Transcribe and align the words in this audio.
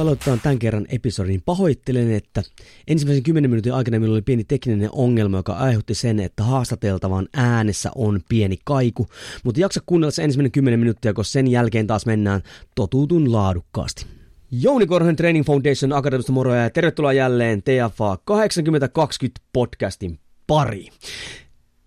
Kuin 0.00 0.08
aloitetaan 0.08 0.40
tämän 0.40 0.58
kerran 0.58 0.86
episodin, 0.88 1.42
pahoittelen, 1.42 2.12
että 2.12 2.42
ensimmäisen 2.88 3.22
10 3.22 3.50
minuutin 3.50 3.74
aikana 3.74 3.98
minulla 3.98 4.14
oli 4.14 4.22
pieni 4.22 4.44
tekninen 4.44 4.88
ongelma, 4.92 5.36
joka 5.36 5.52
aiheutti 5.52 5.94
sen, 5.94 6.20
että 6.20 6.42
haastateltavan 6.42 7.28
äänessä 7.34 7.90
on 7.94 8.20
pieni 8.28 8.58
kaiku. 8.64 9.06
Mutta 9.44 9.60
jaksa 9.60 9.80
kuunnella 9.86 10.10
se 10.10 10.24
ensimmäinen 10.24 10.52
10 10.52 10.80
minuuttia, 10.80 11.12
koska 11.12 11.32
sen 11.32 11.46
jälkeen 11.46 11.86
taas 11.86 12.06
mennään 12.06 12.42
totutun 12.74 13.32
laadukkaasti. 13.32 14.06
Jouni 14.50 14.86
Korhonen 14.86 15.16
Training 15.16 15.46
Foundation 15.46 15.92
Akademista 15.92 16.32
moroja 16.32 16.62
ja 16.62 16.70
tervetuloa 16.70 17.12
jälleen 17.12 17.62
TFA 17.62 18.18
8020 18.24 19.38
podcastin 19.52 20.18
pariin. 20.46 20.92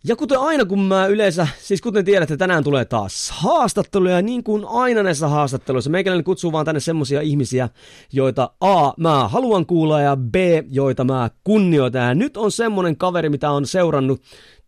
Ja 0.08 0.16
kuten 0.16 0.40
aina, 0.40 0.66
kun 0.66 0.80
mä 0.82 1.06
yleensä, 1.06 1.48
siis 1.60 1.82
kuten 1.82 2.06
tiedätte, 2.06 2.38
tänään 2.38 2.64
tulee 2.64 2.86
taas 2.86 3.32
haastatteluja, 3.32 4.22
niin 4.22 4.44
kuin 4.44 4.66
aina 4.66 5.04
näissä 5.04 5.28
haastatteluissa. 5.28 5.90
Meikäläinen 5.90 6.24
kutsuu 6.24 6.52
vaan 6.52 6.66
tänne 6.66 6.80
semmosia 6.80 7.22
ihmisiä, 7.22 7.70
joita 8.14 8.52
A, 8.62 8.92
mä 8.98 9.28
haluan 9.28 9.66
kuulla 9.66 10.02
ja 10.02 10.16
B, 10.16 10.36
joita 10.70 11.04
mä 11.04 11.30
kunnioitan. 11.44 12.08
Ja 12.08 12.16
nyt 12.16 12.38
on 12.38 12.52
semmonen 12.52 12.98
kaveri, 12.98 13.30
mitä 13.30 13.52
on 13.52 13.66
seurannut 13.66 14.22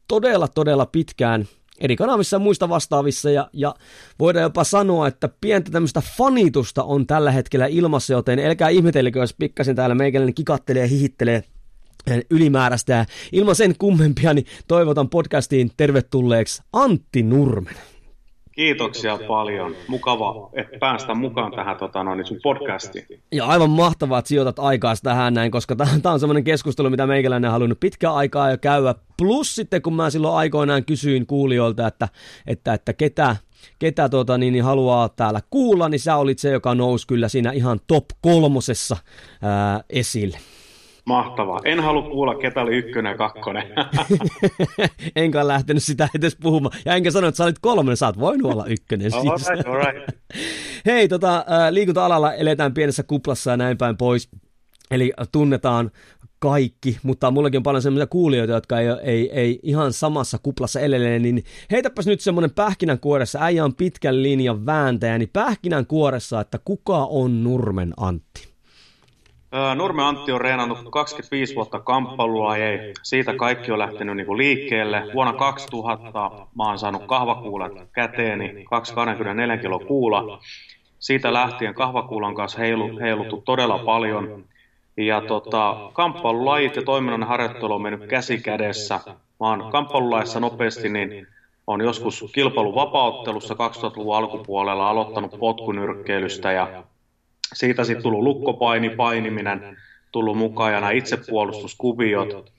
todella, 0.08 0.48
todella 0.48 0.86
pitkään 0.86 1.46
eri 1.80 1.96
kanavissa 1.96 2.36
ja 2.36 2.40
muista 2.40 2.70
vastaavissa, 2.70 3.32
ja, 3.32 3.50
ja 3.54 3.76
voidaan 4.20 4.44
jopa 4.44 4.64
sanoa, 4.64 5.08
että 5.08 5.30
pientä 5.42 5.72
tämmöistä 5.72 6.02
fanitusta 6.18 6.84
on 6.84 7.08
tällä 7.08 7.32
hetkellä 7.32 7.66
ilmassa, 7.66 8.14
joten 8.14 8.40
älkää 8.40 8.70
ihmetelkö, 8.70 9.20
jos 9.20 9.36
pikkasen 9.40 9.76
täällä 9.76 9.96
meikäläinen 9.96 10.34
kikattelee 10.34 10.82
ja 10.82 10.88
hihittelee 10.88 11.44
ylimääräistä. 12.30 12.94
Ja 12.94 13.06
ilman 13.32 13.56
sen 13.56 13.76
kummempia, 13.78 14.34
niin 14.34 14.46
toivotan 14.68 15.10
podcastiin 15.10 15.72
tervetulleeksi 15.78 16.64
Antti 16.74 17.24
Nurmen. 17.24 17.76
Kiitoksia 18.56 19.20
paljon. 19.28 19.76
Mukava, 19.88 20.50
että 20.54 20.78
päästä 20.80 21.14
mukaan 21.14 21.52
tähän 21.52 21.78
tota, 21.78 22.04
no, 22.04 22.16
niin 22.16 22.26
sun 22.26 22.40
podcastiin. 22.44 23.06
Ja 23.32 23.46
aivan 23.46 23.70
mahtavaa, 23.70 24.20
että 24.20 24.30
sijoitat 24.30 24.60
aikaa 24.60 24.94
tähän 25.04 25.34
näin, 25.34 25.52
koska 25.52 25.76
tämä 25.76 26.14
on 26.14 26.20
semmoinen 26.20 26.44
keskustelu, 26.44 26.90
mitä 26.90 27.08
meikäläinen 27.08 27.48
on 27.48 27.52
halunnut 27.52 27.80
pitkään 27.80 28.16
aikaa 28.16 28.52
jo 28.52 28.58
käydä. 28.58 28.96
Plus 29.18 29.56
sitten, 29.56 29.82
kun 29.82 29.96
mä 29.96 30.10
silloin 30.10 30.36
aikoinaan 30.36 30.86
kysyin 30.86 31.26
kuulijoilta, 31.26 31.88
että, 31.88 32.10
että, 32.48 32.74
että 32.74 32.94
ketä, 32.94 33.36
ketä 33.80 34.10
tuota, 34.10 34.38
niin, 34.38 34.54
niin 34.54 34.64
haluaa 34.64 35.10
täällä 35.10 35.42
kuulla, 35.50 35.90
niin 35.90 36.00
sä 36.00 36.16
olit 36.16 36.40
se, 36.40 36.52
joka 36.52 36.76
nousi 36.76 37.08
kyllä 37.08 37.30
siinä 37.30 37.52
ihan 37.52 37.80
top 37.88 38.06
kolmosessa 38.22 38.98
ää, 39.42 39.84
esille. 39.90 40.38
Mahtavaa. 41.06 41.60
En 41.66 41.80
halua 41.80 42.10
kuulla, 42.10 42.36
ketä 42.36 42.62
oli 42.62 42.76
ykkönen 42.76 43.12
ja 43.12 43.18
kakkonen. 43.18 43.64
enkä 45.16 45.48
lähtenyt 45.48 45.84
sitä 45.84 46.10
edes 46.16 46.38
puhumaan. 46.42 46.78
Ja 46.86 46.96
enkä 46.96 47.12
sano, 47.12 47.28
että 47.28 47.38
sä 47.38 47.44
olit 47.44 47.60
kolmonen, 47.60 47.98
sä 47.98 48.06
oot 48.06 48.20
voinut 48.20 48.52
olla 48.52 48.66
ykkönen. 48.66 49.14
All 49.14 49.38
siis. 49.38 49.50
right, 49.50 49.68
all 49.68 49.78
right. 49.78 50.16
Hei, 50.86 51.08
tota, 51.08 51.46
liikunta-alalla 51.72 52.34
eletään 52.34 52.74
pienessä 52.74 53.04
kuplassa 53.04 53.52
ja 53.52 53.58
näin 53.58 53.78
päin 53.78 53.98
pois. 53.98 54.30
Eli 54.92 55.14
tunnetaan 55.32 55.92
kaikki, 56.40 56.98
mutta 57.04 57.32
mullakin 57.32 57.58
on 57.58 57.64
paljon 57.64 57.82
sellaisia 57.82 58.08
kuulijoita, 58.08 58.54
jotka 58.54 58.80
ei, 58.80 58.88
ei, 59.04 59.32
ei 59.32 59.60
ihan 59.64 59.94
samassa 59.94 60.38
kuplassa 60.44 60.80
elele, 60.80 61.20
niin 61.20 61.44
heitäpäs 61.72 62.08
nyt 62.08 62.22
semmoinen 62.22 62.52
pähkinänkuoressa, 62.52 63.40
äijä 63.42 63.66
on 63.66 63.76
pitkän 63.76 64.24
linjan 64.24 64.66
vääntäjä, 64.66 65.18
niin 65.18 65.30
pähkinänkuoressa, 65.34 66.42
että 66.42 66.60
kuka 66.66 67.06
on 67.06 67.44
Nurmen 67.44 67.94
Antti? 67.98 68.55
Nurme 69.76 70.04
Antti 70.04 70.32
on 70.32 70.42
reenannut 70.42 70.80
25 70.92 71.56
vuotta 71.56 71.80
kamppailua, 71.80 72.58
ei. 72.58 72.94
Siitä 73.04 73.34
kaikki 73.34 73.72
on 73.72 73.80
lähtenyt 73.80 74.16
niin 74.16 74.26
kuin 74.26 74.38
liikkeelle. 74.38 75.04
Vuonna 75.14 75.34
2000 75.34 76.32
mä 76.58 76.64
oon 76.64 76.80
saanut 76.80 77.04
kahvakuulat 77.06 77.72
käteeni, 77.92 78.66
224 78.70 79.58
kilo 79.58 79.80
kuula. 79.80 80.40
Siitä 81.00 81.34
lähtien 81.34 81.74
kahvakuulan 81.74 82.36
kanssa 82.36 82.60
heilu, 82.60 83.00
heiluttu 83.00 83.42
todella 83.46 83.78
paljon. 83.78 84.44
Ja 84.98 85.22
tota, 85.22 85.90
kamppailulajit 85.94 86.76
ja 86.76 86.82
toiminnan 86.82 87.24
harjoittelu 87.24 87.74
on 87.74 87.82
mennyt 87.82 88.10
käsi 88.10 88.38
kädessä. 88.38 89.00
Mä 89.40 89.50
oon 89.50 89.72
kamppailulaissa 89.72 90.40
nopeasti, 90.40 90.90
niin 90.90 91.28
on 91.68 91.82
joskus 91.82 92.26
kilpailuvapauttelussa 92.34 93.54
2000-luvun 93.54 94.16
alkupuolella 94.16 94.90
aloittanut 94.90 95.40
potkunyrkkeilystä 95.40 96.52
ja 96.52 96.84
siitä 97.54 97.84
sitten 97.84 98.04
tullut 98.04 98.24
lukkopaini, 98.24 98.90
painiminen, 98.90 99.78
tullut 100.12 100.38
mukaan 100.38 100.74
ja 100.74 100.80
nämä 100.80 100.92
itsepuolustuskuviot. 100.92 102.52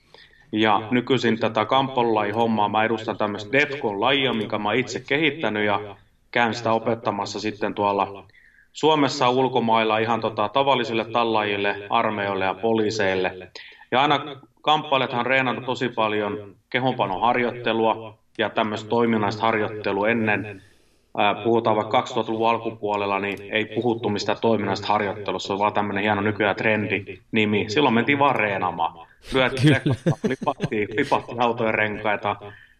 Ja 0.51 0.87
nykyisin 0.91 1.39
tätä 1.39 1.65
kamppailulaji 1.65 2.31
hommaa. 2.31 2.69
Mä 2.69 2.83
edustan 2.83 3.17
tämmöistä 3.17 3.51
Defcon-lajia, 3.51 4.33
minkä 4.33 4.57
mä 4.57 4.73
itse 4.73 5.03
kehittänyt 5.07 5.65
ja 5.65 5.95
käyn 6.31 6.53
sitä 6.53 6.71
opettamassa 6.71 7.39
sitten 7.39 7.73
tuolla 7.73 8.25
Suomessa 8.73 9.29
ulkomailla 9.29 9.97
ihan 9.97 10.21
tota, 10.21 10.49
tavallisille 10.49 11.05
tallajille, 11.05 11.75
armeijoille 11.89 12.45
ja 12.45 12.53
poliiseille. 12.53 13.51
Ja 13.91 14.01
aina 14.01 14.19
kamppailijathan 14.61 15.19
on 15.19 15.25
reenannut 15.25 15.65
tosi 15.65 15.89
paljon 15.89 16.55
kehonpanoharjoittelua 16.69 18.17
ja 18.37 18.49
tämmöistä 18.49 18.89
toiminnallista 18.89 19.41
harjoittelua 19.41 20.09
ennen 20.09 20.63
puhutaan 21.43 21.75
vaikka 21.75 22.01
2000-luvun 22.01 22.49
alkupuolella, 22.49 23.19
niin 23.19 23.37
ei 23.51 23.65
puhuttu 23.65 24.09
mistä 24.09 24.35
toiminnasta 24.35 24.87
harjoittelussa, 24.87 25.47
se 25.47 25.53
on 25.53 25.59
vaan 25.59 25.73
tämmöinen 25.73 26.03
hieno 26.03 26.21
nykyään 26.21 26.55
trendi 26.55 27.19
nimi. 27.31 27.65
Silloin 27.67 27.95
mentiin 27.95 28.19
vaan 28.19 28.35
reenaamaan. 28.35 29.07
Lyötiin 29.33 29.75
lipattiin, 30.27 30.87
lipattiin 30.97 31.41
autojen 31.41 31.73
renkaita, 31.73 32.35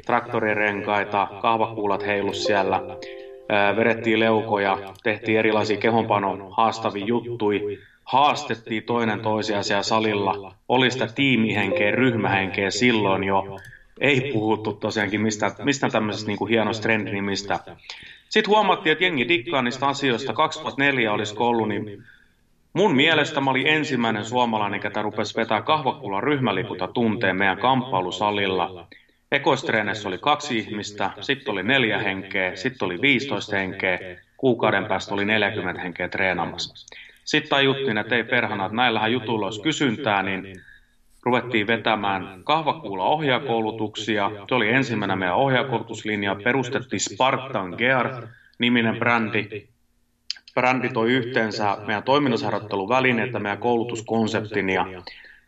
traktorien 0.06 0.58
renkaita, 0.58 1.28
kahvakuulat 1.42 2.06
heilus 2.06 2.44
siellä, 2.44 2.82
vedettiin 3.78 4.20
leukoja, 4.20 4.78
tehtiin 5.04 5.40
erilaisia 5.40 5.78
kehonpanon 5.78 6.48
haastavia 6.52 7.06
juttui, 7.06 7.80
haastettiin 8.04 8.84
toinen 8.84 9.20
toisia 9.20 9.64
siellä 9.64 9.84
salilla, 9.84 10.54
oli 10.70 10.92
sitä 10.92 11.08
tiimihenkeä, 11.16 11.92
ryhmähenkeä 11.92 12.72
silloin 12.72 13.24
jo, 13.24 13.58
ei 14.02 14.32
puhuttu 14.34 14.74
tosiaankin 14.74 15.22
mistä, 15.22 15.52
mistä 15.64 15.90
tämmöisestä 15.90 16.28
niin 16.28 16.38
kuin 16.38 16.50
hienosta 16.50 16.84
trendinimistä. 16.84 17.60
Sitten 18.38 18.52
huomattiin, 18.52 18.92
että 18.92 19.04
jengi 19.04 19.28
dikkaa 19.28 19.62
niistä 19.62 19.88
asioista. 19.88 20.34
2004 20.34 21.14
olisi 21.14 21.36
ollut, 21.38 21.68
niin 21.68 22.04
mun 22.74 22.96
mielestä 22.96 23.42
mä 23.42 23.52
olin 23.52 23.68
ensimmäinen 23.68 24.26
suomalainen, 24.26 24.80
ketä 24.80 25.02
rupesi 25.02 25.36
vetää 25.36 25.62
kahvakuulla 25.62 26.22
ryhmälikunta 26.22 26.88
tunteen 26.88 27.36
meidän 27.36 27.58
kamppailusalilla. 27.58 28.88
Ekoistreenissä 29.32 30.08
oli 30.08 30.18
kaksi 30.18 30.58
ihmistä, 30.58 31.12
sitten 31.22 31.52
oli 31.52 31.64
neljä 31.64 31.98
henkeä, 31.98 32.56
sitten 32.56 32.86
oli 32.86 33.02
15 33.02 33.56
henkeä, 33.56 34.00
kuukauden 34.38 34.86
päästä 34.86 35.14
oli 35.14 35.26
40 35.26 35.82
henkeä 35.82 36.10
treenaamassa. 36.10 36.88
Sitten 37.26 37.50
tajuttiin, 37.50 37.98
että 37.98 38.16
ei 38.16 38.24
perhana, 38.24 38.66
että 38.66 38.76
näillähän 38.76 39.12
jutuilla 39.12 39.46
olisi 39.46 39.62
kysyntää, 39.62 40.24
niin 40.24 40.62
ruvettiin 41.28 41.68
vetämään 41.68 42.42
kahvakuulla 42.44 43.04
ohjaakoulutuksia. 43.04 44.32
Se 44.50 44.56
oli 44.56 44.70
ensimmäinen 44.70 45.20
meidän 45.20 45.36
ohjaakoulutuslinja. 45.36 46.36
Perustettiin 46.44 47.00
Spartan 47.00 47.76
Gear 47.78 48.28
niminen 48.60 48.98
brändi. 48.98 49.68
Brändi 50.54 50.90
toi 50.90 51.12
yhteensä 51.12 51.78
meidän 51.88 52.04
toiminnasharjoitteluvälineitä, 52.04 53.40
meidän 53.40 53.58
koulutuskonseptin 53.58 54.70
ja 54.70 54.86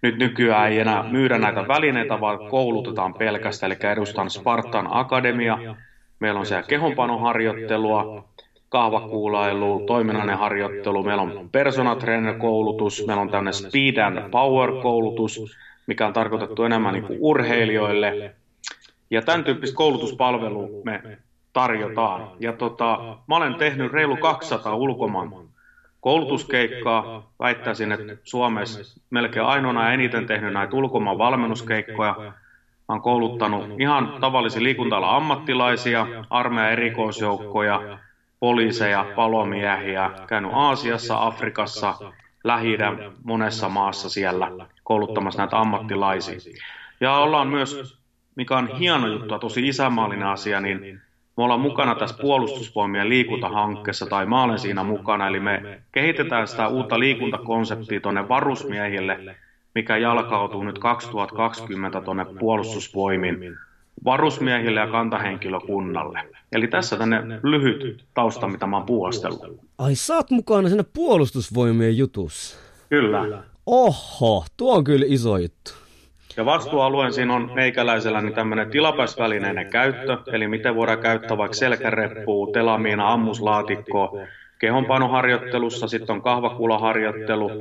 nyt 0.01 0.17
nykyään 0.17 0.71
ei 0.71 0.79
enää 0.79 1.03
myydä 1.03 1.37
näitä 1.37 1.67
välineitä, 1.67 2.21
vaan 2.21 2.49
koulutetaan 2.49 3.13
pelkästään, 3.13 3.71
eli 3.71 3.91
edustan 3.91 4.29
Spartan 4.29 4.87
Akademia. 4.91 5.75
Meillä 6.19 6.39
on 6.39 6.45
siellä 6.45 6.67
kehonpanoharjoittelua, 6.67 8.25
kahvakuulailu, 8.69 9.83
toiminnallinen 9.87 10.37
harjoittelu, 10.37 11.03
meillä 11.03 11.21
on 11.21 11.49
personal 11.51 11.95
trainer 11.95 12.33
koulutus, 12.33 13.07
meillä 13.07 13.21
on 13.21 13.29
tämmöinen 13.29 13.53
speed 13.53 13.97
and 13.97 14.29
power 14.31 14.71
koulutus, 14.81 15.57
mikä 15.89 16.07
on 16.07 16.13
tarkoitettu 16.13 16.63
enemmän 16.63 16.93
niin 16.93 17.03
kuin 17.03 17.19
urheilijoille. 17.21 18.35
Ja 19.11 19.21
tämän 19.21 19.43
tyyppistä 19.43 19.75
koulutuspalvelua 19.75 20.67
me 20.83 21.17
tarjotaan. 21.53 22.31
Ja 22.39 22.53
tota, 22.53 23.17
mä 23.27 23.35
olen 23.35 23.55
tehnyt 23.55 23.91
reilu 23.91 24.17
200 24.17 24.75
ulkomaan 24.75 25.31
koulutuskeikkaa. 26.01 27.31
Väittäisin, 27.39 27.91
että 27.91 28.17
Suomessa 28.23 28.99
melkein 29.09 29.45
ainoana 29.45 29.93
eniten 29.93 30.27
tehnyt 30.27 30.53
näitä 30.53 30.75
ulkomaan 30.75 31.17
valmennuskeikkoja. 31.17 32.15
Mä 32.19 32.33
oon 32.89 33.01
kouluttanut 33.01 33.65
ihan 33.79 34.17
tavallisia 34.21 34.63
liikunta 34.63 34.97
ammattilaisia, 35.15 36.07
armeijan 36.29 36.71
erikoisjoukkoja, 36.71 37.99
poliiseja, 38.39 39.05
palomiehiä, 39.15 40.11
käynyt 40.27 40.51
Aasiassa, 40.53 41.25
Afrikassa, 41.25 41.95
lähi 42.43 42.77
monessa 43.23 43.69
maassa 43.69 44.09
siellä 44.09 44.51
kouluttamassa 44.83 45.41
näitä 45.41 45.59
ammattilaisia. 45.59 46.39
Ja 47.01 47.17
ollaan 47.17 47.47
myös, 47.47 47.99
mikä 48.35 48.57
on 48.57 48.67
hieno 48.67 49.07
juttu 49.07 49.33
ja 49.33 49.39
tosi 49.39 49.67
isämaallinen 49.67 50.27
asia, 50.27 50.61
niin 50.61 51.01
me 51.37 51.43
ollaan 51.43 51.59
mukana 51.59 51.95
tässä 51.95 52.17
puolustusvoimien 52.21 53.09
liikuntahankkeessa, 53.09 54.05
tai 54.05 54.25
mä 54.25 54.43
olen 54.43 54.59
siinä 54.59 54.83
mukana, 54.83 55.27
eli 55.27 55.39
me 55.39 55.81
kehitetään 55.91 56.47
sitä 56.47 56.67
uutta 56.67 56.99
liikuntakonseptia 56.99 57.99
tuonne 57.99 58.29
varusmiehille, 58.29 59.35
mikä 59.75 59.97
jalkautuu 59.97 60.63
nyt 60.63 60.79
2020 60.79 62.01
tuonne 62.01 62.25
puolustusvoimiin 62.39 63.57
varusmiehille 64.05 64.79
ja 64.79 64.87
kantahenkilökunnalle. 64.87 66.19
Eli 66.51 66.67
tässä 66.67 66.97
tänne 66.97 67.17
lyhyt 67.43 68.05
tausta, 68.13 68.47
mitä 68.47 68.67
mä 68.67 68.81
oon. 68.81 69.59
Ai 69.77 69.95
sä 69.95 70.15
oot 70.15 70.31
mukana 70.31 70.69
siinä 70.69 70.83
puolustusvoimien 70.93 71.97
jutussa? 71.97 72.59
Kyllä. 72.89 73.43
Oho, 73.65 74.45
tuo 74.57 74.75
on 74.77 74.83
kyllä 74.83 75.05
iso 75.09 75.37
juttu. 75.37 75.71
Ja 76.37 76.45
vastuualueen 76.45 77.13
siinä 77.13 77.33
on 77.35 77.51
meikäläisellä 77.55 78.21
niin 78.21 78.33
tämmöinen 78.33 78.69
tilapäisvälineinen 78.69 79.69
käyttö, 79.69 80.17
eli 80.31 80.47
miten 80.47 80.75
voidaan 80.75 80.99
käyttää 80.99 81.37
vaikka 81.37 81.57
selkäreppua, 81.57 82.51
telamiina, 82.53 83.13
ammuslaatikkoa, 83.13 84.11
kehonpanoharjoittelussa, 84.59 85.87
sitten 85.87 86.13
on 86.13 86.21
kahvakulaharjoittelu, 86.21 87.51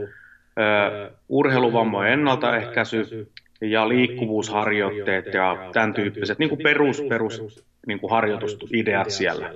urheiluvammojen 1.29 2.13
ennaltaehkäisy 2.13 3.33
ja 3.61 3.89
liikkuvuusharjoitteet 3.89 5.35
ja 5.35 5.71
tämän 5.73 5.95
tyyppiset 5.95 6.39
niin 6.39 6.49
kuin 6.49 6.63
perus, 6.63 7.03
perus 7.09 7.65
niin 7.87 8.01
kuin 8.01 8.11
harjoitusideat 8.11 9.11
siellä. 9.11 9.51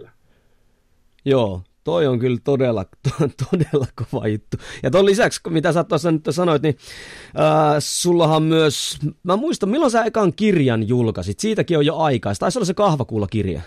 Joo, 1.24 1.62
toi 1.84 2.06
on 2.06 2.18
kyllä 2.18 2.38
todella, 2.44 2.84
todella 3.50 3.86
kova 3.94 4.28
juttu. 4.28 4.56
Ja 4.82 4.90
ton 4.90 5.06
lisäksi, 5.06 5.40
mitä 5.48 5.72
sä 5.72 5.84
tuossa 5.84 6.12
nyt 6.12 6.22
sanoit, 6.30 6.62
niin 6.62 6.76
äh, 7.38 7.76
sullahan 7.78 8.42
myös, 8.42 8.98
mä 9.22 9.36
muistan, 9.36 9.68
milloin 9.68 9.90
sä 9.90 10.04
ekan 10.04 10.32
kirjan 10.36 10.88
julkaisit? 10.88 11.40
Siitäkin 11.40 11.78
on 11.78 11.86
jo 11.86 11.96
aikaa. 11.96 12.32
Taisi 12.38 12.58
olla 12.58 12.66
se 12.66 12.74
kahvakuulla-kirja. 12.74 13.60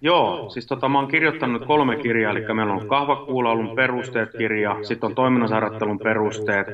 Joo, 0.00 0.50
siis 0.50 0.66
tota, 0.66 0.88
mä 0.88 0.98
oon 0.98 1.08
kirjoittanut 1.08 1.66
kolme 1.66 1.96
kirjaa, 1.96 2.32
eli 2.32 2.54
meillä 2.54 2.72
on 2.72 2.88
kahvakuulaulun 2.88 3.76
perusteet 3.76 4.30
kirja, 4.38 4.76
sitten 4.82 5.06
on 5.06 5.14
toiminnasharjoittelun 5.14 5.98
perusteet, 5.98 6.66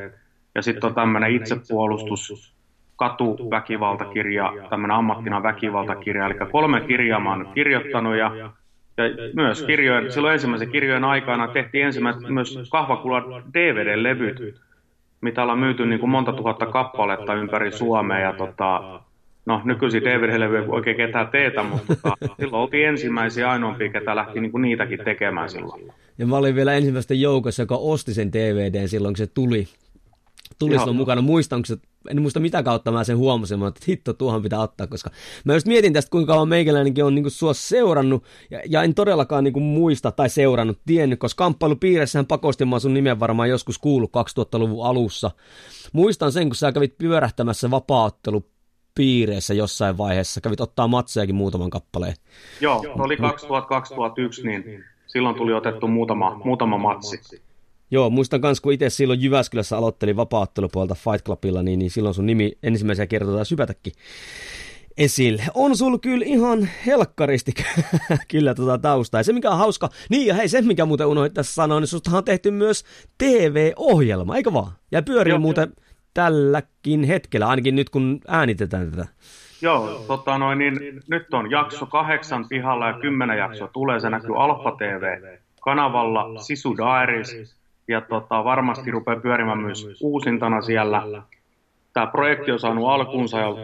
ja 0.55 0.63
sitten 0.63 0.89
on 0.89 0.95
tämmöinen 0.95 1.35
itsepuolustus, 1.35 2.55
katuväkivaltakirja, 3.03 4.53
tämmöinen 4.71 4.97
ammattina 4.97 5.43
väkivaltakirja, 5.43 6.27
eli 6.27 6.35
kolme 6.53 6.81
kirjaa 6.81 7.21
mä 7.21 7.31
oon 7.31 7.49
kirjoittanut, 7.55 8.17
ja, 8.17 8.31
ja 8.37 9.05
myös 9.35 9.63
kirjojen, 9.63 10.13
silloin 10.13 10.33
ensimmäisen 10.33 10.71
kirjojen 10.71 11.05
aikana 11.05 11.49
tehtiin 11.49 11.87
ensimmäiset 11.87 12.29
myös 12.29 12.59
kahvakuulla 12.71 13.43
DVD-levyt, 13.55 14.55
mitä 15.21 15.43
ollaan 15.43 15.59
myyty 15.59 15.87
niin 15.87 16.01
kuin 16.01 16.11
monta 16.11 16.33
tuhatta 16.33 16.67
kappaletta 16.67 17.35
ympäri 17.35 17.73
Suomea, 17.73 18.19
ja 18.19 18.33
tota, 18.33 19.01
no 19.47 19.61
nykyisin 19.65 20.03
DVD-levyjä 20.03 20.63
ei 20.63 20.69
oikein 20.69 20.97
ketään 20.97 21.29
teetä, 21.29 21.63
mutta 21.63 21.97
tota, 21.97 22.17
silloin 22.41 22.63
oltiin 22.63 22.89
ensimmäisiä 22.89 23.51
ainoampia, 23.51 23.93
ketä 23.93 24.17
lähti 24.17 24.41
niin 24.41 24.53
kuin 24.53 24.63
niitäkin 24.63 25.01
tekemään 25.05 25.51
silloin. 25.51 25.93
Ja 26.19 26.27
mä 26.27 26.37
olin 26.37 26.55
vielä 26.55 26.75
ensimmäisten 26.75 27.21
joukossa, 27.21 27.63
joka 27.63 27.77
osti 27.77 28.15
sen 28.15 28.33
DVDn 28.33 28.89
silloin, 28.89 29.13
kun 29.13 29.27
se 29.27 29.27
tuli. 29.27 29.67
Tuli 30.59 30.79
silloin 30.79 30.97
mukana. 30.97 31.23
Muistan, 31.23 31.59
kun 31.59 31.67
se, 31.67 31.77
en 32.11 32.23
muista 32.23 32.41
mitä 32.41 32.63
kautta 32.63 32.93
mä 32.93 33.05
sen 33.05 33.17
huomasin, 33.17 33.67
että 33.67 33.85
hitto, 33.89 34.13
tuohon 34.13 34.43
pitää 34.43 34.61
ottaa, 34.61 34.87
koska 34.87 35.11
mä 35.45 35.55
just 35.55 35.67
mietin 35.67 35.93
tästä, 35.93 36.11
kuinka 36.11 36.33
kauan 36.33 36.49
meikäläinenkin 36.49 37.05
on 37.05 37.15
niin 37.15 37.23
kuin 37.23 37.33
sua 37.33 37.55
seurannut, 37.55 38.25
ja, 38.51 38.61
ja 38.69 38.83
en 38.83 38.95
todellakaan 38.95 39.45
niin 39.45 39.53
kuin 39.53 39.63
muista 39.63 40.13
tai 40.13 40.29
seurannut, 40.29 40.79
tiennyt, 40.87 41.19
koska 41.19 41.45
kamppailupiirissähän 41.45 42.27
pakosti 42.27 42.65
mä 42.65 42.79
sun 42.79 42.95
nimen 42.95 43.21
varmaan 43.21 43.49
joskus 43.49 43.79
kuullut 43.79 44.11
2000-luvun 44.11 44.87
alussa. 44.87 45.31
Muistan 45.93 46.33
sen, 46.33 46.49
kun 46.49 46.57
sä 46.57 46.73
kävit 46.73 46.99
pyörähtämässä 46.99 47.71
vapaaottelu 47.71 48.47
piireissä 48.95 49.55
jossain 49.55 49.99
vaiheessa, 49.99 50.41
kävit 50.41 50.61
ottaa 50.61 50.89
matsejakin 50.89 51.35
muutaman 51.35 51.71
kappaleen. 51.71 52.15
Joo, 52.61 52.85
oli 52.99 53.17
2000-2001, 53.17 53.21
niin 54.47 54.85
silloin 55.07 55.37
tuli 55.37 55.53
otettu 55.53 55.89
muutama, 55.89 56.41
muutama 56.45 56.79
matsi. 56.79 57.43
Joo, 57.93 58.11
muistan 58.11 58.41
myös, 58.41 58.61
kun 58.61 58.73
itse 58.73 58.91
silloin 58.91 59.23
Jyväskylässä 59.23 59.79
aloittelin 59.79 60.17
vapaattelupuolta 60.17 60.95
Fight 60.95 61.25
Clubilla, 61.27 61.63
niin, 61.63 61.79
niin 61.79 61.91
silloin 61.91 62.15
sun 62.15 62.27
nimi 62.27 62.53
ensimmäisiä 62.63 63.07
kertoja 63.07 63.45
sypätäkin 63.45 63.93
esille. 64.97 65.43
On 65.55 65.77
sul 65.77 65.99
kyllä 65.99 66.25
ihan 66.27 66.69
helkkaristi 66.87 67.53
kyllä 68.31 68.55
tuota 68.55 68.79
taustaa. 68.79 69.21
Ja 69.21 69.25
se 69.25 69.33
mikä 69.33 69.51
on 69.51 69.59
hauska, 69.59 69.89
niin 70.11 70.27
ja 70.27 70.35
hei 70.35 70.49
se 70.49 70.63
mikä 70.63 70.85
muuten 70.85 71.07
unohdin 71.07 71.35
tässä 71.35 71.55
sanoa, 71.55 71.81
niin 71.81 71.89
sustahan 71.89 72.19
on 72.19 72.25
tehty 72.25 72.51
myös 72.51 72.85
TV-ohjelma, 73.19 74.37
eikö 74.37 74.53
vaan? 74.53 74.73
Ja 74.93 75.03
pyörii 75.03 75.31
Joo, 75.31 75.39
muuten 75.39 75.73
jo 75.77 75.83
tälläkin 76.15 77.05
hetkellä, 77.05 77.49
ainakin 77.49 77.77
nyt 77.77 77.91
kun 77.91 78.21
äänitetään 78.29 78.91
tätä. 78.91 79.07
Joo, 79.63 80.05
tota 80.07 80.39
noin, 80.39 80.59
niin 80.59 81.03
nyt 81.07 81.35
on 81.35 81.51
jakso 81.51 81.87
kahdeksan 81.87 82.49
pihalla 82.49 82.87
ja 82.87 82.99
kymmenen 82.99 83.39
jaksoa 83.39 83.69
tulee, 83.69 84.01
se 84.01 84.11
näkyy 84.11 84.43
Alfa 84.43 84.71
TV-kanavalla, 84.71 86.43
Sisu 86.43 86.77
Diaries, 86.77 87.62
ja 87.93 88.01
tota, 88.01 88.45
varmasti 88.45 88.91
rupeaa 88.91 89.21
pyörimään 89.21 89.59
myös 89.59 89.89
uusintana 90.03 90.63
siellä. 90.63 91.23
Tämä 91.93 92.07
projekti 92.07 92.53
on 92.53 92.59
saanut 92.59 92.89
alkunsa 92.89 93.41
jo 93.41 93.57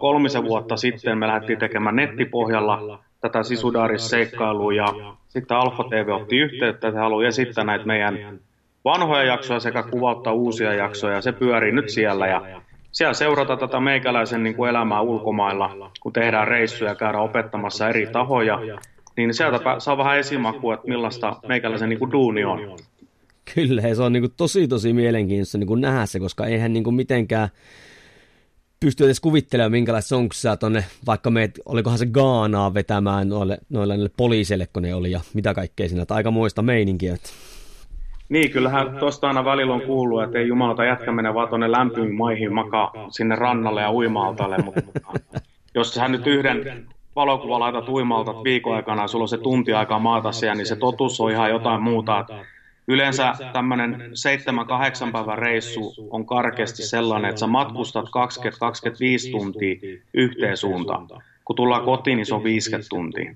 kolmisen 0.00 0.44
vuotta 0.44 0.76
sitten, 0.76 1.18
me 1.18 1.26
lähdettiin 1.26 1.58
tekemään 1.58 1.96
nettipohjalla 1.96 2.98
tätä 3.20 3.42
Sisudaris-seikkailua, 3.42 4.72
ja 4.72 4.86
sitten 5.28 5.56
Alfa 5.56 5.84
TV 5.84 6.08
otti 6.08 6.36
yhteyttä, 6.36 6.88
että 6.88 7.00
haluaa 7.00 7.26
esittää 7.26 7.64
näitä 7.64 7.86
meidän 7.86 8.38
vanhoja 8.84 9.24
jaksoja 9.24 9.60
sekä 9.60 9.82
kuvauttaa 9.82 10.32
uusia 10.32 10.74
jaksoja. 10.74 11.20
Se 11.20 11.32
pyörii 11.32 11.72
nyt 11.72 11.88
siellä 11.88 12.26
ja 12.26 12.42
siellä 12.92 13.14
seurata 13.14 13.56
tätä 13.56 13.80
meikäläisen 13.80 14.42
niin 14.42 14.54
kuin 14.54 14.70
elämää 14.70 15.00
ulkomailla, 15.00 15.90
kun 16.00 16.12
tehdään 16.12 16.48
reissuja 16.48 16.90
ja 16.90 16.94
käydään 16.94 17.24
opettamassa 17.24 17.88
eri 17.88 18.06
tahoja. 18.06 18.58
Niin 19.16 19.34
sieltä 19.34 19.58
saa 19.78 19.98
vähän 19.98 20.18
esimakua, 20.18 20.74
että 20.74 20.88
millaista 20.88 21.36
meikäläisen 21.48 21.88
niin 21.88 21.98
kuin 21.98 22.12
duuni 22.12 22.44
on. 22.44 22.60
Kyllä, 23.54 23.94
se 23.94 24.02
on 24.02 24.12
niin 24.12 24.22
kuin 24.22 24.32
tosi 24.36 24.68
tosi 24.68 24.92
mielenkiintoista 24.92 25.58
niin 25.58 25.66
kuin 25.66 25.80
nähdä 25.80 26.06
se, 26.06 26.20
koska 26.20 26.46
eihän 26.46 26.72
niin 26.72 26.84
kuin 26.84 26.94
mitenkään 26.94 27.48
pysty 28.80 29.04
edes 29.04 29.20
kuvittelemaan, 29.20 29.72
minkälaista 29.72 30.16
sä 30.34 30.56
tonne, 30.56 30.84
vaikka 31.06 31.30
meet, 31.30 31.60
olikohan 31.66 31.98
se 31.98 32.06
Gaanaa 32.06 32.74
vetämään 32.74 33.28
noille, 33.28 33.58
noille, 33.68 33.96
noille 33.96 34.10
poliisille, 34.16 34.68
kun 34.72 34.82
ne 34.82 34.94
oli, 34.94 35.10
ja 35.10 35.20
mitä 35.34 35.54
kaikkea 35.54 35.88
siinä, 35.88 36.02
että 36.02 36.14
aika 36.14 36.30
muista 36.30 36.62
meininkiä. 36.62 37.14
Että 37.14 37.30
niin, 38.28 38.50
kyllähän 38.50 38.96
tuosta 38.98 39.28
aina 39.28 39.44
välillä 39.44 39.74
on 39.74 39.80
kuullut, 39.80 40.22
että 40.22 40.38
ei 40.38 40.48
jumalata 40.48 40.84
jätkä 40.84 41.12
mene 41.12 41.34
vaan 41.34 41.48
tuonne 41.48 41.72
lämpimiin 41.72 42.14
maihin 42.14 42.54
makaa 42.54 42.92
sinne 43.10 43.36
rannalle 43.36 43.80
ja 43.80 43.92
uimaltalle, 43.92 44.58
mutta 44.58 44.82
jos 45.74 45.94
sä 45.94 46.08
nyt 46.08 46.26
yhden 46.26 46.86
valokuva 47.16 47.60
laitat 47.60 47.88
uimalta 47.88 48.44
viikon 48.44 48.76
aikana 48.76 49.02
ja 49.02 49.08
sulla 49.08 49.24
on 49.24 49.28
se 49.28 49.38
tunti 49.38 49.72
aikaa 49.72 49.98
maata 49.98 50.32
siellä, 50.32 50.54
niin 50.54 50.66
se 50.66 50.76
totuus 50.76 51.20
on 51.20 51.30
ihan 51.30 51.50
jotain 51.50 51.82
muuta. 51.82 52.26
Yleensä 52.88 53.34
tämmöinen 53.52 54.00
7-8 55.08 55.12
päivän 55.12 55.38
reissu 55.38 55.94
on 56.10 56.26
karkeasti 56.26 56.82
sellainen, 56.82 57.28
että 57.28 57.40
sä 57.40 57.46
matkustat 57.46 58.06
20-25 58.06 59.30
tuntia 59.30 59.76
yhteen 60.14 60.56
suuntaan. 60.56 61.08
Kun 61.44 61.56
tullaan 61.56 61.84
kotiin, 61.84 62.16
niin 62.16 62.26
se 62.26 62.34
on 62.34 62.44
50 62.44 62.88
tuntia. 62.88 63.34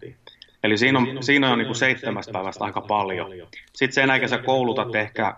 Eli 0.64 0.78
siinä 0.78 0.98
on, 0.98 1.22
siinä 1.22 1.52
on 1.52 1.58
niin 1.58 1.66
kuin 1.66 1.76
seitsemästä 1.76 2.32
päivästä 2.32 2.64
aika 2.64 2.80
paljon. 2.80 3.30
Sitten 3.72 3.92
sen 3.92 4.08
jälkeen 4.08 4.28
sä 4.28 4.38
koulutat 4.38 4.94
ehkä 4.94 5.36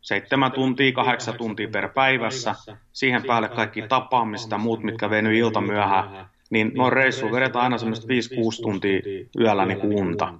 seitsemän 0.00 0.52
tuntia, 0.52 0.92
kahdeksan 0.92 1.34
tuntia 1.34 1.68
per 1.68 1.88
päivässä, 1.88 2.54
siihen 2.92 3.22
päälle 3.22 3.48
kaikki 3.48 3.82
tapaamista, 3.82 4.58
muut, 4.58 4.82
mitkä 4.82 5.10
venyy 5.10 5.38
ilta 5.38 5.60
myöhään, 5.60 6.26
niin 6.50 6.72
noin 6.74 6.92
reissu 6.92 7.32
vedetään 7.32 7.62
aina 7.62 7.78
semmoista 7.78 8.06
5-6 8.06 8.62
tuntia 8.62 9.00
yöllä 9.40 9.66
niin 9.66 9.80
kuin 9.80 9.94
unta. 9.94 10.34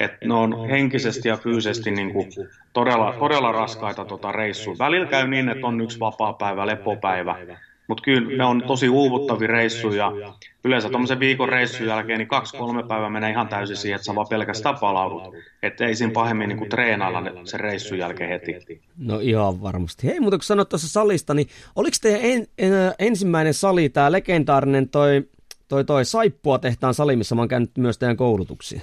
Et 0.00 0.12
ne 0.24 0.34
on 0.34 0.68
henkisesti 0.68 1.28
ja 1.28 1.36
fyysisesti 1.36 1.90
niin 1.90 2.12
kuin 2.12 2.28
todella, 2.72 3.14
todella 3.18 3.52
raskaita 3.52 4.04
tota 4.04 4.32
reissuja. 4.32 4.78
Välillä 4.78 5.06
käy 5.06 5.28
niin, 5.28 5.48
että 5.48 5.66
on 5.66 5.80
yksi 5.80 6.00
vapaa 6.00 6.32
päivä, 6.32 6.66
lepopäivä, 6.66 7.36
mutta 7.88 8.02
kyllä 8.02 8.36
ne 8.36 8.44
on 8.44 8.62
tosi 8.66 8.88
uuvuttavia 8.88 9.48
reissuja. 9.48 10.12
Yleensä 10.64 10.88
tuommoisen 10.88 11.20
viikon 11.20 11.48
reissun 11.48 11.86
jälkeen 11.86 12.18
niin 12.18 12.28
kaksi-kolme 12.28 12.82
päivää 12.82 13.10
menee 13.10 13.30
ihan 13.30 13.48
täysin 13.48 13.76
siihen, 13.76 13.96
että 13.96 14.04
sä 14.04 14.14
vaan 14.14 14.26
pelkästään 14.30 14.78
palaudut. 14.80 15.34
Että 15.62 15.86
ei 15.86 15.94
siinä 15.94 16.12
pahemmin 16.12 16.48
niin 16.48 16.58
kuin 16.58 16.70
treenailla 16.70 17.22
sen 17.44 17.60
reissun 17.60 17.98
jälkeen 17.98 18.30
heti. 18.30 18.80
No 18.98 19.18
ihan 19.18 19.62
varmasti. 19.62 20.06
Hei, 20.06 20.20
mutta 20.20 20.38
kun 20.38 20.44
sanoit 20.44 20.68
tuossa 20.68 20.88
salista, 20.88 21.34
niin 21.34 21.48
oliko 21.76 21.96
teidän 22.02 22.20
en, 22.22 22.46
en, 22.58 22.72
ensimmäinen 22.98 23.54
sali, 23.54 23.88
tämä 23.88 24.12
legendaarinen 24.12 24.88
toi, 24.88 25.22
toi, 25.68 25.84
toi 25.84 26.04
Saippua 26.04 26.58
tehtaan 26.58 26.94
sali, 26.94 27.16
missä 27.16 27.34
mä 27.34 27.40
oon 27.40 27.48
käynyt 27.48 27.78
myös 27.78 27.98
teidän 27.98 28.16
koulutuksia? 28.16 28.80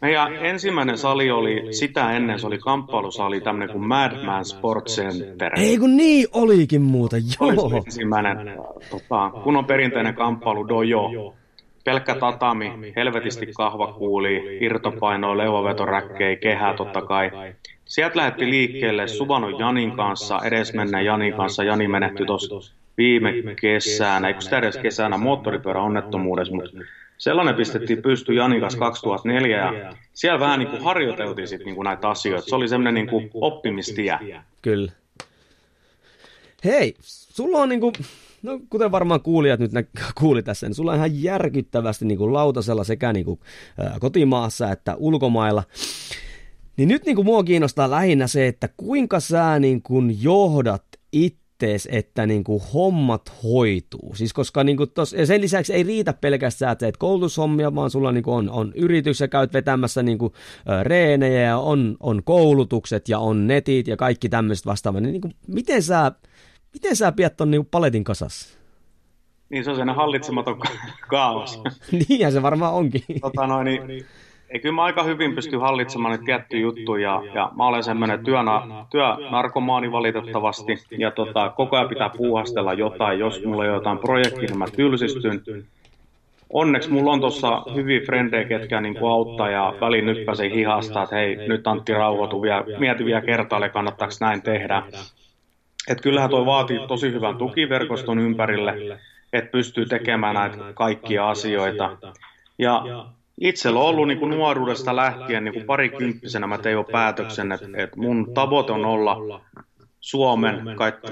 Meidän 0.00 0.36
ensimmäinen 0.36 0.98
sali 0.98 1.30
oli, 1.30 1.66
sitä 1.70 2.12
ennen 2.12 2.38
se 2.38 2.46
oli 2.46 2.58
kamppailusali, 2.58 3.40
tämmöinen 3.40 3.76
kuin 3.76 3.88
Madman 3.88 4.44
Sports 4.44 4.96
Center. 4.96 5.52
Ei 5.56 5.78
kun 5.78 5.96
niin 5.96 6.26
olikin 6.32 6.82
muuta, 6.82 7.16
joo. 7.16 7.64
Oli 7.64 7.76
ensimmäinen 7.86 8.36
tota, 8.90 9.30
kunnon 9.44 9.64
perinteinen 9.64 10.14
kamppailu 10.14 10.68
dojo. 10.68 11.34
Pelkkä 11.84 12.14
tatami, 12.14 12.72
helvetisti 12.96 13.46
kahvakuuli, 13.46 14.58
irtopainoa, 14.60 15.36
leuvavetoräkkejä, 15.36 16.36
kehää 16.36 16.74
totta 16.74 17.02
kai. 17.02 17.30
Sieltä 17.84 18.18
lähti 18.18 18.50
liikkeelle 18.50 19.08
Suvano 19.08 19.48
Janin 19.48 19.92
kanssa, 19.92 20.40
edesmenneen 20.44 21.04
Janin 21.04 21.34
kanssa. 21.34 21.64
Jani 21.64 21.88
menehtyi 21.88 22.26
tuossa 22.26 22.72
viime 22.98 23.32
kesänä, 23.60 24.28
eikö 24.28 24.40
sitä 24.40 24.58
edes 24.58 24.76
kesänä 24.76 25.18
moottoripyörän 25.18 25.82
onnettomuudessa, 25.82 26.54
mutta 26.54 26.78
sellainen 27.18 27.54
pistettiin 27.54 28.02
pysty 28.02 28.34
Janin 28.34 28.60
kanssa 28.60 28.78
2004 28.78 29.56
ja 29.56 29.92
siellä 30.14 30.40
vähän 30.40 30.58
niin 30.58 30.68
kuin 30.68 30.82
harjoiteltiin 30.82 31.48
sit 31.48 31.64
niin 31.64 31.74
kuin 31.74 31.84
näitä 31.84 32.08
asioita. 32.08 32.48
Se 32.48 32.54
oli 32.54 32.68
semmoinen 32.68 32.94
niin 32.94 33.08
kuin 33.08 33.30
oppimistie. 33.34 34.18
Kyllä. 34.62 34.92
Hei, 36.64 36.94
sulla 37.00 37.58
on 37.58 37.68
niin 37.68 37.80
kuin, 37.80 37.92
no 38.42 38.60
kuten 38.70 38.92
varmaan 38.92 39.20
kuulijat 39.20 39.60
nyt 39.60 39.70
kuuli 40.20 40.42
tässä, 40.42 40.66
niin 40.66 40.74
sulla 40.74 40.90
on 40.90 40.96
ihan 40.96 41.22
järkyttävästi 41.22 42.04
niin 42.04 42.18
kuin 42.18 42.32
lautasella 42.32 42.84
sekä 42.84 43.12
niin 43.12 43.24
kuin, 43.24 43.40
ä, 43.80 43.98
kotimaassa 44.00 44.70
että 44.70 44.94
ulkomailla. 44.98 45.62
Niin 46.76 46.88
nyt 46.88 47.06
niin 47.06 47.16
kuin 47.16 47.26
mua 47.26 47.44
kiinnostaa 47.44 47.90
lähinnä 47.90 48.26
se, 48.26 48.46
että 48.46 48.68
kuinka 48.76 49.20
sä 49.20 49.58
niin 49.58 49.82
kuin 49.82 50.22
johdat 50.22 50.84
ittees, 51.56 51.88
että 51.92 52.26
niin 52.26 52.44
kuin 52.44 52.62
hommat 52.74 53.32
hoituu. 53.42 54.14
Siis 54.14 54.32
koska 54.32 54.64
niin 54.64 54.76
kuin 54.76 54.90
tos, 54.90 55.12
ja 55.12 55.26
sen 55.26 55.40
lisäksi 55.40 55.74
ei 55.74 55.82
riitä 55.82 56.12
pelkästään, 56.12 56.72
että 56.72 56.86
teet 56.86 56.96
koulutushommia, 56.96 57.74
vaan 57.74 57.90
sulla 57.90 58.12
niin 58.12 58.24
kuin 58.24 58.34
on, 58.34 58.50
on 58.50 58.72
yritys 58.74 59.20
ja 59.20 59.28
käyt 59.28 59.52
vetämässä 59.52 60.02
niin 60.02 60.18
kuin, 60.18 60.32
ö, 60.68 60.82
reenejä 60.82 61.40
ja 61.40 61.58
on, 61.58 61.96
on 62.00 62.22
koulutukset 62.24 63.08
ja 63.08 63.18
on 63.18 63.46
netit 63.46 63.88
ja 63.88 63.96
kaikki 63.96 64.28
tämmöiset 64.28 64.66
vastaavat. 64.66 65.02
Niin, 65.02 65.12
niin 65.12 65.20
kuin, 65.20 65.34
miten 65.46 65.82
sä, 65.82 66.12
miten 66.72 66.96
sä 66.96 67.12
pidät 67.12 67.36
ton 67.36 67.50
niin 67.50 67.60
kuin 67.60 67.68
paletin 67.70 68.04
kasassa? 68.04 68.58
Niin 69.50 69.64
se 69.64 69.70
on 69.70 69.76
sen 69.76 69.90
hallitsematon 69.90 70.60
kaos. 71.08 71.60
Niinhän 72.08 72.32
se 72.32 72.42
varmaan 72.42 72.74
onkin. 72.74 73.02
Tota 73.20 73.46
noin, 73.46 73.64
niin, 73.64 74.06
ei, 74.50 74.60
kyllä 74.60 74.74
mä 74.74 74.84
aika 74.84 75.02
hyvin 75.02 75.34
pystyn 75.34 75.60
hallitsemaan 75.60 76.12
niitä 76.12 76.24
tiettyjä 76.24 76.62
juttuja, 76.62 77.22
ja 77.34 77.50
mä 77.56 77.66
olen 77.66 77.82
semmoinen 77.82 78.24
työna, 78.24 78.86
työnarkomaani 78.90 79.92
valitettavasti, 79.92 80.78
ja 80.98 81.10
tota, 81.10 81.48
koko 81.48 81.76
ajan 81.76 81.88
pitää 81.88 82.10
puuhastella 82.16 82.72
jotain, 82.72 83.18
jos 83.18 83.44
mulla 83.44 83.62
on 83.62 83.68
jotain 83.68 83.98
projektia, 83.98 84.48
niin 84.48 84.58
mä 84.58 84.66
tylsistyn. 84.76 85.42
Onneksi 86.50 86.90
mulla 86.90 87.12
on 87.12 87.20
tuossa 87.20 87.62
hyviä 87.74 88.00
frendejä, 88.00 88.44
ketkä 88.44 88.80
niin 88.80 88.96
auttaa 89.10 89.50
ja 89.50 89.74
väliin 89.80 90.06
nyppäsee 90.06 90.50
hihasta, 90.50 91.02
että 91.02 91.16
hei, 91.16 91.36
nyt 91.48 91.66
Antti 91.66 91.92
rauhoitu 91.92 92.42
vielä, 92.42 92.64
mieti 92.78 93.04
vielä 93.04 93.20
kertaalle, 93.20 93.68
kannattaako 93.68 94.14
näin 94.20 94.42
tehdä. 94.42 94.82
Et 95.88 96.00
kyllähän 96.00 96.30
toi 96.30 96.46
vaatii 96.46 96.78
tosi 96.88 97.12
hyvän 97.12 97.36
tukiverkoston 97.36 98.18
ympärille, 98.18 98.98
että 99.32 99.50
pystyy 99.50 99.86
tekemään 99.86 100.34
näitä 100.34 100.56
kaikkia 100.74 101.30
asioita. 101.30 101.96
Ja 102.58 102.84
itsellä 103.40 103.80
on 103.80 103.86
ollut 103.86 104.08
niin 104.08 104.18
kuin 104.18 104.30
nuoruudesta 104.30 104.96
lähtien 104.96 105.44
niin 105.44 105.54
kuin 105.54 105.66
parikymppisenä 105.66 106.46
mä 106.46 106.58
tein 106.58 106.72
jo 106.72 106.84
päätöksen, 106.84 107.52
että, 107.52 107.66
että 107.76 107.96
mun 108.00 108.34
tavoite 108.34 108.72
on 108.72 108.84
olla 108.84 109.40
Suomen 110.00 110.62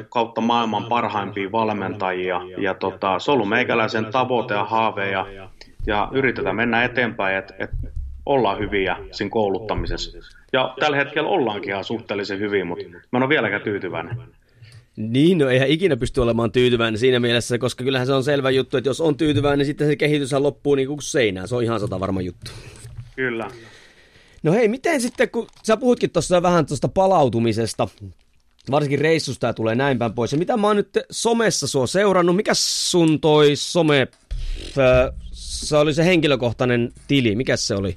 kautta 0.08 0.40
maailman 0.40 0.84
parhaimpia 0.84 1.52
valmentajia. 1.52 2.40
Ja 2.58 2.74
tota, 2.74 3.18
se 3.18 3.30
on 3.30 3.34
ollut 3.34 3.48
meikäläisen 3.48 4.06
tavoite 4.06 4.54
ja 4.54 4.64
haave 4.64 5.10
ja, 5.10 5.26
ja 5.86 6.08
yritetään 6.12 6.56
mennä 6.56 6.84
eteenpäin, 6.84 7.36
että, 7.36 7.54
että 7.58 7.76
ollaan 8.26 8.58
hyviä 8.58 8.96
siinä 9.10 9.30
kouluttamisessa. 9.30 10.18
Ja 10.52 10.74
tällä 10.80 10.96
hetkellä 10.96 11.28
ollaankin 11.28 11.70
ihan 11.70 11.84
suhteellisen 11.84 12.38
hyvin, 12.38 12.66
mutta 12.66 12.84
mä 12.88 13.16
en 13.16 13.22
ole 13.22 13.28
vieläkään 13.28 13.62
tyytyväinen. 13.62 14.16
Niin, 14.96 15.38
no 15.38 15.48
eihän 15.48 15.68
ikinä 15.68 15.96
pysty 15.96 16.20
olemaan 16.20 16.52
tyytyväinen 16.52 16.98
siinä 16.98 17.20
mielessä, 17.20 17.58
koska 17.58 17.84
kyllähän 17.84 18.06
se 18.06 18.12
on 18.12 18.24
selvä 18.24 18.50
juttu, 18.50 18.76
että 18.76 18.90
jos 18.90 19.00
on 19.00 19.16
tyytyväinen, 19.16 19.58
niin 19.58 19.66
sitten 19.66 19.86
se 19.86 19.96
kehitys 19.96 20.32
loppuu 20.32 20.74
niin 20.74 20.88
kuin 20.88 21.02
seinään. 21.02 21.48
Se 21.48 21.56
on 21.56 21.62
ihan 21.62 21.80
sata 21.80 22.00
varma 22.00 22.20
juttu. 22.20 22.50
Kyllä. 23.16 23.50
No 24.42 24.52
hei, 24.52 24.68
miten 24.68 25.00
sitten, 25.00 25.30
kun 25.30 25.46
sä 25.62 25.76
puhutkin 25.76 26.10
tuossa 26.10 26.42
vähän 26.42 26.66
tuosta 26.66 26.88
palautumisesta, 26.88 27.88
varsinkin 28.70 28.98
reissusta 28.98 29.46
ja 29.46 29.54
tulee 29.54 29.74
näin 29.74 29.98
päin 29.98 30.12
pois. 30.12 30.32
Ja 30.32 30.38
mitä 30.38 30.56
mä 30.56 30.66
oon 30.66 30.76
nyt 30.76 30.98
somessa 31.10 31.66
sua 31.66 31.86
seurannut, 31.86 32.36
mikä 32.36 32.52
sun 32.54 33.20
toi 33.20 33.56
some, 33.56 34.08
se 35.32 35.76
oli 35.76 35.94
se 35.94 36.04
henkilökohtainen 36.04 36.92
tili, 37.08 37.36
mikä 37.36 37.56
se 37.56 37.74
oli? 37.74 37.96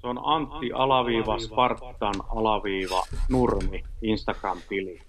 Se 0.00 0.06
on 0.06 0.20
Antti 0.24 0.72
alaviiva 0.72 1.38
Spartan 1.38 2.14
alaviiva 2.36 3.06
Nurmi 3.28 3.84
Instagram-tili. 4.02 5.00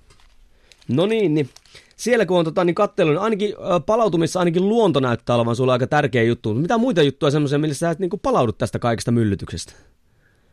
No 0.88 1.06
niin, 1.06 1.34
niin 1.34 1.50
siellä 1.96 2.26
kun 2.26 2.40
on 2.40 2.46
tota, 2.46 2.64
niin 2.64 2.76
kattelu, 2.76 3.10
niin 3.10 3.20
ainakin 3.20 3.54
palautumissa 3.86 4.40
ainakin 4.40 4.70
luonto 4.70 5.00
näyttää 5.00 5.36
olevan 5.36 5.56
sulle 5.56 5.72
aika 5.72 5.88
tärkeä 5.88 6.24
juttu. 6.24 6.54
Mitä 6.54 6.78
muita 6.78 7.02
juttuja 7.02 7.32
semmoisia, 7.32 7.60
millä 7.60 7.74
sä 7.74 7.90
et 7.90 8.00
niin 8.00 8.10
kuin, 8.10 8.20
palaudut 8.20 8.58
tästä 8.58 8.80
kaikesta 8.80 9.12
myllytyksestä? 9.12 9.74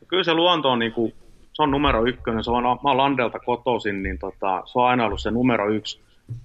Kyllä 0.08 0.24
se 0.24 0.34
luonto 0.34 0.70
on, 0.70 0.78
niin 0.78 0.92
kuin, 0.92 1.14
se 1.52 1.62
on 1.62 1.70
numero 1.70 2.06
ykkönen. 2.06 2.44
Se 2.44 2.50
on, 2.50 2.62
mä 2.62 2.90
oon 2.90 2.96
Landelta 2.96 3.38
kotoisin, 3.38 4.02
niin 4.02 4.18
tota, 4.18 4.62
se 4.64 4.78
on 4.78 4.86
aina 4.86 5.06
ollut 5.06 5.20
se 5.20 5.30
numero 5.30 5.70
yksi. 5.70 6.00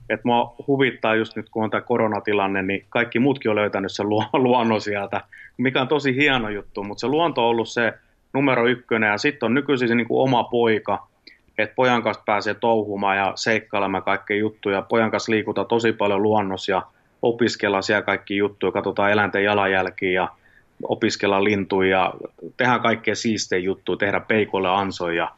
Et 0.10 0.24
mua 0.24 0.56
huvittaa 0.68 1.16
just 1.16 1.36
nyt, 1.36 1.50
kun 1.50 1.64
on 1.64 1.70
tämä 1.70 1.82
koronatilanne, 1.82 2.62
niin 2.62 2.86
kaikki 2.90 3.20
muutkin 3.20 3.50
on 3.50 3.56
löytänyt 3.56 3.92
sen 3.92 4.10
luonnon 4.34 4.82
sieltä, 4.82 5.22
mikä 5.58 5.82
on 5.82 5.88
tosi 5.88 6.16
hieno 6.16 6.50
juttu, 6.50 6.84
mutta 6.84 7.02
se 7.02 7.08
luonto 7.08 7.42
on 7.44 7.50
ollut 7.50 7.70
se 7.70 7.94
numero 8.34 8.68
ykkönen, 8.68 9.10
ja 9.10 9.18
sitten 9.18 9.48
on 9.48 9.54
nykyisin 9.54 9.88
se 9.88 9.96
niin 9.96 10.08
kuin 10.08 10.22
oma 10.22 10.44
poika, 10.44 11.08
että 11.58 11.76
pojan 11.76 12.04
kanssa 12.04 12.24
pääsee 12.26 12.54
touhumaan 12.54 13.18
ja 13.18 13.34
seikkailemaan 13.36 14.04
kaikkea 14.04 14.38
juttuja. 14.38 14.82
Pojan 14.82 15.12
kanssa 15.12 15.32
liikutaan 15.32 15.68
tosi 15.68 15.94
paljon 15.94 16.24
luonnossa 16.24 16.72
ja 16.72 16.82
opiskellaan 17.22 17.84
siellä 17.84 18.02
kaikki 18.02 18.38
juttuja, 18.38 18.72
katsotaan 18.72 19.12
eläinten 19.12 19.44
jalanjälkiä 19.44 20.12
ja 20.12 20.28
opiskellaan 20.84 21.44
lintuja 21.44 21.98
ja 21.98 22.14
tehdään 22.58 22.82
kaikkea 22.82 23.16
siistejä 23.16 23.60
juttuja, 23.60 23.98
tehdä 23.98 24.20
peikolle 24.20 24.70
ansoja 24.70 25.18
ja 25.18 25.32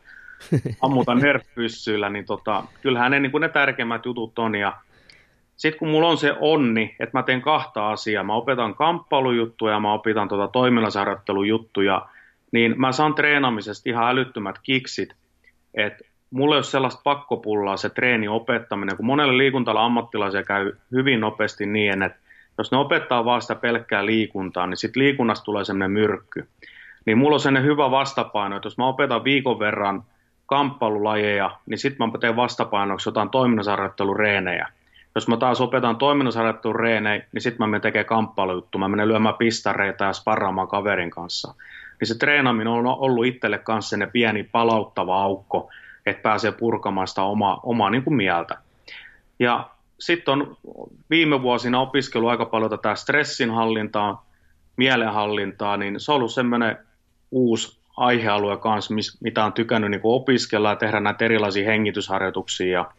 ammuta 0.81 1.15
nerfpyssyillä, 1.15 2.09
niin 2.09 2.25
tota, 2.25 2.63
kyllähän 2.81 3.11
ne, 3.11 3.19
niin 3.19 3.31
kuin 3.31 3.41
ne 3.41 3.49
tärkeimmät 3.49 4.05
jutut 4.05 4.39
on. 4.39 4.55
Ja 4.55 4.77
sitten 5.57 5.79
kun 5.79 5.87
mulla 5.87 6.07
on 6.07 6.17
se 6.17 6.35
onni, 6.39 6.95
että 6.99 7.17
mä 7.17 7.23
teen 7.23 7.41
kahta 7.41 7.89
asiaa, 7.89 8.23
mä 8.23 8.33
opetan 8.33 8.75
kamppailujuttuja 8.75 9.73
ja 9.73 9.79
mä 9.79 9.93
opitan 9.93 10.27
tota 10.27 10.47
toiminnasharjoittelujuttuja, 10.47 12.05
niin 12.51 12.73
mä 12.77 12.91
saan 12.91 13.15
treenaamisesta 13.15 13.89
ihan 13.89 14.09
älyttömät 14.09 14.55
kiksit, 14.63 15.09
että 15.73 16.03
mulla 16.31 16.55
ei 16.55 16.57
ole 16.57 16.63
sellaista 16.63 17.01
pakkopullaa 17.03 17.77
se 17.77 17.89
treeni 17.89 18.27
opettaminen, 18.27 18.97
kun 18.97 19.05
monelle 19.05 19.37
liikuntalla 19.37 19.85
ammattilaisia 19.85 20.43
käy 20.43 20.73
hyvin 20.91 21.19
nopeasti 21.19 21.65
niin, 21.65 22.03
että 22.03 22.19
jos 22.57 22.71
ne 22.71 22.77
opettaa 22.77 23.25
vaan 23.25 23.41
sitä 23.41 23.55
pelkkää 23.55 24.05
liikuntaa, 24.05 24.67
niin 24.67 24.77
sitten 24.77 25.03
liikunnasta 25.03 25.45
tulee 25.45 25.65
semmoinen 25.65 25.91
myrkky. 25.91 26.47
Niin 27.05 27.17
mulla 27.17 27.35
on 27.35 27.39
sellainen 27.39 27.69
hyvä 27.71 27.91
vastapaino, 27.91 28.55
että 28.55 28.65
jos 28.65 28.77
mä 28.77 28.87
opetan 28.87 29.23
viikon 29.23 29.59
verran 29.59 30.03
kamppailulajeja, 30.45 31.51
niin 31.65 31.77
sitten 31.77 32.07
mä 32.11 32.17
teen 32.19 32.35
vastapainoksi 32.35 33.09
jotain 33.09 33.29
toiminnasarjoittelureenejä. 33.29 34.67
Jos 35.15 35.27
mä 35.27 35.37
taas 35.37 35.61
opetan 35.61 35.95
toiminnasarjoittelureenejä, 35.95 37.25
niin 37.31 37.41
sitten 37.41 37.57
mä 37.59 37.67
menen 37.67 37.81
tekemään 37.81 38.05
kamppailujuttu. 38.05 38.77
Mä 38.77 38.87
menen 38.87 39.07
lyömään 39.07 39.35
pistareita 39.35 40.03
ja 40.03 40.13
sparraamaan 40.13 40.67
kaverin 40.67 41.09
kanssa. 41.09 41.53
Niin 41.99 42.07
se 42.07 42.17
treenaaminen 42.17 42.73
on 42.73 42.87
ollut 42.87 43.25
itselle 43.25 43.57
kanssa 43.57 43.97
ne 43.97 44.07
pieni 44.07 44.43
palauttava 44.43 45.21
aukko, 45.21 45.69
että 46.09 46.23
pääsee 46.23 46.51
purkamaan 46.51 47.07
sitä 47.07 47.23
omaa, 47.23 47.59
omaa 47.63 47.89
niin 47.89 48.03
kuin 48.03 48.15
mieltä. 48.15 48.57
Ja 49.39 49.69
sitten 49.99 50.31
on 50.31 50.57
viime 51.09 51.41
vuosina 51.41 51.81
opiskelu 51.81 52.27
aika 52.27 52.45
paljon 52.45 52.71
tätä 52.71 52.95
stressinhallintaa, 52.95 54.25
mielenhallintaa, 54.77 55.77
niin 55.77 55.99
se 55.99 56.11
on 56.11 56.15
ollut 56.15 56.33
semmoinen 56.33 56.77
uusi 57.31 57.79
aihealue 57.97 58.57
kanssa, 58.57 58.93
mitä 59.21 59.45
on 59.45 59.53
tykännyt 59.53 59.91
niin 59.91 60.01
opiskella 60.03 60.69
ja 60.69 60.75
tehdä 60.75 60.99
näitä 60.99 61.25
erilaisia 61.25 61.65
hengitysharjoituksia 61.65 62.67
ja, 62.67 62.91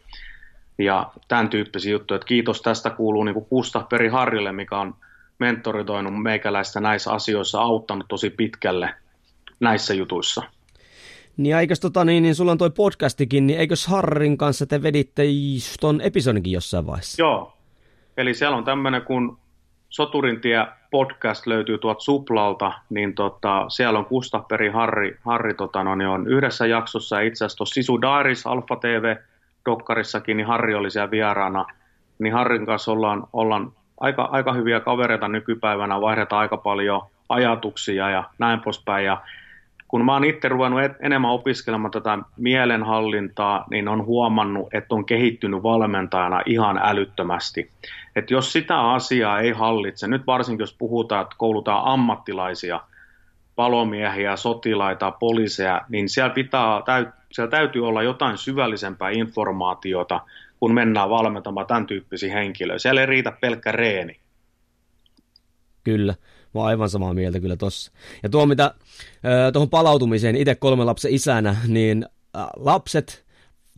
ja 0.77 1.11
tämän 1.27 1.49
tyyppisiä 1.49 1.91
juttuja. 1.91 2.15
Et 2.15 2.25
kiitos 2.25 2.61
tästä 2.61 2.89
kuuluu 2.89 3.23
niin 3.23 3.45
Kusta 3.49 3.85
Peri 3.89 4.07
Harrille, 4.07 4.51
mikä 4.51 4.77
on 4.77 4.95
mentoritoinut 5.39 6.23
meikäläistä 6.23 6.79
näissä 6.79 7.11
asioissa, 7.11 7.61
auttanut 7.61 8.07
tosi 8.07 8.29
pitkälle 8.29 8.93
näissä 9.59 9.93
jutuissa. 9.93 10.43
Niin 11.37 11.55
eikös 11.55 11.79
tota 11.79 12.05
niin, 12.05 12.23
niin 12.23 12.35
sulla 12.35 12.51
on 12.51 12.57
toi 12.57 12.69
podcastikin, 12.69 13.47
niin 13.47 13.59
eikös 13.59 13.87
Harrin 13.87 14.37
kanssa 14.37 14.65
te 14.65 14.83
veditte 14.83 15.23
ton 15.81 16.01
episodinkin 16.01 16.53
jossain 16.53 16.87
vaiheessa? 16.87 17.21
Joo, 17.21 17.57
eli 18.17 18.33
siellä 18.33 18.57
on 18.57 18.63
tämmöinen 18.63 19.01
kun 19.01 19.37
Soturintie 19.89 20.67
podcast 20.91 21.47
löytyy 21.47 21.77
tuolta 21.77 21.99
Suplalta, 21.99 22.71
niin 22.89 23.15
tota, 23.15 23.65
siellä 23.69 23.99
on 23.99 24.05
Kustaperi 24.05 24.69
Harri, 24.69 25.17
Harri 25.25 25.53
tota, 25.53 25.83
no, 25.83 25.95
niin 25.95 26.07
on 26.07 26.27
yhdessä 26.27 26.65
jaksossa 26.65 27.21
ja 27.21 27.27
itse 27.27 27.45
asiassa 27.45 27.65
Sisu 27.65 28.01
Dairis 28.01 28.47
Alfa 28.47 28.75
TV 28.75 29.15
Dokkarissakin, 29.65 30.37
niin 30.37 30.47
Harri 30.47 30.75
oli 30.75 30.91
siellä 30.91 31.11
vieraana, 31.11 31.65
niin 32.19 32.33
Harrin 32.33 32.65
kanssa 32.65 32.91
ollaan, 32.91 33.23
ollaan 33.33 33.71
aika, 33.99 34.23
aika 34.23 34.53
hyviä 34.53 34.79
kavereita 34.79 35.27
nykypäivänä, 35.27 36.01
vaihdetaan 36.01 36.41
aika 36.41 36.57
paljon 36.57 37.01
ajatuksia 37.29 38.09
ja 38.09 38.23
näin 38.39 38.59
poispäin. 38.59 39.05
Ja 39.05 39.21
kun 39.91 40.05
mä 40.05 40.13
oon 40.13 40.23
itse 40.23 40.49
ruvennut 40.49 40.81
enemmän 40.99 41.31
opiskelemaan 41.31 41.91
tätä 41.91 42.17
mielenhallintaa, 42.37 43.65
niin 43.69 43.87
on 43.87 44.05
huomannut, 44.05 44.73
että 44.73 44.95
on 44.95 45.05
kehittynyt 45.05 45.63
valmentajana 45.63 46.41
ihan 46.45 46.79
älyttömästi. 46.83 47.69
Että 48.15 48.33
jos 48.33 48.53
sitä 48.53 48.79
asiaa 48.79 49.39
ei 49.39 49.51
hallitse, 49.51 50.07
nyt 50.07 50.27
varsinkin 50.27 50.63
jos 50.63 50.75
puhutaan, 50.77 51.21
että 51.21 51.35
koulutaan 51.37 51.85
ammattilaisia, 51.85 52.79
palomiehiä, 53.55 54.35
sotilaita, 54.35 55.11
poliiseja, 55.11 55.81
niin 55.89 56.09
siellä, 56.09 56.33
pitää, 56.33 56.81
siellä 57.31 57.51
täytyy 57.51 57.87
olla 57.87 58.03
jotain 58.03 58.37
syvällisempää 58.37 59.09
informaatiota, 59.09 60.21
kun 60.59 60.73
mennään 60.73 61.09
valmentamaan 61.09 61.67
tämän 61.67 61.87
tyyppisiä 61.87 62.33
henkilöitä. 62.33 62.79
Siellä 62.79 63.01
ei 63.01 63.07
riitä 63.07 63.31
pelkkä 63.41 63.71
reeni. 63.71 64.19
Kyllä. 65.83 66.15
Mä 66.53 66.61
oon 66.61 66.67
aivan 66.67 66.89
samaa 66.89 67.13
mieltä 67.13 67.39
kyllä 67.39 67.55
tossa. 67.57 67.91
Ja 68.23 68.29
tuo 68.29 68.45
mitä 68.45 68.73
tuohon 69.53 69.69
palautumiseen 69.69 70.35
itse 70.35 70.55
kolme 70.55 70.83
lapsen 70.83 71.13
isänä, 71.13 71.55
niin 71.67 72.05
lapset, 72.55 73.25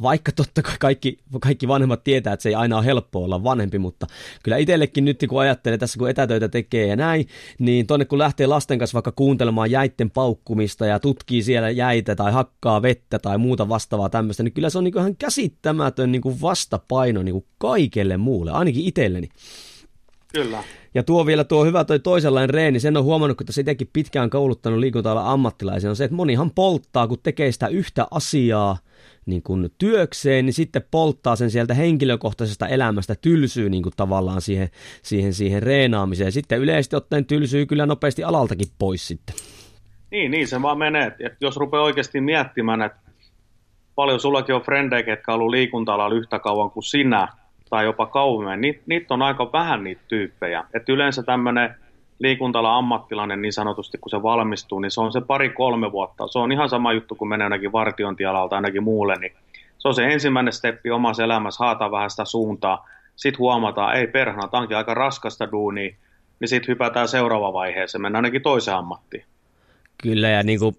vaikka 0.01 0.31
totta 0.31 0.61
kai 0.61 0.75
kaikki, 0.79 1.17
kaikki 1.41 1.67
vanhemmat 1.67 2.03
tietää, 2.03 2.33
että 2.33 2.41
se 2.41 2.49
ei 2.49 2.55
aina 2.55 2.77
ole 2.77 2.85
helppo 2.85 3.23
olla 3.23 3.43
vanhempi, 3.43 3.79
mutta 3.79 4.07
kyllä 4.43 4.57
itsellekin 4.57 5.05
nyt 5.05 5.25
kun 5.29 5.41
ajattelee 5.41 5.77
tässä, 5.77 5.99
kun 5.99 6.09
etätöitä 6.09 6.49
tekee 6.49 6.87
ja 6.87 6.95
näin, 6.95 7.27
niin 7.59 7.87
tonne 7.87 8.05
kun 8.05 8.19
lähtee 8.19 8.47
lasten 8.47 8.79
kanssa 8.79 8.95
vaikka 8.95 9.11
kuuntelemaan 9.11 9.71
jäitten 9.71 10.11
paukkumista 10.11 10.85
ja 10.85 10.99
tutkii 10.99 11.43
siellä 11.43 11.69
jäitä 11.69 12.15
tai 12.15 12.31
hakkaa 12.31 12.81
vettä 12.81 13.19
tai 13.19 13.37
muuta 13.37 13.69
vastaavaa 13.69 14.09
tämmöistä, 14.09 14.43
niin 14.43 14.53
kyllä 14.53 14.69
se 14.69 14.77
on 14.77 14.83
niin 14.83 14.97
ihan 14.97 15.15
käsittämätön 15.15 16.11
niin 16.11 16.21
kuin 16.21 16.41
vastapaino 16.41 17.23
niin 17.23 17.33
kuin 17.33 17.45
kaikelle 17.57 18.17
muulle, 18.17 18.51
ainakin 18.51 18.85
itselleni. 18.85 19.29
Kyllä. 20.33 20.63
Ja 20.93 21.03
tuo 21.03 21.25
vielä 21.25 21.43
tuo 21.43 21.65
hyvä 21.65 21.83
toi 21.83 21.99
toisenlainen 21.99 22.49
reeni, 22.49 22.79
sen 22.79 22.97
on 22.97 23.03
huomannut, 23.03 23.37
kun 23.37 23.45
tässä 23.45 23.61
itsekin 23.61 23.89
pitkään 23.93 24.29
kouluttanut 24.29 24.79
liikunta 24.79 25.31
ammattilaisia, 25.31 25.89
on 25.89 25.95
se, 25.95 26.03
että 26.03 26.15
monihan 26.15 26.51
polttaa, 26.51 27.07
kun 27.07 27.17
tekee 27.23 27.51
sitä 27.51 27.67
yhtä 27.67 28.07
asiaa 28.11 28.77
niin 29.25 29.43
kuin 29.43 29.69
työkseen, 29.77 30.45
niin 30.45 30.53
sitten 30.53 30.83
polttaa 30.91 31.35
sen 31.35 31.51
sieltä 31.51 31.73
henkilökohtaisesta 31.73 32.67
elämästä, 32.67 33.15
tylsyy 33.15 33.69
niin 33.69 33.83
kuin 33.83 33.93
tavallaan 33.97 34.41
siihen, 34.41 34.69
siihen, 35.01 35.33
siihen 35.33 35.63
reenaamiseen. 35.63 36.31
Sitten 36.31 36.59
yleisesti 36.59 36.95
ottaen 36.95 37.25
tylsyy 37.25 37.65
kyllä 37.65 37.85
nopeasti 37.85 38.23
alaltakin 38.23 38.67
pois 38.79 39.07
sitten. 39.07 39.35
Niin, 40.11 40.31
niin 40.31 40.47
se 40.47 40.61
vaan 40.61 40.77
menee. 40.77 41.07
Että 41.07 41.37
jos 41.41 41.57
rupeaa 41.57 41.83
oikeasti 41.83 42.21
miettimään, 42.21 42.81
että 42.81 42.99
paljon 43.95 44.19
sullakin 44.19 44.55
on 44.55 44.61
frendejä, 44.61 45.05
jotka 45.07 45.33
on 45.33 45.39
ollut 45.39 45.51
liikunta 45.51 46.07
yhtä 46.13 46.39
kauan 46.39 46.71
kuin 46.71 46.83
sinä, 46.83 47.27
tai 47.73 47.85
jopa 47.85 48.05
kauemmin, 48.05 48.81
niitä 48.85 49.13
on 49.13 49.21
aika 49.21 49.51
vähän 49.53 49.83
niitä 49.83 50.01
tyyppejä. 50.07 50.63
Et 50.73 50.89
yleensä 50.89 51.23
tämmöinen 51.23 51.75
liikuntala 52.19 52.77
ammattilainen 52.77 53.41
niin 53.41 53.53
sanotusti, 53.53 53.97
kun 53.97 54.09
se 54.09 54.23
valmistuu, 54.23 54.79
niin 54.79 54.91
se 54.91 55.01
on 55.01 55.13
se 55.13 55.21
pari-kolme 55.21 55.91
vuotta. 55.91 56.27
Se 56.27 56.39
on 56.39 56.51
ihan 56.51 56.69
sama 56.69 56.93
juttu, 56.93 57.15
kun 57.15 57.27
menee 57.27 57.45
ainakin 57.45 57.71
vartiointialalta 57.71 58.55
ainakin 58.55 58.83
muulle, 58.83 59.15
niin 59.15 59.33
se 59.77 59.87
on 59.87 59.95
se 59.95 60.13
ensimmäinen 60.13 60.53
steppi 60.53 60.91
omassa 60.91 61.23
elämässä, 61.23 61.65
haetaan 61.65 61.91
vähän 61.91 62.09
sitä 62.09 62.25
suuntaa. 62.25 62.89
Sitten 63.15 63.39
huomataan, 63.39 63.95
ei 63.95 64.07
perhana, 64.07 64.47
tämä 64.47 64.61
onkin 64.61 64.77
aika 64.77 64.93
raskasta 64.93 65.51
duunia, 65.51 65.95
niin 66.39 66.47
sitten 66.47 66.67
hypätään 66.67 67.07
seuraava 67.07 67.53
vaiheeseen, 67.53 68.01
mennään 68.01 68.25
ainakin 68.25 68.41
toiseen 68.41 68.77
ammattiin. 68.77 69.23
Kyllä, 70.03 70.29
ja 70.29 70.43
niin 70.43 70.59
kuin 70.59 70.75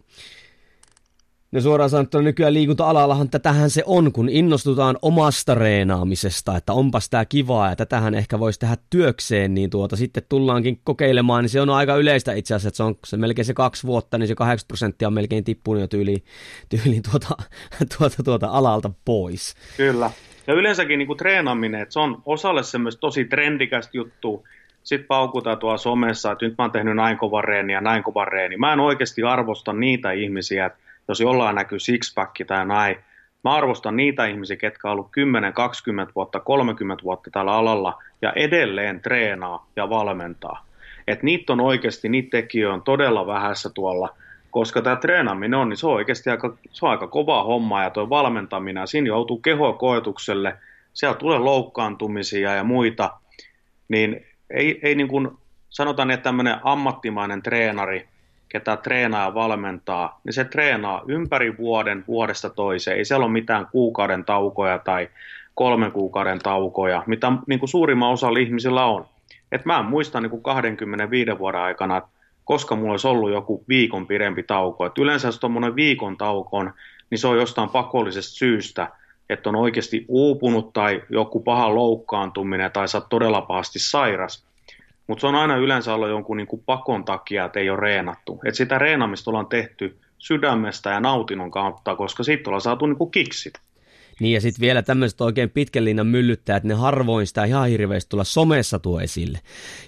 No 1.55 1.61
suoraan 1.61 1.91
sanottuna 1.91 2.25
nykyään 2.25 2.55
liikunta-alallahan 2.55 3.31
tätähän 3.31 3.71
se 3.71 3.83
on, 3.87 4.13
kun 4.13 4.29
innostutaan 4.29 4.99
omasta 5.03 5.55
reenaamisesta, 5.55 6.57
että 6.57 6.73
onpas 6.73 7.11
tämä 7.11 7.25
kivaa 7.25 7.69
ja 7.69 7.77
tätähän 7.77 8.15
ehkä 8.15 8.39
voisi 8.39 8.61
tehdä 8.61 8.77
työkseen, 8.91 9.55
niin 9.55 9.71
tuota 9.71 9.97
sitten 9.97 10.23
tullaankin 10.29 10.81
kokeilemaan, 10.85 11.45
niin 11.45 11.51
se 11.51 11.61
on 11.61 11.71
aika 11.71 11.97
yleistä 11.97 12.33
itse 12.33 12.55
asiassa, 12.55 12.69
että 12.69 12.77
se 12.77 12.83
on 12.83 12.95
se 13.05 13.17
melkein 13.17 13.47
se 13.47 13.55
kaksi 13.55 13.87
vuotta, 13.87 14.19
niin 14.19 14.29
se 14.29 14.35
80 14.35 14.69
prosenttia 14.69 15.09
on 15.09 15.15
melkein 15.15 15.45
tippunut 15.45 15.81
jo 15.81 15.87
tyyliin, 15.87 16.25
tyyliin 16.69 17.03
tuota, 17.11 17.37
tuota, 17.99 18.23
tuota 18.23 18.47
alalta 18.47 18.91
pois. 19.05 19.55
Kyllä. 19.77 20.11
Ja 20.47 20.55
yleensäkin 20.55 20.99
niin 20.99 21.07
kuin 21.07 21.17
treenaaminen, 21.17 21.83
että 21.83 21.93
se 21.93 22.01
on 22.01 22.23
osalle 22.27 22.63
semmoista 22.63 23.01
tosi 23.01 23.25
trendikästä 23.25 23.97
juttu, 23.97 24.45
sitten 24.83 25.07
paukutaan 25.07 25.59
tuolla 25.59 25.79
somessa, 25.79 26.33
että 26.33 26.45
nyt 26.45 26.55
mä 26.59 26.65
oon 26.65 26.73
tehnyt 26.73 26.97
näin 26.97 27.19
kovan 27.19 27.45
reeni 27.45 27.73
ja 27.73 27.81
näin 27.81 28.03
kovan 28.03 28.29
reeni. 28.29 28.57
Mä 28.57 28.73
en 28.73 28.81
oikeasti 28.81 29.23
arvosta 29.23 29.73
niitä 29.73 30.13
ihmisiä, 30.13 30.67
että 30.67 30.84
jos 31.09 31.21
jollain 31.21 31.57
näkyy 31.57 31.79
sixpack 31.79 32.35
tai 32.47 32.67
näin. 32.67 32.97
Mä 33.45 33.55
arvostan 33.55 33.97
niitä 33.97 34.27
ihmisiä, 34.27 34.57
ketkä 34.57 34.89
on 34.89 34.93
ollut 34.93 35.09
10, 35.11 35.53
20 35.53 36.13
vuotta, 36.15 36.41
30 36.41 37.05
vuotta 37.05 37.31
tällä 37.31 37.53
alalla 37.53 38.03
ja 38.23 38.33
edelleen 38.37 39.01
treenaa 39.01 39.67
ja 39.77 39.91
valmentaa. 39.91 40.67
Et 41.09 41.23
niitä 41.23 41.53
on 41.53 41.61
oikeasti, 41.61 42.09
niitä 42.09 42.29
tekijöitä 42.31 42.75
on 42.75 42.83
todella 42.83 43.27
vähässä 43.27 43.71
tuolla, 43.71 44.17
koska 44.51 44.83
tämä 44.83 44.97
treenaaminen 44.97 45.59
on, 45.59 45.69
niin 45.69 45.77
se 45.77 45.87
on 45.87 45.93
oikeasti 45.93 46.31
aika, 46.31 46.57
se 46.71 46.87
on 46.87 46.91
aika 46.91 47.07
kova 47.07 47.45
homma 47.45 47.83
ja 47.83 47.91
tuo 47.91 48.11
valmentaminen, 48.11 48.89
siinä 48.89 49.07
joutuu 49.09 49.39
kehokoetukselle, 49.39 50.57
siellä 50.93 51.17
tulee 51.17 51.39
loukkaantumisia 51.39 52.55
ja 52.55 52.65
muita, 52.65 53.11
niin 53.89 54.27
ei, 54.51 54.81
ei 54.83 54.95
niin 54.95 55.09
kuin, 55.09 55.31
sanotaan, 55.71 56.11
että 56.11 56.25
tämmöinen 56.25 56.57
ammattimainen 56.63 57.43
treenari, 57.43 58.09
ketä 58.55 58.77
treenaa 58.77 59.35
valmentaa, 59.35 60.21
niin 60.25 60.33
se 60.33 60.45
treenaa 60.45 61.03
ympäri 61.09 61.57
vuoden, 61.59 62.05
vuodesta 62.09 62.51
toiseen. 62.51 62.97
Ei 62.97 63.05
siellä 63.05 63.25
ole 63.25 63.33
mitään 63.33 63.67
kuukauden 63.73 64.25
taukoja 64.25 64.79
tai 64.79 65.09
kolmen 65.55 65.93
kuukauden 65.93 66.39
taukoja, 66.39 67.03
mitä 67.07 67.33
niin 67.47 67.59
kuin 67.59 67.69
suurimman 67.69 68.11
osalla 68.11 68.39
ihmisillä 68.39 68.85
on. 68.85 69.07
Et 69.53 69.65
mä 69.65 69.79
en 69.79 69.85
muista 69.85 70.21
niin 70.21 70.31
kuin 70.31 70.43
25 70.43 71.39
vuoden 71.39 71.61
aikana, 71.61 72.03
koska 72.45 72.77
mulla 72.77 72.91
olisi 72.91 73.09
ollut 73.09 73.31
joku 73.31 73.65
viikon 73.69 74.07
pidempi 74.07 74.43
tauko. 74.43 74.87
Et 74.87 74.99
yleensä 74.99 75.29
jos 75.29 75.39
tuommoinen 75.39 75.77
viikon 75.77 76.17
tauko 76.17 76.57
on, 76.57 76.73
niin 77.11 77.19
se 77.19 77.29
on 77.29 77.37
jostain 77.37 77.69
pakollisesta 77.69 78.35
syystä, 78.35 78.89
että 79.31 79.49
on 79.49 79.57
oikeasti 79.57 80.05
uupunut 80.09 80.73
tai 80.73 81.03
joku 81.11 81.41
paha 81.41 81.75
loukkaantuminen 81.75 82.73
tai 82.73 82.89
sä 82.89 82.99
oot 82.99 83.09
todella 83.09 83.41
pahasti 83.41 83.79
sairas. 83.79 84.47
Mutta 85.07 85.21
se 85.21 85.27
on 85.27 85.35
aina 85.35 85.57
yleensä 85.57 85.95
ollut 85.95 86.09
jonkun 86.09 86.37
niin 86.37 86.47
kuin 86.47 86.63
pakon 86.67 87.05
takia, 87.05 87.45
että 87.45 87.61
ei 87.61 87.71
ole 87.71 87.81
reenattu. 87.81 88.41
Et 88.45 88.55
sitä 88.55 88.79
reenamista 88.79 89.31
ollaan 89.31 89.47
tehty 89.47 89.99
sydämestä 90.19 90.91
ja 90.91 91.01
nautinnon 91.01 91.51
kautta, 91.51 91.97
koska 91.97 92.23
siitä 92.23 92.51
ollaan 92.51 92.61
saatu 92.61 92.87
niin 92.87 92.99
kuin 92.99 93.11
kiksit. 93.11 93.55
Niin 94.21 94.35
ja 94.35 94.41
sitten 94.41 94.61
vielä 94.61 94.83
tämmöiset 94.83 95.21
oikein 95.21 95.51
pitkän 95.51 95.85
linjan 95.85 96.07
myllyttäjät, 96.07 96.65
ne 96.65 96.75
harvoin 96.75 97.27
sitä 97.27 97.45
ihan 97.45 97.69
hirveästi 97.69 98.09
tulla 98.09 98.25
somessa 98.25 98.79
tuo 98.79 99.01
esille. 99.01 99.41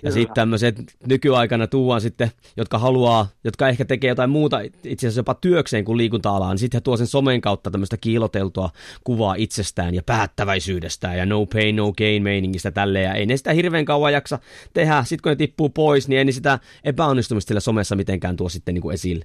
Ja 0.03 0.13
sitten 0.13 0.35
tämmöiset 0.35 0.97
nykyaikana 1.07 1.67
tuodaan 1.67 2.01
sitten, 2.01 2.31
jotka 2.57 2.79
haluaa, 2.79 3.29
jotka 3.45 3.69
ehkä 3.69 3.85
tekee 3.85 4.09
jotain 4.09 4.31
muuta 4.31 4.61
itse 4.85 5.07
asiassa 5.07 5.19
jopa 5.19 5.35
työkseen 5.35 5.85
kuin 5.85 5.99
liikunta-alaa, 5.99 6.51
niin 6.51 6.59
sitten 6.59 6.83
tuo 6.83 6.97
sen 6.97 7.07
somen 7.07 7.41
kautta 7.41 7.71
tämmöistä 7.71 7.97
kiiloteltua 7.97 8.71
kuvaa 9.05 9.35
itsestään 9.35 9.95
ja 9.95 10.03
päättäväisyydestään 10.03 11.19
ja 11.19 11.27
no 11.27 11.47
pain, 11.47 11.77
no 11.77 11.93
gain 11.93 12.23
meiningistä 12.23 12.71
tälleen. 12.71 13.05
Ja 13.05 13.15
ei 13.15 13.27
ne 13.27 13.37
sitä 13.37 13.53
hirveän 13.53 13.85
kauan 13.85 14.13
jaksa 14.13 14.39
tehdä. 14.75 15.05
Sitten 15.05 15.23
kun 15.23 15.31
ne 15.31 15.37
tippuu 15.37 15.69
pois, 15.69 16.09
niin 16.09 16.19
ei 16.19 16.25
ne 16.25 16.33
sitä 16.33 16.59
epäonnistumista 16.85 17.49
sillä 17.49 17.61
somessa 17.61 17.97
mitenkään 17.97 18.37
tuo 18.37 18.49
sitten 18.49 18.75
niin 18.75 18.83
kuin 18.83 18.95
esille. 18.95 19.25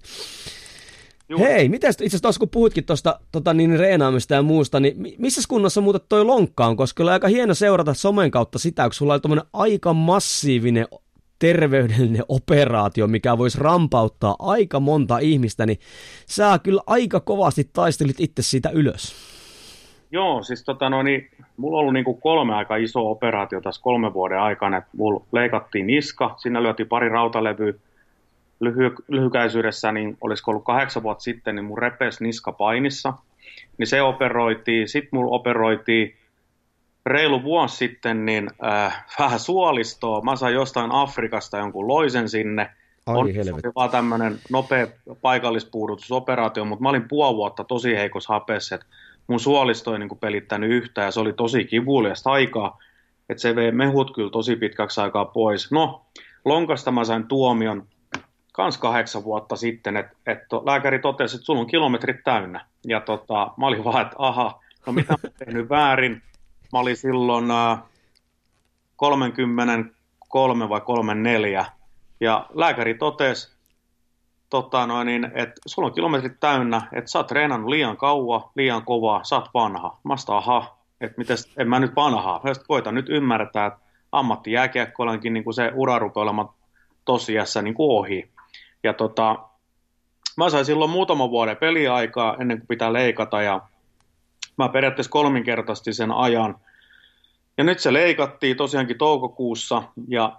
Juh. 1.29 1.39
Hei, 1.39 1.69
miten 1.69 1.89
itse 1.89 2.17
asiassa 2.17 2.39
kun 2.39 2.49
puhuitkin 2.49 2.85
tuosta 2.85 3.19
tota, 3.31 3.53
niin, 3.53 3.79
reenaamista 3.79 4.33
ja 4.33 4.41
muusta, 4.41 4.79
niin 4.79 4.95
missä 5.17 5.41
kunnossa 5.49 5.81
muuta 5.81 5.99
toi 5.99 6.25
lonkka 6.25 6.65
on? 6.65 6.77
Koska 6.77 7.03
oli 7.03 7.11
aika 7.11 7.27
hieno 7.27 7.53
seurata 7.53 7.93
somen 7.93 8.31
kautta 8.31 8.59
sitä, 8.59 8.83
kun 8.83 8.93
sulla 8.93 9.19
oli 9.23 9.41
aika 9.53 9.93
massiivinen 9.93 10.87
terveydellinen 11.39 12.23
operaatio, 12.27 13.07
mikä 13.07 13.37
voisi 13.37 13.59
rampauttaa 13.61 14.35
aika 14.39 14.79
monta 14.79 15.17
ihmistä, 15.17 15.65
niin 15.65 15.79
sä 16.27 16.59
kyllä 16.63 16.81
aika 16.87 17.19
kovasti 17.19 17.69
taistelit 17.73 18.19
itse 18.19 18.41
siitä 18.41 18.69
ylös. 18.69 19.15
Joo, 20.11 20.43
siis 20.43 20.63
tota 20.63 20.89
no, 20.89 21.03
niin, 21.03 21.29
mulla 21.57 21.77
on 21.77 21.81
ollut 21.81 21.93
niin 21.93 22.05
kuin 22.05 22.21
kolme 22.21 22.55
aika 22.55 22.75
iso 22.75 23.11
operaatio 23.11 23.61
tässä 23.61 23.81
kolme 23.81 24.13
vuoden 24.13 24.39
aikana. 24.39 24.77
että 24.77 24.89
mulla 24.97 25.25
leikattiin 25.31 25.87
niska, 25.87 26.35
sinne 26.37 26.63
lyötiin 26.63 26.87
pari 26.87 27.09
rautalevyä, 27.09 27.73
lyhy, 28.61 28.95
lyhykäisyydessä, 29.07 29.91
niin 29.91 30.17
olisiko 30.21 30.51
ollut 30.51 30.65
kahdeksan 30.65 31.03
vuotta 31.03 31.23
sitten, 31.23 31.55
niin 31.55 31.65
mun 31.65 31.77
repes 31.77 32.21
niska 32.21 32.51
painissa. 32.51 33.13
Niin 33.77 33.87
se 33.87 34.01
operoitiin, 34.01 34.87
sitten 34.87 35.19
mun 35.19 35.33
operoitiin 35.33 36.15
reilu 37.05 37.43
vuosi 37.43 37.77
sitten 37.77 38.25
niin 38.25 38.49
äh, 38.65 39.05
vähän 39.19 39.39
suolistoa. 39.39 40.21
Mä 40.21 40.35
sain 40.35 40.55
jostain 40.55 40.91
Afrikasta 40.91 41.57
jonkun 41.57 41.87
loisen 41.87 42.29
sinne. 42.29 42.69
Ai 43.05 43.17
on 43.17 43.27
vaan 43.75 43.89
tämmöinen 43.89 44.39
nopea 44.49 44.87
paikallispuudutusoperaatio, 45.21 46.65
mutta 46.65 46.83
mä 46.83 46.89
olin 46.89 47.07
puoli 47.07 47.35
vuotta 47.35 47.63
tosi 47.63 47.95
heikossa 47.95 48.33
hapessa, 48.33 48.75
että 48.75 48.87
mun 49.27 49.39
suolisto 49.39 49.93
ei 49.93 49.99
niin 49.99 50.17
pelittänyt 50.19 50.71
yhtään 50.71 51.05
ja 51.05 51.11
se 51.11 51.19
oli 51.19 51.33
tosi 51.33 51.65
kivuliasta 51.65 52.31
aikaa, 52.31 52.79
että 53.29 53.41
se 53.41 53.55
vei 53.55 53.71
mehut 53.71 54.15
kyllä 54.15 54.29
tosi 54.29 54.55
pitkäksi 54.55 55.01
aikaa 55.01 55.25
pois. 55.25 55.71
No, 55.71 56.05
lonkasta 56.45 56.91
mä 56.91 57.03
sain 57.03 57.27
tuomion 57.27 57.87
kans 58.51 58.77
kahdeksan 58.77 59.23
vuotta 59.23 59.55
sitten, 59.55 59.97
että 59.97 60.15
et 60.25 60.39
lääkäri 60.65 60.99
totesi, 60.99 61.35
että 61.35 61.45
sulla 61.45 61.59
on 61.59 61.67
kilometrit 61.67 62.23
täynnä. 62.23 62.65
Ja 62.87 63.01
tota, 63.01 63.51
mä 63.57 63.67
olin 63.67 63.83
vaan, 63.83 64.01
että 64.01 64.15
aha, 64.17 64.61
no 64.85 64.93
mitä 64.93 65.13
mä 65.23 65.29
tehnyt 65.45 65.69
väärin. 65.69 66.21
Mä 66.73 66.79
olin 66.79 66.97
silloin 66.97 67.51
äh, 67.51 67.79
33 68.95 70.69
vai 70.69 70.81
34. 70.81 71.65
Ja 72.19 72.45
lääkäri 72.53 72.93
totesi, 72.93 73.55
tota 74.49 74.87
noin, 74.87 75.05
niin, 75.05 75.25
että 75.25 75.61
sulla 75.65 75.87
on 75.87 75.93
kilometrit 75.93 76.39
täynnä, 76.39 76.81
että 76.93 77.11
sä 77.11 77.19
oot 77.19 77.27
treenannut 77.27 77.69
liian 77.69 77.97
kauan, 77.97 78.41
liian 78.55 78.85
kovaa, 78.85 79.23
sä 79.23 79.35
oot 79.35 79.49
vanha. 79.53 79.97
Mä 80.03 80.17
sitä, 80.17 80.37
aha, 80.37 80.77
että 81.01 81.17
mites, 81.17 81.53
en 81.57 81.69
mä 81.69 81.79
nyt 81.79 81.95
vanhaa. 81.95 82.41
Mä 82.43 82.51
koitan 82.67 82.95
nyt 82.95 83.09
ymmärtää, 83.09 83.65
että 83.65 83.79
ammattijääkiekkoilankin 84.11 85.33
niin 85.33 85.53
se 85.53 85.71
ura 85.75 85.99
rupeaa 85.99 86.23
olemaan 86.23 86.49
niin 87.61 87.73
kuin 87.73 87.91
ohi. 87.91 88.30
Ja 88.83 88.93
tota, 88.93 89.39
mä 90.37 90.49
sain 90.49 90.65
silloin 90.65 90.91
muutaman 90.91 91.31
vuoden 91.31 91.57
peliaikaa 91.57 92.37
ennen 92.39 92.57
kuin 92.57 92.67
pitää 92.67 92.93
leikata 92.93 93.41
ja 93.41 93.61
mä 94.57 94.69
periaatteessa 94.69 95.11
kolminkertaisesti 95.11 95.93
sen 95.93 96.11
ajan. 96.11 96.55
Ja 97.57 97.63
nyt 97.63 97.79
se 97.79 97.93
leikattiin 97.93 98.57
tosiaankin 98.57 98.97
toukokuussa 98.97 99.83
ja 100.07 100.37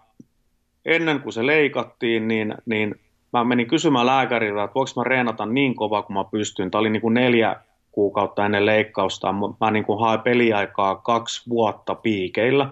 ennen 0.85 1.21
kuin 1.21 1.33
se 1.33 1.47
leikattiin, 1.47 2.29
niin, 2.29 2.55
niin 2.67 2.95
mä 3.33 3.45
menin 3.45 3.67
kysymään 3.67 4.07
lääkäriltä, 4.07 4.63
että 4.63 4.75
voiko 4.75 4.91
mä 4.97 5.05
reenata 5.05 5.47
niin 5.47 5.75
kovaa 5.75 6.03
kuin 6.03 6.15
mä 6.15 6.25
pystyn. 6.25 6.71
Tämä 6.71 6.81
oli 6.81 6.91
niin 6.91 7.03
kuin 7.03 7.15
neljä 7.15 7.57
kuukautta 7.93 8.47
ennen 8.47 8.67
leikkausta. 8.67 9.35
Mä 9.61 9.71
niin 9.71 9.85
kuin 9.85 10.01
hain 10.01 10.21
peliaikaa 10.21 10.95
kaksi 10.95 11.51
vuotta 11.51 11.95
piikeillä. 11.95 12.69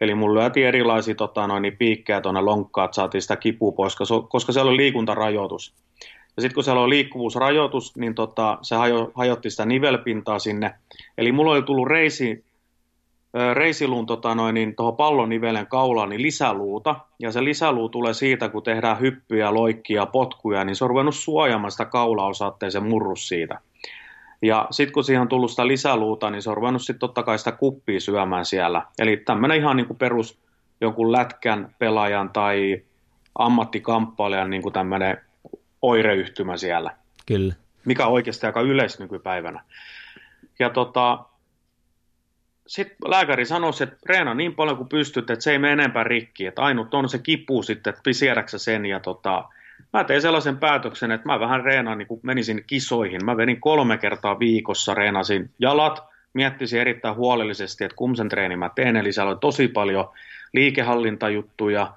Eli 0.00 0.14
mulla 0.14 0.40
lyötiin 0.40 0.66
erilaisia 0.66 1.14
tota, 1.14 1.46
noin, 1.46 1.62
niin 1.62 1.76
piikkejä 1.76 2.20
tuonne 2.20 2.40
lonkkaan, 2.40 2.84
että 2.84 2.94
saatiin 2.94 3.22
sitä 3.22 3.36
kipua 3.36 3.72
pois, 3.72 3.96
koska 4.28 4.52
siellä 4.52 4.68
oli 4.68 4.76
liikuntarajoitus. 4.76 5.74
Ja 6.36 6.42
sitten 6.42 6.54
kun 6.54 6.64
siellä 6.64 6.82
on 6.82 6.90
liikkuvuusrajoitus, 6.90 7.96
niin 7.96 8.14
tota, 8.14 8.58
se 8.62 8.76
hajo, 8.76 9.10
hajotti 9.14 9.50
sitä 9.50 9.66
nivelpintaa 9.66 10.38
sinne. 10.38 10.74
Eli 11.18 11.32
mulla 11.32 11.52
oli 11.52 11.62
tullut 11.62 11.88
reisi, 11.88 12.44
reisiluun 13.52 14.06
tota 14.06 14.34
noin, 14.34 14.54
niin 14.54 14.76
tuohon 14.76 14.96
pallonivelen 14.96 15.66
kaulaan 15.66 16.08
niin 16.08 16.22
lisäluuta. 16.22 16.96
Ja 17.18 17.32
se 17.32 17.44
lisäluu 17.44 17.88
tulee 17.88 18.14
siitä, 18.14 18.48
kun 18.48 18.62
tehdään 18.62 19.00
hyppyjä, 19.00 19.54
loikkia, 19.54 20.06
potkuja, 20.06 20.64
niin 20.64 20.76
se 20.76 20.84
on 20.84 20.90
ruvennut 20.90 21.14
suojaamaan 21.14 21.70
sitä 21.70 21.84
kaulaosaa, 21.84 22.56
se 22.68 22.80
murru 22.80 23.16
siitä. 23.16 23.60
Ja 24.42 24.66
sitten 24.70 24.92
kun 24.92 25.04
siihen 25.04 25.22
on 25.22 25.28
tullut 25.28 25.50
sitä 25.50 25.66
lisäluuta, 25.66 26.30
niin 26.30 26.42
se 26.42 26.50
on 26.50 26.56
ruvennut 26.56 26.82
sitten 26.82 26.98
totta 27.00 27.22
kai 27.22 27.38
sitä 27.38 27.52
kuppia 27.52 28.00
syömään 28.00 28.44
siellä. 28.44 28.82
Eli 28.98 29.16
tämmöinen 29.16 29.58
ihan 29.58 29.76
niin 29.76 29.86
kuin 29.86 29.96
perus 29.96 30.38
jonkun 30.80 31.12
lätkän 31.12 31.74
pelaajan 31.78 32.30
tai 32.30 32.82
ammattikamppailijan 33.38 34.50
niin 34.50 34.62
kuin 34.62 34.72
tämmöinen 34.72 35.20
oireyhtymä 35.82 36.56
siellä. 36.56 36.90
Kyllä. 37.26 37.54
Mikä 37.84 38.06
on 38.06 38.12
oikeasti 38.12 38.46
aika 38.46 38.60
yleis 38.60 38.98
nykypäivänä. 38.98 39.62
Ja 40.58 40.70
tota, 40.70 41.24
sitten 42.66 42.96
lääkäri 43.06 43.46
sanoi, 43.46 43.72
että 43.82 43.96
reena 44.06 44.34
niin 44.34 44.54
paljon 44.54 44.76
kuin 44.76 44.88
pystyt, 44.88 45.30
että 45.30 45.42
se 45.42 45.52
ei 45.52 45.58
mene 45.58 45.72
enempää 45.72 46.04
rikki. 46.04 46.46
Että 46.46 46.62
ainut 46.62 46.94
on 46.94 47.08
se 47.08 47.18
kipu 47.18 47.62
sitten, 47.62 47.90
että 47.90 48.12
siedäksä 48.12 48.58
sen. 48.58 48.86
Ja 48.86 49.00
tota, 49.00 49.44
mä 49.92 50.04
tein 50.04 50.22
sellaisen 50.22 50.56
päätöksen, 50.58 51.10
että 51.10 51.28
mä 51.28 51.40
vähän 51.40 51.64
reenaan 51.64 51.98
niin 51.98 52.08
kuin 52.08 52.20
menisin 52.22 52.64
kisoihin. 52.66 53.24
Mä 53.24 53.36
venin 53.36 53.60
kolme 53.60 53.98
kertaa 53.98 54.38
viikossa, 54.38 54.94
reenasin 54.94 55.50
jalat, 55.58 56.04
miettisin 56.32 56.80
erittäin 56.80 57.16
huolellisesti, 57.16 57.84
että 57.84 57.96
kumsen 57.96 58.28
treeni 58.28 58.56
mä 58.56 58.70
teen. 58.74 58.96
Eli 58.96 59.12
siellä 59.12 59.30
oli 59.30 59.38
tosi 59.40 59.68
paljon 59.68 60.08
liikehallintajuttuja, 60.52 61.92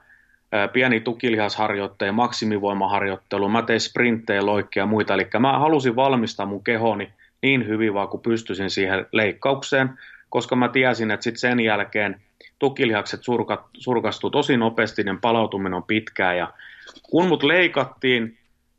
pieni 0.74 1.00
tukilihasharjoitteja, 1.00 2.12
maksimivoimaharjoittelu, 2.12 3.50
mä 3.50 3.62
tein 3.62 3.80
sprinttejä, 3.80 4.46
loikkeja 4.46 4.82
ja 4.82 4.88
muita. 4.88 5.14
Eli 5.14 5.28
mä 5.40 5.60
halusin 5.60 5.96
valmistaa 5.96 6.46
mun 6.46 6.64
kehoni 6.64 7.14
niin 7.42 7.68
hyvin 7.68 7.94
vaan 7.94 8.08
kuin 8.08 8.22
pystyisin 8.22 8.70
siihen 8.70 9.06
leikkaukseen, 9.12 9.90
koska 10.30 10.56
mä 10.56 10.70
tiesin, 10.70 11.12
että 11.12 11.24
sitten 11.24 11.40
sen 11.40 11.60
jälkeen 11.60 12.22
tukilihakset 12.60 13.24
surka, 13.24 13.70
surkastuu 13.74 14.30
tosi 14.30 14.58
nopeasti, 14.58 15.04
niin 15.04 15.22
palautuminen 15.22 15.74
on 15.74 15.84
pitkää 15.84 16.34
ja 16.34 16.54
kun 17.12 17.28
mut 17.28 17.44
leikattiin, 17.44 18.38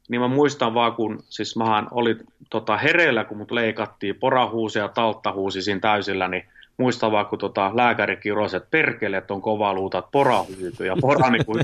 niin 0.08 0.20
mä 0.20 0.28
muistan 0.28 0.74
vaan, 0.74 0.92
kun 0.92 1.22
siis 1.28 1.56
mähän 1.56 1.88
oli 1.90 2.16
tota, 2.50 2.76
hereillä, 2.76 3.24
kun 3.24 3.36
mut 3.36 3.50
leikattiin, 3.50 4.16
porahuusi 4.16 4.78
ja 4.78 4.88
talttahuusi 4.88 5.62
siinä 5.62 5.80
täysillä, 5.80 6.28
niin 6.28 6.44
muistan 6.76 7.12
vaan, 7.12 7.26
kun 7.26 7.38
tota, 7.38 7.70
lääkäri 7.74 8.16
kirosi, 8.16 8.56
että 8.56 8.70
perkele, 8.70 9.16
että 9.16 9.34
on 9.34 9.42
kova 9.42 9.74
luuta, 9.74 9.98
että 9.98 10.10
pora 10.12 10.44
hyytyy 10.58 10.86
ja 10.86 10.96
pora 11.00 11.30
niin 11.30 11.46
kuin 11.46 11.62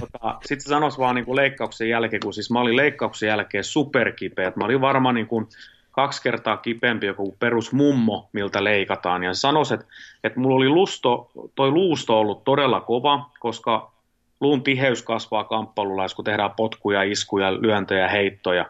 tota, 0.00 0.38
Sitten 0.40 0.60
se 0.60 0.68
sanoisi 0.68 0.98
vaan 0.98 1.14
niin 1.14 1.24
kuin 1.24 1.36
leikkauksen 1.36 1.88
jälkeen, 1.88 2.22
kun 2.22 2.34
siis 2.34 2.50
mä 2.50 2.60
olin 2.60 2.76
leikkauksen 2.76 3.26
jälkeen 3.26 3.64
superkipeä, 3.64 4.52
mä 4.56 4.64
olin 4.64 4.80
varmaan 4.80 5.14
niin 5.14 5.26
kuin 5.26 5.46
kaksi 5.90 6.22
kertaa 6.22 6.56
kipeämpi 6.56 7.06
joku 7.06 7.36
perus 7.38 7.72
mummo, 7.72 8.28
miltä 8.32 8.64
leikataan. 8.64 9.22
Ja 9.22 9.34
se 9.34 9.40
sanoisi, 9.40 9.74
että, 9.74 9.86
että 10.24 10.40
mulla 10.40 10.56
oli 10.56 10.68
lusto, 10.68 11.30
toi 11.54 11.70
luusto 11.70 12.20
ollut 12.20 12.44
todella 12.44 12.80
kova, 12.80 13.30
koska 13.40 13.95
luun 14.40 14.62
tiheys 14.62 15.02
kasvaa 15.02 15.44
kamppailulla, 15.44 16.06
kun 16.16 16.24
tehdään 16.24 16.50
potkuja, 16.56 17.02
iskuja, 17.02 17.62
lyöntöjä, 17.62 18.08
heittoja. 18.08 18.66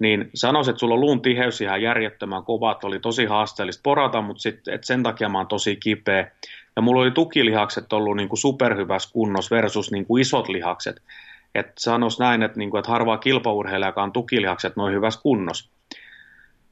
Niin 0.00 0.30
sanoisin, 0.34 0.70
että 0.70 0.80
sulla 0.80 0.94
on 0.94 1.00
luun 1.00 1.22
tiheys 1.22 1.60
ihan 1.60 1.82
järjettömän 1.82 2.44
kova, 2.44 2.72
että 2.72 2.86
oli 2.86 2.98
tosi 2.98 3.24
haasteellista 3.24 3.80
porata, 3.82 4.20
mutta 4.22 4.42
sit, 4.42 4.68
et 4.68 4.84
sen 4.84 5.02
takia 5.02 5.28
mä 5.28 5.38
oon 5.38 5.46
tosi 5.46 5.76
kipeä. 5.76 6.30
Ja 6.76 6.82
mulla 6.82 7.02
oli 7.02 7.10
tukilihakset 7.10 7.92
ollut 7.92 8.16
niin 8.16 8.28
kuin 8.28 8.38
superhyvässä 8.38 9.12
kunnossa 9.12 9.56
versus 9.56 9.92
niin 9.92 10.06
kuin 10.06 10.20
isot 10.20 10.48
lihakset. 10.48 11.02
Että 11.54 11.72
sanois 11.78 12.18
näin, 12.18 12.42
että, 12.42 12.58
niin 12.58 12.70
kuin, 12.70 12.78
että 12.78 12.90
harvaa 12.90 13.18
kilpaurheilijakaan 13.18 14.12
tukilihakset 14.12 14.76
noin 14.76 14.94
hyvässä 14.94 15.20
kunnossa. 15.22 15.70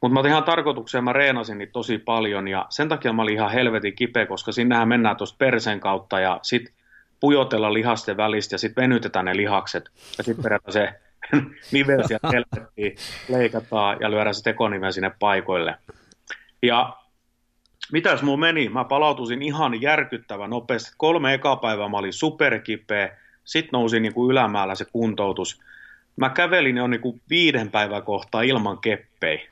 Mutta 0.00 0.14
mä 0.14 0.20
otin 0.20 0.30
ihan 0.30 0.44
tarkoitukseen, 0.44 1.04
mä 1.04 1.12
reenasin 1.12 1.58
niitä 1.58 1.72
tosi 1.72 1.98
paljon 1.98 2.48
ja 2.48 2.66
sen 2.68 2.88
takia 2.88 3.12
mä 3.12 3.22
olin 3.22 3.34
ihan 3.34 3.52
helvetin 3.52 3.96
kipeä, 3.96 4.26
koska 4.26 4.52
sinnehän 4.52 4.88
mennään 4.88 5.16
tuosta 5.16 5.36
persen 5.38 5.80
kautta 5.80 6.20
ja 6.20 6.38
sitten 6.42 6.74
pujotella 7.20 7.72
lihasten 7.72 8.16
välistä 8.16 8.54
ja 8.54 8.58
sitten 8.58 8.82
venytetään 8.82 9.24
ne 9.24 9.36
lihakset 9.36 9.90
ja 10.18 10.24
sitten 10.24 10.42
perätä 10.42 10.72
se 10.72 10.92
nivel 11.72 12.02
sieltä 12.06 12.28
leikataan 13.28 13.96
ja 14.00 14.10
lyödään 14.10 14.34
se 14.34 14.42
tekonivel 14.42 14.92
sinne 14.92 15.12
paikoille. 15.18 15.74
Ja 16.62 16.96
mitä 17.92 18.10
jos 18.10 18.22
mulla 18.22 18.38
meni? 18.38 18.68
Mä 18.68 18.84
palautuisin 18.84 19.42
ihan 19.42 19.82
järkyttävän 19.82 20.50
nopeasti. 20.50 20.92
Kolme 20.96 21.34
eka 21.34 21.56
päivää 21.56 21.88
mä 21.88 21.96
olin 21.96 22.12
superkipeä, 22.12 23.16
sitten 23.44 23.70
nousi 23.72 24.00
niin 24.00 24.14
kuin 24.14 24.30
ylämäellä 24.30 24.74
se 24.74 24.84
kuntoutus. 24.92 25.60
Mä 26.16 26.30
kävelin 26.30 26.76
jo 26.76 26.86
niin 26.86 27.00
kuin 27.00 27.20
viiden 27.30 27.70
päivän 27.70 28.02
kohtaa 28.02 28.42
ilman 28.42 28.78
keppei. 28.78 29.48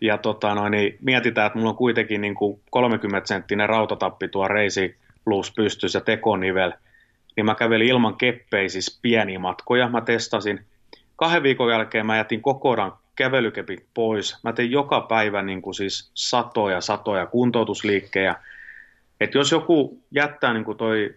Ja 0.00 0.18
tota 0.18 0.54
noin, 0.54 0.70
niin 0.70 0.98
mietitään, 1.00 1.46
että 1.46 1.58
mulla 1.58 1.70
on 1.70 1.76
kuitenkin 1.76 2.20
niin 2.20 2.34
kuin 2.34 2.60
30 2.70 3.28
senttinen 3.28 3.68
rautatappi 3.68 4.28
tuo 4.28 4.48
reisi 4.48 4.96
plus 5.28 5.52
pystys 5.56 5.94
ja 5.94 6.00
tekonivel, 6.00 6.72
niin 7.36 7.44
mä 7.46 7.54
kävelin 7.54 7.88
ilman 7.88 8.16
keppejä 8.16 8.68
siis 8.68 8.98
pieniä 9.02 9.38
matkoja. 9.38 9.88
Mä 9.88 10.00
testasin. 10.00 10.60
Kahden 11.16 11.42
viikon 11.42 11.70
jälkeen 11.70 12.06
mä 12.06 12.16
jätin 12.16 12.42
kokonaan 12.42 12.92
kävelykepit 13.16 13.86
pois. 13.94 14.42
Mä 14.44 14.52
tein 14.52 14.70
joka 14.70 15.00
päivä 15.00 15.42
niin 15.42 15.62
kuin 15.62 15.74
siis 15.74 16.10
satoja, 16.14 16.80
satoja 16.80 17.26
kuntoutusliikkejä. 17.26 18.34
että 19.20 19.38
jos 19.38 19.52
joku 19.52 20.02
jättää 20.10 20.52
niin 20.52 20.64
kuin 20.64 20.78
toi 20.78 21.14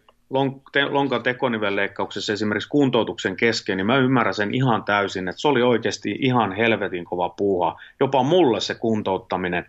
lonkan 0.89 1.23
tekonivelleikkauksessa 1.23 2.33
esimerkiksi 2.33 2.69
kuntoutuksen 2.69 3.35
kesken, 3.35 3.77
niin 3.77 3.87
mä 3.87 3.97
ymmärrän 3.97 4.33
sen 4.33 4.55
ihan 4.55 4.83
täysin, 4.83 5.27
että 5.27 5.41
se 5.41 5.47
oli 5.47 5.61
oikeasti 5.61 6.15
ihan 6.19 6.51
helvetin 6.51 7.05
kova 7.05 7.29
puuha. 7.29 7.81
Jopa 7.99 8.23
mulle 8.23 8.59
se 8.59 8.75
kuntouttaminen. 8.75 9.65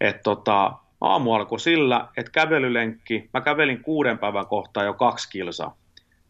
Että 0.00 0.22
tota, 0.22 0.72
aamu 1.02 1.34
alkoi 1.34 1.60
sillä, 1.60 2.08
että 2.16 2.32
kävelylenkki, 2.32 3.28
mä 3.34 3.40
kävelin 3.40 3.82
kuuden 3.82 4.18
päivän 4.18 4.46
kohtaa 4.46 4.84
jo 4.84 4.94
kaksi 4.94 5.30
kilsaa. 5.30 5.76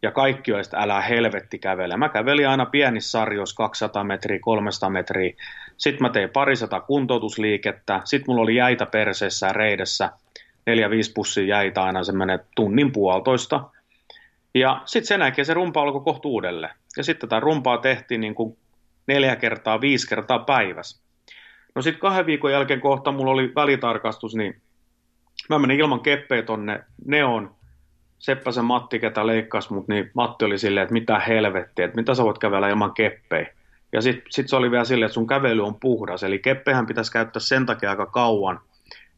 Ja 0.02 0.11
kaikki 0.11 0.52
oli, 0.52 0.61
että 0.61 0.78
älä 0.78 1.00
helvetti 1.00 1.58
kävele. 1.58 1.96
Mä 1.96 2.08
kävelin 2.08 2.48
aina 2.48 2.66
pienissä 2.66 3.11
sarjoissa 3.11 3.56
200 3.56 4.04
metriä, 4.04 4.38
300 4.40 4.90
metriä. 4.90 5.35
Sitten 5.76 6.02
mä 6.02 6.11
tein 6.11 6.30
parisata 6.30 6.80
kuntoutusliikettä. 6.80 8.00
Sitten 8.04 8.24
mulla 8.30 8.42
oli 8.42 8.56
jäitä 8.56 8.87
perseessä 8.87 9.46
ja 9.46 9.52
reidessä. 9.52 10.11
Neljä, 10.66 10.90
viisi 10.90 11.12
pussia 11.12 11.44
jäitä 11.44 11.82
aina 11.82 12.04
semmoinen 12.04 12.40
tunnin 12.56 12.92
puolitoista. 12.92 13.64
Ja 14.54 14.82
sitten 14.85 15.06
sen 15.06 15.20
jälkeen 15.20 15.46
se 15.46 15.54
rumpa 15.54 15.82
alkoi 15.82 16.00
kohta 16.00 16.28
uudelleen. 16.28 16.74
Ja 16.96 17.04
sitten 17.04 17.28
tätä 17.28 17.40
rumpaa 17.40 17.78
tehtiin 17.78 18.20
niin 18.20 18.35
kuin 18.35 18.56
neljä 19.06 19.37
kertaa, 19.37 19.80
viisi 19.80 20.08
kertaa 20.08 20.38
päivässä. 20.38 21.02
No 21.74 21.82
sitten 21.82 22.00
kahden 22.00 22.26
viikon 22.26 22.52
jälkeen 22.52 22.80
kohta 22.80 23.12
mulla 23.12 23.30
oli 23.30 23.52
välitarkastus, 23.54 24.35
niin 24.35 24.62
mä 25.48 25.58
menin 25.58 25.80
ilman 25.80 26.00
keppejä 26.00 26.42
tonne 26.42 26.85
Neon. 27.06 27.54
Seppäsen 28.18 28.64
Matti, 28.64 28.98
ketä 28.98 29.26
leikkasi 29.26 29.72
mut, 29.72 29.88
niin 29.88 30.11
Matti 30.14 30.44
oli 30.44 30.58
silleen, 30.58 30.82
että 30.82 30.92
mitä 30.92 31.18
helvettiä, 31.18 31.85
että 31.85 31.96
mitä 31.96 32.14
sä 32.14 32.24
voit 32.24 32.38
kävellä 32.38 32.68
ilman 32.68 32.94
keppejä. 32.94 33.54
Ja 33.92 34.02
sitten 34.02 34.26
sit 34.30 34.48
se 34.48 34.56
oli 34.56 34.70
vielä 34.70 34.85
silleen, 34.85 35.06
että 35.06 35.14
sun 35.14 35.26
kävely 35.26 35.66
on 35.66 35.80
puhdas, 35.80 36.22
eli 36.22 36.38
keppehän 36.38 36.87
pitäisi 36.87 37.12
käyttää 37.12 37.40
sen 37.40 37.66
takia 37.66 37.90
aika 37.90 38.06
kauan, 38.06 38.61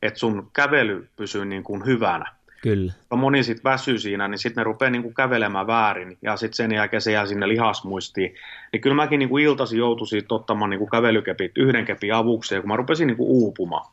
että 0.03 0.19
sun 0.19 0.51
kävely 0.53 1.09
pysyy 1.17 1.45
niin 1.45 1.64
kuin 1.64 1.87
hyvänä. 1.87 2.33
Kyllä. 2.64 2.92
Ja 3.11 3.16
moni 3.16 3.42
sitten 3.42 3.70
väsyy 3.70 3.98
siinä, 3.98 4.29
niin 4.29 4.38
sitten 4.38 4.61
ne 4.61 4.64
rupeaa 4.64 4.90
niinku 4.90 5.12
kävelemään 5.12 5.66
väärin 5.66 6.18
ja 6.22 6.37
sitten 6.37 6.57
sen 6.57 6.72
jälkeen 6.72 7.00
se 7.00 7.12
jää 7.12 7.27
sinne 7.27 7.48
lihasmuistiin. 7.48 8.35
Niin 8.72 8.81
kyllä 8.81 8.96
mäkin 8.96 9.18
niinku 9.18 9.38
iltasi 9.38 9.79
joutuisin 9.79 10.22
ottamaan 10.29 10.70
niinku 10.70 10.87
kävelykepit 10.87 11.53
yhden 11.57 11.85
kepin 11.85 12.14
avuksi, 12.14 12.61
kun 12.61 12.68
mä 12.68 12.77
rupesin 12.77 13.07
niinku 13.07 13.27
uupumaan. 13.27 13.92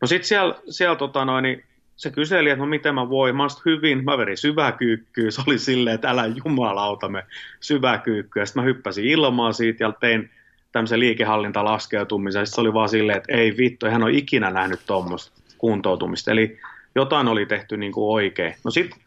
No 0.00 0.06
sitten 0.06 0.28
siellä, 0.28 0.54
siellä 0.68 0.96
tota 0.96 1.24
noin, 1.24 1.42
niin 1.42 1.64
se 1.96 2.10
kyseli, 2.10 2.50
että 2.50 2.60
no 2.60 2.66
miten 2.66 2.94
mä 2.94 3.08
voin, 3.08 3.36
mä 3.36 3.46
hyvin, 3.64 4.04
mä 4.04 4.18
verin 4.18 4.38
syväkyykkyä, 4.38 5.30
se 5.30 5.42
oli 5.46 5.58
silleen, 5.58 5.94
että 5.94 6.10
älä 6.10 6.26
jumalauta 6.44 7.08
me 7.08 7.26
syväkyykkyä, 7.60 8.46
sitten 8.46 8.62
mä 8.62 8.66
hyppäsin 8.66 9.04
ilmaan 9.04 9.54
siitä 9.54 9.84
ja 9.84 9.92
tein 9.92 10.30
tämmöisen 10.72 11.00
liikehallintalaskeutumisen, 11.00 12.46
sitten 12.46 12.54
se 12.54 12.60
oli 12.60 12.72
vaan 12.72 12.88
silleen, 12.88 13.18
että 13.18 13.32
ei 13.32 13.56
vittu, 13.56 13.86
hän 13.86 14.02
on 14.02 14.10
ikinä 14.10 14.50
nähnyt 14.50 14.80
tuommoista 14.86 15.40
kuntoutumista, 15.58 16.30
eli 16.30 16.58
jotain 16.94 17.28
oli 17.28 17.46
tehty 17.46 17.76
niin 17.76 17.92
kuin 17.92 18.14
oikein. 18.14 18.54
No 18.64 18.70
sitten 18.70 19.00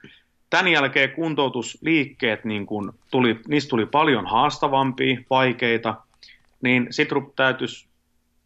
tämän 0.50 0.68
jälkeen 0.68 1.12
kuntoutusliikkeet, 1.12 2.46
niin 2.46 2.66
kuin 2.66 2.92
tuli, 3.12 3.40
niistä 3.48 3.70
tuli 3.70 3.86
paljon 3.86 4.26
haastavampia, 4.26 5.22
vaikeita, 5.30 5.96
niin 6.62 6.88
sitten 6.90 7.32
täytyisi, 7.36 7.88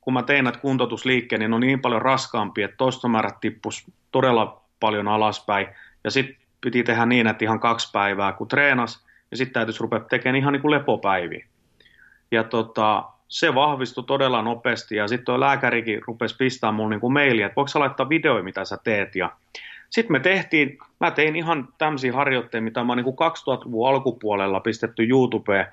kun 0.01 0.13
mä 0.13 0.23
tein 0.23 0.43
näitä 0.43 0.59
kuntoutusliikkeitä, 0.59 1.43
niin 1.43 1.53
on 1.53 1.61
niin 1.61 1.81
paljon 1.81 2.01
raskaampia, 2.01 2.65
että 2.65 2.77
toistomäärät 2.77 3.39
tippus 3.39 3.91
todella 4.11 4.61
paljon 4.79 5.07
alaspäin, 5.07 5.67
ja 6.03 6.11
sitten 6.11 6.35
piti 6.61 6.83
tehdä 6.83 7.05
niin, 7.05 7.27
että 7.27 7.45
ihan 7.45 7.59
kaksi 7.59 7.89
päivää 7.93 8.33
kun 8.33 8.47
treenas, 8.47 9.05
ja 9.31 9.37
sitten 9.37 9.53
täytyisi 9.53 9.79
rupea 9.79 9.99
tekemään 9.99 10.35
ihan 10.35 10.53
niin 10.53 10.61
kuin 10.61 10.71
lepopäiviä. 10.71 11.45
Ja 12.31 12.43
tota, 12.43 13.03
se 13.31 13.55
vahvistui 13.55 14.03
todella 14.03 14.41
nopeasti, 14.41 14.95
ja 14.95 15.07
sitten 15.07 15.25
tuo 15.25 15.39
lääkärikin 15.39 16.01
rupesi 16.07 16.35
pistämään 16.37 16.75
mulle 16.75 16.95
niin 16.95 17.13
mailia, 17.13 17.45
että 17.45 17.55
voiko 17.55 17.79
laittaa 17.79 18.09
videoja, 18.09 18.43
mitä 18.43 18.65
sä 18.65 18.77
teet, 18.83 19.09
sitten 19.89 20.11
me 20.11 20.19
tehtiin, 20.19 20.77
mä 20.99 21.11
tein 21.11 21.35
ihan 21.35 21.67
tämmöisiä 21.77 22.13
harjoitteita, 22.13 22.63
mitä 22.63 22.83
mä 22.83 22.95
niin 22.95 23.03
kuin 23.03 23.15
2000-luvun 23.15 23.89
alkupuolella 23.89 24.59
pistetty 24.59 25.03
YouTubeen, 25.09 25.65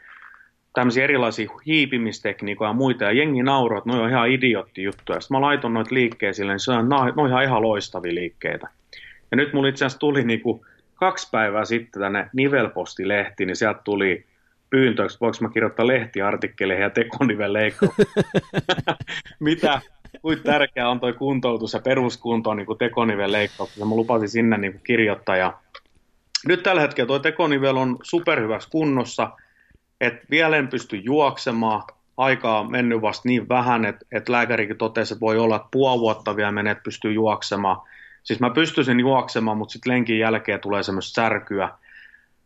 tämmöisiä 0.74 1.04
erilaisia 1.04 1.50
hiipimistekniikoja 1.66 2.70
ja 2.70 2.74
muita, 2.74 3.04
ja 3.04 3.12
jengi 3.12 3.42
nauroi, 3.42 3.78
että 3.78 3.90
ne 3.90 3.96
on 3.96 4.10
ihan 4.10 4.30
idiootti 4.30 4.82
juttuja. 4.82 5.20
Sitten 5.20 5.36
mä 5.36 5.40
laitoin 5.40 5.74
noita 5.74 5.94
liikkeeseen 5.94 6.48
niin 6.48 6.60
se 6.60 6.72
on, 6.72 6.88
ne 6.88 6.96
on 7.16 7.28
ihan, 7.28 7.44
ihan 7.44 7.62
loistavia 7.62 8.14
liikkeitä. 8.14 8.68
Ja 9.30 9.36
nyt 9.36 9.52
mulla 9.52 9.68
itse 9.68 9.84
asiassa 9.84 9.98
tuli 9.98 10.24
niin 10.24 10.40
kuin 10.40 10.60
kaksi 10.94 11.28
päivää 11.30 11.64
sitten 11.64 12.02
tänne 12.02 12.30
Nivelposti-lehti, 12.32 13.46
niin 13.46 13.56
sieltä 13.56 13.80
tuli 13.84 14.24
pyyntö, 14.70 15.04
että 15.04 15.18
voiko 15.20 15.36
mä 15.40 15.48
kirjoittaa 15.48 15.86
lehtiartikkeleihin 15.86 16.82
ja 16.82 16.90
tekonivelleikkauksia. 16.90 18.04
Mitä, 19.40 19.80
kuinka 20.22 20.44
tärkeää 20.44 20.88
on 20.88 21.00
toi 21.00 21.12
kuntoutus 21.12 21.72
ja 21.72 21.80
peruskunto 21.80 22.54
niin 22.54 22.66
kuin 22.66 22.78
tekonivelleikkauksessa. 22.78 23.86
Mä 23.86 23.94
lupasin 23.94 24.28
sinne 24.28 24.58
niin 24.58 24.72
kuin 24.72 24.82
kirjoittaa. 24.84 25.36
Ja 25.36 25.58
nyt 26.46 26.62
tällä 26.62 26.80
hetkellä 26.80 27.06
tuo 27.06 27.18
tekonivel 27.18 27.76
on 27.76 27.98
superhyvässä 28.02 28.70
kunnossa, 28.70 29.30
että 30.00 30.26
vielä 30.30 30.56
en 30.56 30.68
pysty 30.68 30.96
juoksemaan. 30.96 31.82
Aikaa 32.16 32.60
on 32.60 32.70
mennyt 32.70 33.02
vasta 33.02 33.28
niin 33.28 33.48
vähän, 33.48 33.84
että, 33.84 34.06
että 34.12 34.32
lääkärikin 34.32 34.78
totesi, 34.78 35.14
että 35.14 35.20
voi 35.20 35.38
olla, 35.38 35.56
että 35.56 35.68
puoli 35.70 36.00
vuotta 36.00 36.36
vielä 36.36 36.52
menee, 36.52 36.70
että 36.70 36.82
pystyy 36.82 37.12
juoksemaan. 37.12 37.76
Siis 38.22 38.40
mä 38.40 38.50
pystyisin 38.50 39.00
juoksemaan, 39.00 39.58
mutta 39.58 39.72
sitten 39.72 39.92
lenkin 39.92 40.18
jälkeen 40.18 40.60
tulee 40.60 40.82
semmoista 40.82 41.14
särkyä. 41.14 41.68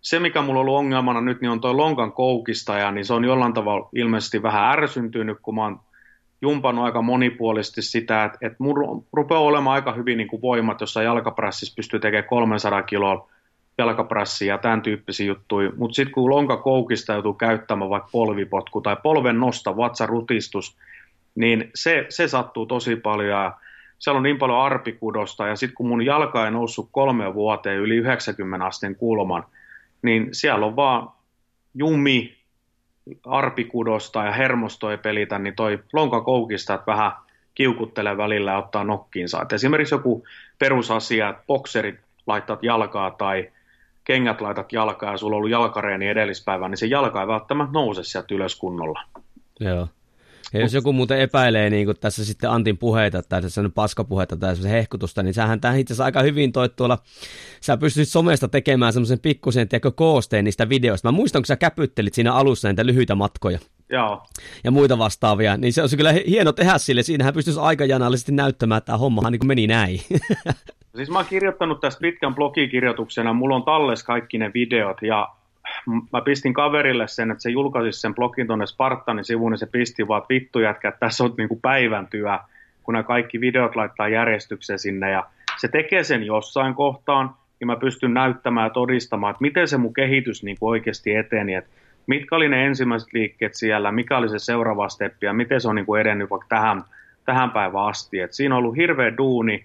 Se, 0.03 0.19
mikä 0.21 0.43
mulla 0.43 0.61
on 0.61 0.67
ollut 0.67 0.79
ongelmana 0.79 1.21
nyt, 1.21 1.41
niin 1.41 1.51
on 1.51 1.61
toi 1.61 1.75
lonkan 1.75 2.13
koukistaja, 2.13 2.91
niin 2.91 3.05
se 3.05 3.15
on 3.15 3.25
jollain 3.25 3.53
tavalla 3.53 3.89
ilmeisesti 3.95 4.43
vähän 4.43 4.73
ärsyntynyt, 4.73 5.39
kun 5.43 5.55
mä 5.55 5.63
oon 5.63 5.81
jumpannut 6.43 6.85
aika 6.85 7.03
monipuolisesti 7.03 7.83
sitä, 7.83 8.25
että, 8.25 8.39
että 8.41 8.57
mun 8.59 9.07
rupeaa 9.13 9.41
olemaan 9.41 9.75
aika 9.75 9.93
hyvin 9.93 10.19
niin 10.19 10.29
kuin 10.29 10.43
voimat, 10.43 10.81
jossa 10.81 11.03
jalkaprässissä 11.03 11.77
pystyy 11.77 12.01
tekemään 12.01 12.29
300 12.29 12.83
kiloa 12.83 13.29
jalkaprässiä 13.79 14.55
ja 14.55 14.59
tämän 14.59 14.83
tyyppisiä 14.83 15.27
juttuja, 15.27 15.71
mutta 15.77 15.95
sitten 15.95 16.15
kun 16.15 16.31
lonka 16.31 16.57
koukista 16.57 17.13
joutuu 17.13 17.35
käyttämään 17.35 17.91
vaikka 17.91 18.09
polvipotku 18.13 18.81
tai 18.81 18.97
polven 19.03 19.41
nosta, 19.41 19.77
vatsarutistus, 19.77 20.77
niin 21.35 21.71
se, 21.75 22.07
se 22.09 22.29
sattuu 22.29 22.67
tosi 22.67 22.97
paljon 22.97 23.29
ja 23.29 23.53
siellä 23.99 24.17
on 24.17 24.23
niin 24.23 24.39
paljon 24.39 24.61
arpikudosta. 24.61 25.47
Ja 25.47 25.57
sitten 25.57 25.75
kun 25.75 25.89
mun 25.89 26.05
jalka 26.05 26.45
ei 26.45 26.51
noussut 26.51 26.89
kolme 26.93 27.35
vuoteen 27.35 27.79
yli 27.79 27.97
90 27.97 28.67
asteen 28.67 28.97
kulman, 28.97 29.45
niin 30.03 30.29
siellä 30.33 30.67
on 30.67 30.77
vaan 30.77 31.11
jumi, 31.75 32.37
arpikudosta 33.27 34.25
ja 34.25 34.33
hermosto 34.33 34.91
ei 34.91 34.99
pelitä, 34.99 35.39
niin 35.39 35.55
toi 35.55 35.79
lonkakoukista, 35.93 36.75
että 36.75 36.87
vähän 36.87 37.13
kiukuttelee 37.55 38.17
välillä 38.17 38.51
ja 38.51 38.59
ottaa 38.59 38.85
nokkiinsa. 38.85 39.43
Et 39.43 39.53
esimerkiksi 39.53 39.95
joku 39.95 40.25
perusasia, 40.59 41.29
että 41.29 41.43
bokserit 41.47 42.01
laitat 42.27 42.63
jalkaa 42.63 43.11
tai 43.11 43.51
kengät 44.05 44.41
laitat 44.41 44.73
jalkaa 44.73 45.13
ja 45.13 45.19
sulla 45.19 45.35
on 45.35 45.39
ollut 45.39 45.51
jalkareeni 45.51 46.09
edellispäivä, 46.09 46.69
niin 46.69 46.79
se 46.79 46.87
jalka 46.87 47.21
ei 47.21 47.27
välttämättä 47.27 47.73
nouse 47.73 48.05
sieltä 48.05 48.35
ylös 48.35 48.57
kunnolla. 48.57 49.03
Joo. 49.61 49.89
Ja 50.53 50.61
jos 50.61 50.75
joku 50.75 50.93
muuten 50.93 51.21
epäilee 51.21 51.71
niin 51.71 51.87
kuin 51.87 51.97
tässä 52.01 52.25
sitten 52.25 52.51
Antin 52.51 52.79
puheita 52.79 53.23
tai 53.23 53.43
tässä 53.43 53.61
on 53.61 53.73
paskapuhetta 53.73 54.37
tai 54.37 54.57
hehkutusta, 54.71 55.23
niin 55.23 55.35
sähän 55.35 55.61
tämä 55.61 55.75
itse 55.75 55.93
asiassa 55.93 56.05
aika 56.05 56.23
hyvin 56.23 56.53
toi 56.53 56.69
tuolla, 56.69 56.99
sä 57.61 57.77
pystyt 57.77 58.09
somesta 58.09 58.49
tekemään 58.49 58.93
semmoisen 58.93 59.21
pikkusen 59.21 59.69
tiedätkö, 59.69 59.91
koosteen 59.91 60.45
niistä 60.45 60.69
videoista. 60.69 61.09
Mä 61.09 61.17
muistan, 61.17 61.43
kun 61.43 61.47
sä 61.47 61.57
käpyttelit 61.57 62.15
siinä 62.15 62.35
alussa 62.35 62.69
näitä 62.69 62.87
lyhyitä 62.87 63.15
matkoja. 63.15 63.59
Joo. 63.91 64.27
Ja 64.65 64.71
muita 64.71 64.99
vastaavia, 64.99 65.57
niin 65.57 65.73
se 65.73 65.81
olisi 65.81 65.97
kyllä 65.97 66.13
hieno 66.13 66.53
tehdä 66.53 66.79
sille. 66.79 67.03
Siinähän 67.03 67.35
pystyisi 67.35 67.61
aikajanallisesti 67.61 68.33
näyttämään, 68.33 68.79
että 68.79 68.87
tämä 68.87 68.99
hommahan 68.99 69.33
niin 69.33 69.47
meni 69.47 69.67
näin. 69.67 70.01
Siis 70.97 71.11
mä 71.11 71.19
oon 71.19 71.27
kirjoittanut 71.27 71.81
tästä 71.81 72.01
pitkän 72.01 72.35
blogikirjoituksena, 72.35 73.33
mulla 73.33 73.57
on 73.57 73.63
talles 73.63 74.05
kaikki 74.05 74.39
ne 74.39 74.51
videot 74.55 75.03
ja 75.03 75.29
mä 76.13 76.21
pistin 76.21 76.55
kaverille 76.55 77.09
sen, 77.09 77.31
että 77.31 77.43
se 77.43 77.51
julkaisi 77.51 78.01
sen 78.01 78.15
blogin 78.15 78.47
tuonne 78.47 78.67
Spartanin 78.67 79.25
sivuun, 79.25 79.53
niin 79.53 79.59
se 79.59 79.67
pisti 79.67 80.09
vaan, 80.09 80.23
että 80.23 80.35
vittu 80.35 80.59
jätkä, 80.59 80.89
että 80.89 81.01
tässä 81.01 81.25
on 81.25 81.35
niinku 81.39 81.59
päivän 81.63 82.07
työ, 82.07 82.39
kun 82.83 82.95
nämä 82.95 83.03
kaikki 83.03 83.41
videot 83.41 83.77
laittaa 83.77 84.09
järjestykseen 84.09 84.79
sinne, 84.79 85.11
ja 85.11 85.25
se 85.59 85.69
tekee 85.69 86.05
sen 86.05 86.23
jossain 86.23 86.75
kohtaan, 86.75 87.31
ja 87.61 87.67
mä 87.67 87.77
pystyn 87.77 88.15
näyttämään 88.15 88.67
ja 88.67 88.71
todistamaan, 88.71 89.31
että 89.31 89.43
miten 89.43 89.69
se 89.69 89.77
mun 89.77 89.95
kehitys 89.95 90.43
niin 90.43 90.57
kuin 90.61 90.71
oikeasti 90.71 91.15
eteni, 91.15 91.55
että 91.55 91.71
mitkä 92.07 92.37
oli 92.37 92.49
ne 92.49 92.67
ensimmäiset 92.67 93.13
liikkeet 93.13 93.55
siellä, 93.55 93.93
mikä 93.93 94.19
oli 94.19 94.29
se 94.29 94.39
seuraava 94.39 94.89
steppi, 94.89 95.27
ja 95.27 95.33
miten 95.33 95.61
se 95.61 95.69
on 95.69 95.75
niin 95.75 95.87
kuin 95.87 96.01
edennyt 96.01 96.31
vaikka 96.31 96.47
tähän, 96.49 96.85
tähän 97.25 97.51
päivään 97.51 97.87
asti. 97.87 98.21
Et 98.21 98.33
siinä 98.33 98.55
on 98.55 98.59
ollut 98.59 98.77
hirveä 98.77 99.17
duuni, 99.17 99.65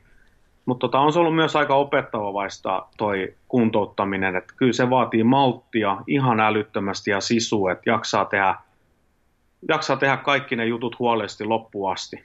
mutta 0.68 0.88
tota, 0.88 1.00
on 1.00 1.14
se 1.14 1.20
ollut 1.20 1.36
myös 1.36 1.56
aika 1.56 1.76
opettavaista 1.76 2.86
toi 2.98 3.34
kuntouttaminen, 3.48 4.36
että 4.36 4.54
kyllä 4.58 4.74
se 4.74 4.90
vaatii 4.90 5.24
malttia 5.24 5.98
ihan 6.08 6.40
älyttömästi 6.40 7.12
ja 7.12 7.22
sisu, 7.22 7.68
että 7.68 7.90
jaksaa 7.90 8.26
tehdä, 8.26 8.56
jaksaa 9.70 9.98
tehdä 9.98 10.18
kaikki 10.18 10.56
ne 10.56 10.66
jutut 10.66 11.00
huolellisesti 11.00 11.46
loppuun 11.46 11.92
asti. 11.92 12.24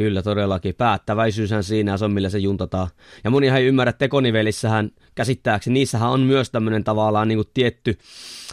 Kyllä 0.00 0.22
todellakin. 0.22 0.74
Päättäväisyyshän 0.74 1.62
siinä 1.62 1.94
on, 2.04 2.12
millä 2.12 2.28
se 2.28 2.38
juntataan. 2.38 2.88
Ja 3.24 3.30
monihan 3.30 3.58
ei 3.58 3.66
ymmärrä, 3.66 3.90
että 3.90 3.98
tekonivelissähän 3.98 4.90
käsittääkseni, 5.14 5.74
niissähän 5.74 6.10
on 6.10 6.20
myös 6.20 6.50
tämmöinen 6.50 6.84
tavallaan 6.84 7.28
niin 7.28 7.38
kuin 7.38 7.48
tietty 7.54 7.98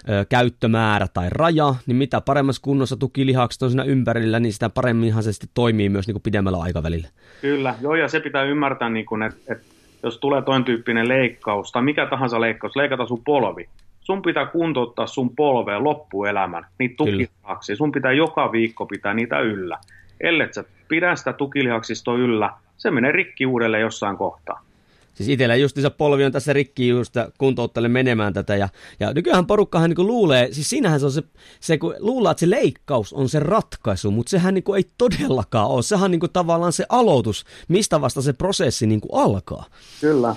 ö, 0.10 0.25
käyttömäärä 0.29 1.07
tai 1.13 1.27
raja, 1.31 1.75
niin 1.86 1.95
mitä 1.95 2.21
paremmassa 2.21 2.62
kunnossa 2.62 2.97
tukilihakset 2.97 3.62
on 3.62 3.69
siinä 3.69 3.83
ympärillä, 3.83 4.39
niin 4.39 4.53
sitä 4.53 4.69
paremminhan 4.69 5.23
se 5.23 5.33
sitten 5.33 5.49
toimii 5.53 5.89
myös 5.89 6.07
niin 6.07 6.13
kuin 6.13 6.21
pidemmällä 6.21 6.62
aikavälillä. 6.62 7.07
Kyllä, 7.41 7.75
joo, 7.81 7.95
ja 7.95 8.07
se 8.07 8.19
pitää 8.19 8.43
ymmärtää, 8.43 8.89
niin 8.89 9.05
kuin, 9.05 9.23
että, 9.23 9.53
että 9.53 9.65
jos 10.03 10.17
tulee 10.17 10.41
toin 10.41 10.63
tyyppinen 10.63 11.07
leikkaus, 11.07 11.71
tai 11.71 11.81
mikä 11.81 12.05
tahansa 12.05 12.41
leikkaus, 12.41 12.75
leikata 12.75 13.05
sun 13.05 13.23
polvi, 13.23 13.69
sun 13.99 14.21
pitää 14.21 14.45
kuntouttaa 14.45 15.07
sun 15.07 15.36
polvea 15.36 15.83
loppuelämän, 15.83 16.65
niitä 16.79 16.95
tukilihaksia, 16.97 17.75
sun 17.75 17.91
pitää 17.91 18.12
joka 18.12 18.51
viikko 18.51 18.86
pitää 18.86 19.13
niitä 19.13 19.39
yllä. 19.39 19.77
Ellet 20.21 20.53
sä 20.53 20.63
pidä 20.88 21.15
sitä 21.15 21.34
tukilihaksistoa 21.34 22.17
yllä, 22.17 22.49
se 22.77 22.91
menee 22.91 23.12
rikki 23.12 23.45
uudelleen 23.45 23.82
jossain 23.82 24.17
kohtaa. 24.17 24.67
Siis 25.17 25.30
itsellä 25.30 25.53
se 25.82 25.89
polvi 25.89 26.25
on 26.25 26.32
tässä 26.32 26.53
rikki 26.53 26.88
just 26.88 27.13
kuntouttele 27.38 27.88
menemään 27.88 28.34
tätä. 28.34 28.56
Ja, 28.56 28.69
ja 28.99 29.13
nykyään 29.13 29.45
porukkahan 29.45 29.89
niin 29.89 30.08
luulee, 30.08 30.47
siis 30.51 30.69
siinähän 30.69 30.99
se 30.99 31.06
on 31.06 31.12
se, 31.12 31.23
se 31.60 31.77
kun 31.77 31.95
luullaan, 31.99 32.32
että 32.32 32.39
se 32.39 32.49
leikkaus 32.49 33.13
on 33.13 33.30
se 33.30 33.39
ratkaisu, 33.39 34.12
mutta 34.12 34.30
sehän 34.30 34.53
niin 34.53 34.63
ei 34.77 34.84
todellakaan 34.97 35.67
ole. 35.67 35.84
Sehän 35.84 36.03
on 36.03 36.12
niin 36.12 36.34
tavallaan 36.34 36.71
se 36.71 36.86
aloitus, 36.89 37.45
mistä 37.67 38.01
vasta 38.01 38.21
se 38.21 38.34
prosessi 38.34 38.88
niin 38.88 39.01
alkaa. 39.12 39.65
Kyllä. 40.01 40.36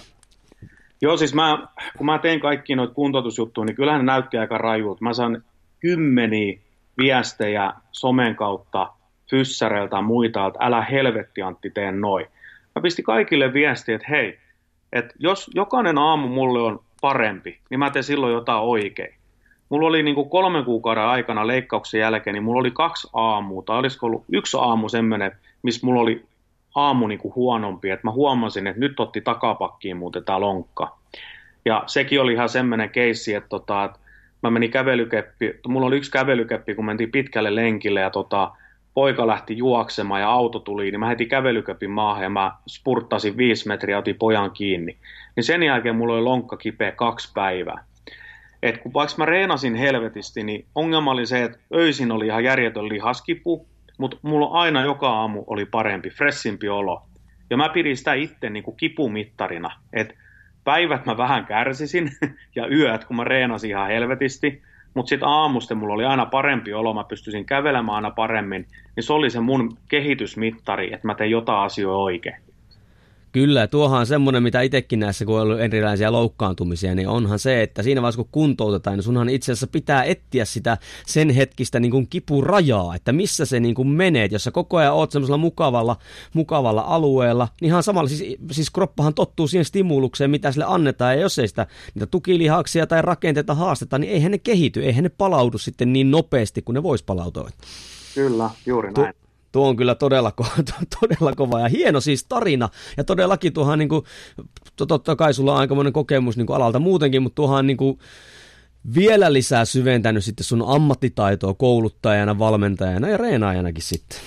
Joo, 1.03 1.17
siis 1.17 1.35
mä, 1.35 1.69
kun 1.97 2.07
mä 2.07 2.19
tein 2.19 2.41
kaikki 2.41 2.75
noita 2.75 2.95
kuntoutusjuttuja, 2.95 3.65
niin 3.65 3.77
kyllähän 3.77 4.01
ne 4.01 4.13
näytti 4.13 4.39
aika 4.39 4.59
rajuut. 4.59 5.01
Mä 5.01 5.15
saan 5.15 5.45
kymmeniä 5.81 6.59
viestejä 6.99 7.73
somen 7.93 8.37
kautta 8.37 8.89
fyssäreiltä 9.31 9.97
ja 9.97 10.03
muita, 10.03 10.47
että 10.47 10.59
älä 10.63 10.83
helvetti 10.83 11.43
Antti 11.43 11.71
tee 11.71 11.93
noin. 11.93 12.27
Mä 12.75 12.83
pistin 12.83 13.05
kaikille 13.05 13.53
viestiä, 13.53 13.95
että 13.95 14.09
hei, 14.11 14.39
että 14.93 15.15
jos 15.19 15.51
jokainen 15.55 15.99
aamu 15.99 16.29
mulle 16.29 16.63
on 16.63 16.81
parempi, 17.01 17.59
niin 17.71 17.79
mä 17.79 17.91
teen 17.91 18.05
silloin 18.05 18.33
jotain 18.33 18.63
oikein. 18.63 19.15
Mulla 19.69 19.89
oli 19.89 20.03
niin 20.03 20.15
kuin 20.15 20.31
kolmen 20.31 20.65
kuukauden 20.65 21.05
aikana 21.05 21.47
leikkauksen 21.47 22.01
jälkeen, 22.01 22.35
niin 22.35 22.43
mulla 22.43 22.61
oli 22.61 22.71
kaksi 22.71 23.09
aamua, 23.13 23.63
tai 23.67 23.79
olisiko 23.79 24.07
ollut 24.07 24.25
yksi 24.33 24.57
aamu 24.61 24.89
semmoinen, 24.89 25.33
missä 25.63 25.87
mulla 25.87 26.01
oli 26.01 26.25
aamu 26.75 27.07
niin 27.07 27.19
kuin 27.19 27.35
huonompi, 27.35 27.91
että 27.91 28.07
mä 28.07 28.13
huomasin, 28.13 28.67
että 28.67 28.81
nyt 28.81 29.01
otti 29.01 29.21
takapakkiin 29.21 29.97
muuten 29.97 30.25
tämä 30.25 30.41
lonkka. 30.41 30.97
Ja 31.65 31.85
sekin 31.87 32.21
oli 32.21 32.33
ihan 32.33 32.49
semmoinen 32.49 32.91
keissi, 32.91 33.35
että, 33.35 33.49
tota, 33.49 33.85
että 33.85 33.99
mä 34.43 34.51
menin 34.51 34.71
kävelykeppi, 34.71 35.61
mulla 35.69 35.87
oli 35.87 35.97
yksi 35.97 36.11
kävelykeppi, 36.11 36.75
kun 36.75 36.85
mentiin 36.85 37.11
pitkälle 37.11 37.55
lenkille, 37.55 38.01
ja 38.01 38.11
tota, 38.11 38.51
poika 38.95 39.27
lähti 39.27 39.57
juoksemaan 39.57 40.21
ja 40.21 40.31
auto 40.31 40.59
tuli, 40.59 40.91
niin 40.91 41.01
mä 41.01 41.09
heti 41.09 41.27
kävelyköpin 41.27 41.91
maahan 41.91 42.23
ja 42.23 42.31
mä 42.31 42.53
spurttasin 42.69 43.37
viisi 43.37 43.69
metriä 43.69 43.95
ja 43.95 43.99
otin 43.99 44.17
pojan 44.17 44.51
kiinni. 44.51 44.97
Niin 45.37 45.45
sen 45.45 45.63
jälkeen 45.63 45.97
mulla 45.97 46.15
oli 46.15 46.23
lonkka 46.23 46.57
kipeä 46.57 46.93
kaksi 46.93 47.33
päivää. 47.35 47.85
Et 48.63 48.79
kun 48.79 48.93
vaikka 48.93 49.15
mä 49.19 49.25
reenasin 49.25 49.75
helvetisti, 49.75 50.43
niin 50.43 50.67
ongelma 50.75 51.11
oli 51.11 51.27
se, 51.27 51.45
että 51.45 51.59
öisin 51.75 52.13
oli 52.13 52.27
ihan 52.27 52.45
järjetön 52.45 52.89
lihaskipu, 52.89 53.67
mutta 53.99 54.17
mulla 54.23 54.47
aina 54.47 54.85
joka 54.85 55.11
aamu 55.11 55.45
oli 55.47 55.65
parempi, 55.65 56.11
fressimpi 56.11 56.69
olo. 56.69 57.03
Ja 57.51 57.57
mä 57.57 57.69
pidin 57.69 57.97
sitä 57.97 58.15
itse 58.15 58.51
niin 58.51 58.63
kuin 58.63 58.77
kipumittarina, 58.77 59.71
että 59.93 60.15
päivät 60.65 61.07
mä 61.07 61.17
vähän 61.17 61.47
kärsisin 61.47 62.11
ja 62.57 62.69
yöt, 62.69 63.05
kun 63.05 63.17
mä 63.17 63.25
reenasin 63.25 63.71
ihan 63.71 63.89
helvetisti, 63.89 64.63
mutta 64.95 65.09
sitten 65.09 65.29
aamusta 65.29 65.75
mulla 65.75 65.95
oli 65.95 66.05
aina 66.05 66.27
parempi 66.27 66.73
olo, 66.73 66.95
mä 66.95 67.05
pystyisin 67.05 67.47
kävelemään 67.47 67.97
aina 67.97 68.11
paremmin, 68.11 68.67
niin 68.97 69.05
se 69.05 69.13
oli 69.13 69.31
se 69.31 69.41
mun 69.41 69.79
kehitysmittari, 69.89 70.95
että 70.95 71.07
mä 71.07 71.15
tein 71.15 71.31
jotain 71.31 71.65
asioita 71.65 71.97
oikein. 71.97 72.50
Kyllä, 73.33 73.67
tuohan 73.67 74.01
on 74.01 74.07
semmoinen, 74.07 74.43
mitä 74.43 74.61
itsekin 74.61 75.01
näissä, 75.01 75.25
kun 75.25 75.35
on 75.35 75.43
ollut 75.43 75.61
erilaisia 75.61 76.13
loukkaantumisia, 76.13 76.95
niin 76.95 77.09
onhan 77.09 77.39
se, 77.39 77.63
että 77.63 77.83
siinä 77.83 78.03
vaiheessa, 78.03 78.23
kun 78.23 78.29
kuntoutetaan, 78.33 78.97
niin 78.97 79.03
sunhan 79.03 79.29
itse 79.29 79.53
asiassa 79.53 79.67
pitää 79.67 80.05
etsiä 80.05 80.45
sitä 80.45 80.79
sen 81.07 81.31
hetkistä 81.31 81.81
niin 81.81 81.91
kuin 81.91 82.07
kipurajaa, 82.09 82.95
että 82.95 83.13
missä 83.13 83.45
se 83.45 83.61
niin 83.61 83.75
kuin 83.75 83.89
menee. 83.89 84.29
Jos 84.31 84.45
sä 84.45 84.51
koko 84.51 84.77
ajan 84.77 84.95
oot 84.95 85.11
semmoisella 85.11 85.39
mukavalla, 85.39 85.97
mukavalla 86.35 86.81
alueella, 86.81 87.49
niin 87.61 87.67
ihan 87.67 87.83
samalla, 87.83 88.09
siis, 88.09 88.37
siis 88.51 88.71
kroppahan 88.71 89.15
tottuu 89.15 89.49
siihen 89.49 89.65
stimulukseen, 89.65 90.31
mitä 90.31 90.53
sille 90.53 90.67
annetaan, 90.69 91.15
ja 91.15 91.21
jos 91.21 91.39
ei 91.39 91.49
sitä 91.49 91.67
niitä 91.95 92.07
tukilihaksia 92.07 92.87
tai 92.87 93.03
rakenteita 93.03 93.55
haasteta, 93.55 93.99
niin 93.99 94.13
eihän 94.13 94.33
ne 94.33 94.39
kehity, 94.39 94.85
eihän 94.85 95.05
ne 95.05 95.11
palaudu 95.19 95.59
sitten 95.59 95.93
niin 95.93 96.11
nopeasti, 96.11 96.63
kuin 96.63 96.75
ne 96.75 96.83
vois 96.83 97.03
palautua. 97.03 97.51
Kyllä, 98.15 98.51
juuri 98.67 98.93
näin. 98.93 99.15
Tu- 99.15 99.30
Tuo 99.53 99.69
on 99.69 99.77
kyllä 99.77 99.95
todella, 99.95 100.33
ko- 100.41 100.63
todella 101.01 101.33
kova 101.33 101.61
ja 101.61 101.69
hieno 101.69 102.01
siis 102.01 102.25
tarina. 102.25 102.69
Ja 102.97 103.05
todellakin 103.05 103.53
tuohan 103.53 103.79
niin 103.79 103.89
kuin, 103.89 104.05
totta 104.89 105.17
kai 105.17 105.35
sulla 105.35 105.53
on 105.53 105.61
aikamoinen 105.61 105.93
kokemus 105.93 106.37
niin 106.37 106.47
kuin 106.47 106.57
alalta 106.57 106.79
muutenkin, 106.79 107.23
mutta 107.23 107.35
tuohan 107.35 107.67
niin 107.67 107.77
kuin, 107.77 107.99
vielä 108.95 109.33
lisää 109.33 109.65
syventänyt 109.65 110.25
sitten 110.25 110.45
sun 110.45 110.65
ammattitaitoa 110.67 111.55
kouluttajana, 111.55 112.39
valmentajana 112.39 113.09
ja 113.09 113.17
reenaajanakin 113.17 113.83
sitten. 113.83 114.19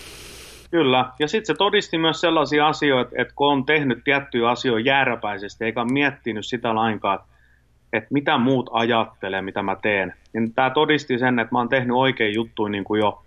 Kyllä, 0.71 1.05
ja 1.19 1.27
sitten 1.27 1.45
se 1.45 1.57
todisti 1.57 1.97
myös 1.97 2.21
sellaisia 2.21 2.67
asioita, 2.67 3.11
että 3.17 3.33
kun 3.35 3.47
on 3.47 3.65
tehnyt 3.65 4.03
tiettyjä 4.03 4.49
asioita 4.49 4.89
jääräpäisesti, 4.89 5.65
eikä 5.65 5.85
miettinyt 5.85 6.45
sitä 6.45 6.75
lainkaan, 6.75 7.19
että 7.93 8.07
mitä 8.11 8.37
muut 8.37 8.69
ajattelee, 8.73 9.41
mitä 9.41 9.63
mä 9.63 9.75
teen, 9.81 10.13
niin 10.33 10.53
tämä 10.53 10.69
todisti 10.69 11.19
sen, 11.19 11.39
että 11.39 11.55
mä 11.55 11.59
oon 11.59 11.69
tehnyt 11.69 11.97
oikein 11.97 12.35
juttuja 12.35 12.69
niin 12.69 12.83
kuin 12.83 12.99
jo 12.99 13.23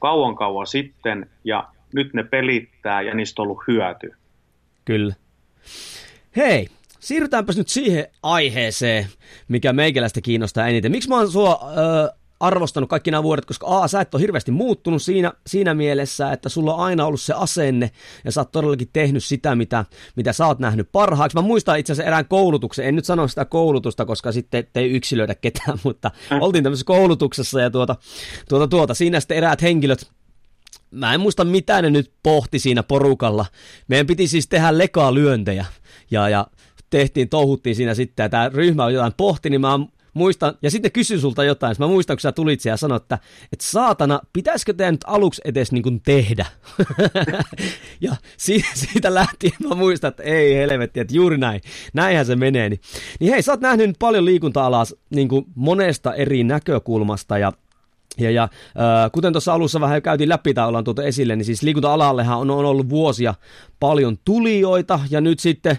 kauan 0.00 0.36
kauan 0.36 0.66
sitten 0.66 1.30
ja 1.44 1.68
nyt 1.94 2.14
ne 2.14 2.22
pelittää 2.22 3.02
ja 3.02 3.14
niistä 3.14 3.42
on 3.42 3.48
ollut 3.48 3.62
hyöty. 3.68 4.12
Kyllä. 4.84 5.14
Hei, 6.36 6.68
siirrytäänpäs 7.00 7.56
nyt 7.56 7.68
siihen 7.68 8.06
aiheeseen, 8.22 9.06
mikä 9.48 9.72
meikäläistä 9.72 10.20
kiinnostaa 10.20 10.68
eniten. 10.68 10.92
Miksi 10.92 11.08
mä 11.08 11.16
oon 11.16 11.30
sua 11.30 11.60
ö, 11.62 12.19
arvostanut 12.40 12.90
kaikki 12.90 13.10
nämä 13.10 13.22
vuodet, 13.22 13.44
koska 13.44 13.66
A, 13.82 13.88
sä 13.88 14.00
et 14.00 14.14
ole 14.14 14.22
hirveästi 14.22 14.50
muuttunut 14.50 15.02
siinä, 15.02 15.32
siinä 15.46 15.74
mielessä, 15.74 16.32
että 16.32 16.48
sulla 16.48 16.74
on 16.74 16.80
aina 16.80 17.06
ollut 17.06 17.20
se 17.20 17.34
asenne 17.34 17.90
ja 18.24 18.32
sä 18.32 18.40
oot 18.40 18.52
todellakin 18.52 18.88
tehnyt 18.92 19.24
sitä, 19.24 19.54
mitä, 19.54 19.84
mitä 20.16 20.32
sä 20.32 20.46
oot 20.46 20.58
nähnyt 20.58 20.88
parhaaksi. 20.92 21.36
Mä 21.36 21.42
muistan 21.42 21.78
itse 21.78 21.92
asiassa 21.92 22.06
erään 22.06 22.28
koulutuksen, 22.28 22.86
en 22.86 22.96
nyt 22.96 23.04
sano 23.04 23.28
sitä 23.28 23.44
koulutusta, 23.44 24.04
koska 24.04 24.32
sitten 24.32 24.66
ei 24.74 24.90
yksilöidä 24.90 25.34
ketään, 25.34 25.78
mutta 25.84 26.10
mm. 26.30 26.40
oltiin 26.40 26.64
tämmöisessä 26.64 26.86
koulutuksessa 26.86 27.60
ja 27.60 27.70
tuota, 27.70 27.96
tuota, 28.48 28.68
tuota, 28.68 28.94
siinä 28.94 29.20
sitten 29.20 29.36
eräät 29.36 29.62
henkilöt 29.62 30.10
Mä 30.90 31.14
en 31.14 31.20
muista 31.20 31.44
mitä 31.44 31.82
ne 31.82 31.90
nyt 31.90 32.12
pohti 32.22 32.58
siinä 32.58 32.82
porukalla. 32.82 33.46
Meidän 33.88 34.06
piti 34.06 34.28
siis 34.28 34.48
tehdä 34.48 34.78
lekaa 34.78 35.14
lyöntejä 35.14 35.64
ja, 36.10 36.28
ja 36.28 36.46
tehtiin, 36.90 37.28
touhuttiin 37.28 37.76
siinä 37.76 37.94
sitten, 37.94 38.24
ja 38.24 38.28
tämä 38.28 38.48
ryhmä 38.48 38.90
jotain 38.90 39.12
pohti, 39.16 39.50
niin 39.50 39.60
mä 39.60 39.78
muistan, 40.14 40.54
ja 40.62 40.70
sitten 40.70 40.92
kysyin 40.92 41.20
sulta 41.20 41.44
jotain, 41.44 41.76
mä 41.78 41.86
muistan, 41.86 42.16
kun 42.16 42.20
sä 42.20 42.32
tulit 42.32 42.64
ja 42.64 42.76
sanoit, 42.76 43.02
että, 43.02 43.18
että 43.52 43.64
saatana, 43.64 44.20
pitäisikö 44.32 44.72
teidän 44.72 44.94
nyt 44.94 45.04
aluksi 45.06 45.42
edes 45.44 45.72
niin 45.72 46.00
tehdä? 46.04 46.46
ja 48.00 48.16
si- 48.36 48.64
siitä 48.74 49.14
lähtien 49.14 49.52
mä 49.68 49.74
muistan, 49.74 50.08
että 50.08 50.22
ei 50.22 50.54
helvetti, 50.54 51.00
että 51.00 51.14
juuri 51.14 51.38
näin, 51.38 51.60
näinhän 51.92 52.26
se 52.26 52.36
menee. 52.36 52.68
Niin, 52.68 52.80
niin 53.20 53.32
hei, 53.32 53.42
sä 53.42 53.52
oot 53.52 53.60
nähnyt 53.60 53.86
nyt 53.86 53.98
paljon 53.98 54.24
liikunta-alaa 54.24 54.84
niin 55.10 55.28
monesta 55.54 56.14
eri 56.14 56.44
näkökulmasta, 56.44 57.38
ja 57.38 57.52
ja, 58.18 58.30
ja 58.30 58.42
äh, 58.42 59.10
kuten 59.12 59.32
tuossa 59.32 59.52
alussa 59.52 59.80
vähän 59.80 59.96
jo 59.96 60.00
käytiin 60.00 60.28
läpi 60.28 60.54
tai 60.54 60.68
ollaan 60.68 60.84
tuota 60.84 61.02
esille, 61.02 61.36
niin 61.36 61.44
siis 61.44 61.62
liikunta-alallehan 61.62 62.38
on, 62.38 62.50
on 62.50 62.64
ollut 62.64 62.88
vuosia 62.88 63.34
paljon 63.80 64.18
tulijoita 64.24 65.00
ja 65.10 65.20
nyt 65.20 65.38
sitten 65.38 65.76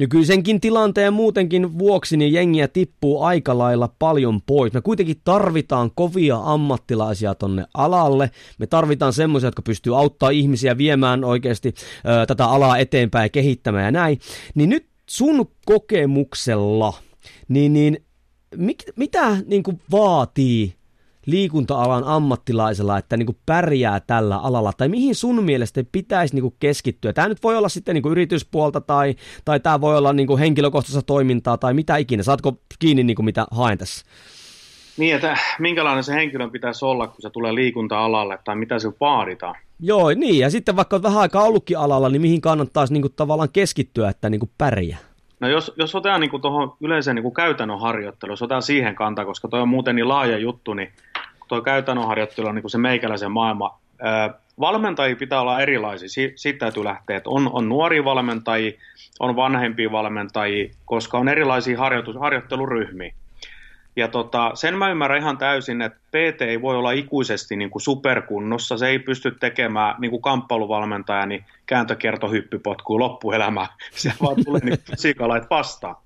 Nykyisenkin 0.00 0.60
tilanteen 0.60 1.12
muutenkin 1.12 1.78
vuoksi 1.78 2.16
niin 2.16 2.32
jengiä 2.32 2.68
tippuu 2.68 3.22
aika 3.22 3.58
lailla 3.58 3.94
paljon 3.98 4.42
pois. 4.42 4.72
Me 4.72 4.80
kuitenkin 4.80 5.20
tarvitaan 5.24 5.90
kovia 5.94 6.40
ammattilaisia 6.44 7.34
tonne 7.34 7.64
alalle. 7.74 8.30
Me 8.58 8.66
tarvitaan 8.66 9.12
semmoisia, 9.12 9.46
jotka 9.46 9.62
pystyy 9.62 9.98
auttaa 9.98 10.30
ihmisiä 10.30 10.78
viemään 10.78 11.24
oikeasti 11.24 11.68
ö, 11.68 12.26
tätä 12.26 12.46
alaa 12.46 12.78
eteenpäin 12.78 13.24
ja 13.24 13.28
kehittämään 13.28 13.84
ja 13.84 13.90
näin. 13.90 14.18
Niin 14.54 14.70
nyt 14.70 14.86
sun 15.10 15.50
kokemuksella, 15.66 16.94
niin, 17.48 17.72
niin 17.72 18.04
mit, 18.56 18.84
mitä 18.96 19.36
niin 19.46 19.62
kuin 19.62 19.80
vaatii 19.90 20.74
liikunta-alan 21.26 22.04
ammattilaisella, 22.04 22.98
että 22.98 23.16
niin 23.16 23.26
kuin 23.26 23.38
pärjää 23.46 24.00
tällä 24.00 24.36
alalla, 24.36 24.72
tai 24.72 24.88
mihin 24.88 25.14
sun 25.14 25.44
mielestä 25.44 25.84
pitäisi 25.92 26.34
niin 26.34 26.42
kuin 26.42 26.54
keskittyä? 26.60 27.12
Tämä 27.12 27.28
nyt 27.28 27.42
voi 27.42 27.56
olla 27.56 27.68
sitten 27.68 27.94
niin 27.94 28.02
kuin 28.02 28.12
yrityspuolta, 28.12 28.80
tai, 28.80 29.14
tai 29.44 29.60
tämä 29.60 29.80
voi 29.80 29.98
olla 29.98 30.12
niin 30.12 30.26
kuin 30.26 30.38
henkilökohtaista 30.38 31.02
toimintaa, 31.02 31.58
tai 31.58 31.74
mitä 31.74 31.96
ikinä. 31.96 32.22
Saatko 32.22 32.58
kiinni, 32.78 33.04
niin 33.04 33.16
kuin 33.16 33.24
mitä 33.24 33.46
haen 33.50 33.78
tässä? 33.78 34.06
Niin, 34.96 35.14
että 35.14 35.36
minkälainen 35.58 36.04
se 36.04 36.14
henkilön 36.14 36.50
pitäisi 36.50 36.84
olla, 36.84 37.06
kun 37.06 37.22
se 37.22 37.30
tulee 37.30 37.54
liikunta-alalle, 37.54 38.38
tai 38.44 38.56
mitä 38.56 38.78
se 38.78 38.88
vaaditaan? 39.00 39.54
Joo, 39.80 40.10
niin, 40.10 40.38
ja 40.38 40.50
sitten 40.50 40.76
vaikka 40.76 40.96
on 40.96 41.02
vähän 41.02 41.20
aikaa 41.20 41.44
ollutkin 41.44 41.78
alalla, 41.78 42.08
niin 42.08 42.22
mihin 42.22 42.40
kannattaisi 42.40 42.92
niin 42.92 43.02
kuin, 43.02 43.12
tavallaan 43.16 43.48
keskittyä, 43.52 44.08
että 44.08 44.30
niin 44.30 44.40
kuin 44.40 44.50
pärjää? 44.58 44.98
No 45.40 45.48
jos, 45.48 45.72
jos 45.76 45.94
otetaan 45.94 46.20
niin 46.20 46.40
tuohon 46.40 46.72
yleiseen 46.80 47.14
niin 47.14 47.34
käytännön 47.34 47.80
harjoitteluun, 47.80 48.32
jos 48.32 48.42
otetaan 48.42 48.62
siihen 48.62 48.94
kantaa, 48.94 49.24
koska 49.24 49.48
tuo 49.48 49.60
on 49.60 49.68
muuten 49.68 49.96
niin 49.96 50.08
laaja 50.08 50.38
juttu, 50.38 50.74
niin 50.74 50.92
tuo 51.50 51.62
käytännön 51.62 52.06
harjoittelu 52.06 52.46
on 52.46 52.54
niin 52.54 52.70
se 52.70 52.78
meikäläisen 52.78 53.30
maailma. 53.32 53.78
valmentajia 54.60 55.16
pitää 55.16 55.40
olla 55.40 55.60
erilaisia. 55.60 56.08
Si- 56.08 56.32
siitä 56.36 56.58
täytyy 56.58 56.84
lähteä, 56.84 57.16
että 57.16 57.30
on, 57.30 57.50
on 57.52 57.68
nuoria 57.68 58.04
valmentajia, 58.04 58.72
on 59.20 59.36
vanhempia 59.36 59.92
valmentajia, 59.92 60.74
koska 60.84 61.18
on 61.18 61.28
erilaisia 61.28 61.78
harjoitus, 61.78 62.16
harjoitteluryhmiä. 62.16 63.14
Ja 63.96 64.08
tota, 64.08 64.50
sen 64.54 64.78
mä 64.78 64.90
ymmärrän 64.90 65.18
ihan 65.18 65.38
täysin, 65.38 65.82
että 65.82 65.98
PT 66.08 66.42
ei 66.42 66.62
voi 66.62 66.76
olla 66.76 66.92
ikuisesti 66.92 67.56
niin 67.56 67.70
kuin 67.70 67.82
superkunnossa. 67.82 68.78
Se 68.78 68.86
ei 68.86 68.98
pysty 68.98 69.36
tekemään 69.40 69.94
niin 69.98 70.10
kuin 70.10 70.22
kamppailuvalmentaja, 70.22 71.26
niin 71.26 71.44
kääntökertohyppypotkuu 71.66 72.98
loppuelämää. 72.98 73.66
Se 73.90 74.12
vaan 74.22 74.44
tulee 74.44 74.60
niin 74.64 74.78
fysiikalait 74.90 75.50
vastaan. 75.50 75.96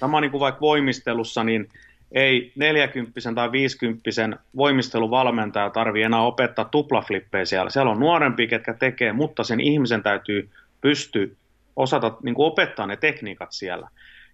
Sama 0.00 0.20
niin 0.20 0.30
kuin 0.30 0.40
vaikka 0.40 0.60
voimistelussa, 0.60 1.44
niin 1.44 1.68
ei 2.12 2.52
40 2.56 3.20
tai 3.34 3.52
50 3.52 4.10
voimisteluvalmentaja 4.56 5.70
tarvii 5.70 6.02
enää 6.02 6.22
opettaa 6.22 6.64
tuplaflippejä 6.64 7.44
siellä. 7.44 7.70
Siellä 7.70 7.90
on 7.90 8.00
nuorempi, 8.00 8.46
ketkä 8.46 8.74
tekee, 8.74 9.12
mutta 9.12 9.44
sen 9.44 9.60
ihmisen 9.60 10.02
täytyy 10.02 10.50
pysty 10.80 11.36
osata 11.76 12.16
niin 12.22 12.34
kuin 12.34 12.46
opettaa 12.46 12.86
ne 12.86 12.96
tekniikat 12.96 13.52
siellä. 13.52 13.88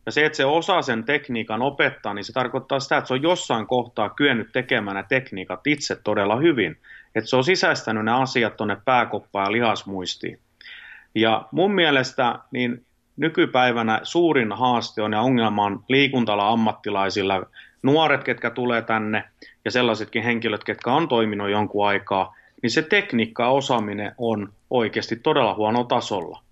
Ja 0.07 0.13
se, 0.13 0.27
että 0.27 0.37
se 0.37 0.45
osaa 0.45 0.83
sen 0.83 1.05
tekniikan 1.05 1.63
opettaa, 1.63 2.15
niin 2.15 2.25
se 2.25 2.33
tarkoittaa 2.33 2.81
sitä, 2.81 2.97
että 2.97 3.09
se 3.09 3.15
on 3.15 3.23
jossain 3.23 3.67
kohtaa 3.67 4.09
kyennyt 4.09 4.53
tekemään 4.53 4.97
ne 4.97 5.05
tekniikat 5.09 5.67
itse 5.67 5.97
todella 6.05 6.37
hyvin. 6.37 6.77
Että 7.15 7.31
se 7.31 7.37
on 7.37 7.45
sisäistänyt 7.45 8.05
ne 8.05 8.13
asiat 8.13 8.57
tuonne 8.57 8.77
pääkoppaan 8.85 9.47
ja 9.47 9.53
lihasmuistiin. 9.53 10.39
Ja 11.15 11.49
mun 11.51 11.75
mielestä 11.75 12.39
niin 12.51 12.85
nykypäivänä 13.17 14.01
suurin 14.03 14.53
haaste 14.53 15.03
on 15.03 15.13
ja 15.13 15.21
ongelma 15.21 15.65
on 15.65 15.85
liikuntala 15.89 16.49
ammattilaisilla, 16.49 17.47
nuoret, 17.83 18.25
ketkä 18.25 18.51
tulee 18.51 18.83
tänne 18.83 19.25
ja 19.65 19.71
sellaisetkin 19.71 20.23
henkilöt, 20.23 20.65
ketkä 20.65 20.93
on 20.93 21.09
toiminut 21.09 21.51
jonkun 21.51 21.87
aikaa, 21.87 22.35
niin 22.63 22.71
se 22.71 22.83
tekniikka 22.83 23.49
osaaminen 23.49 24.15
on 24.19 24.53
oikeasti 24.71 25.17
todella 25.17 25.55
huono 25.55 25.85
tasolla. 25.85 26.43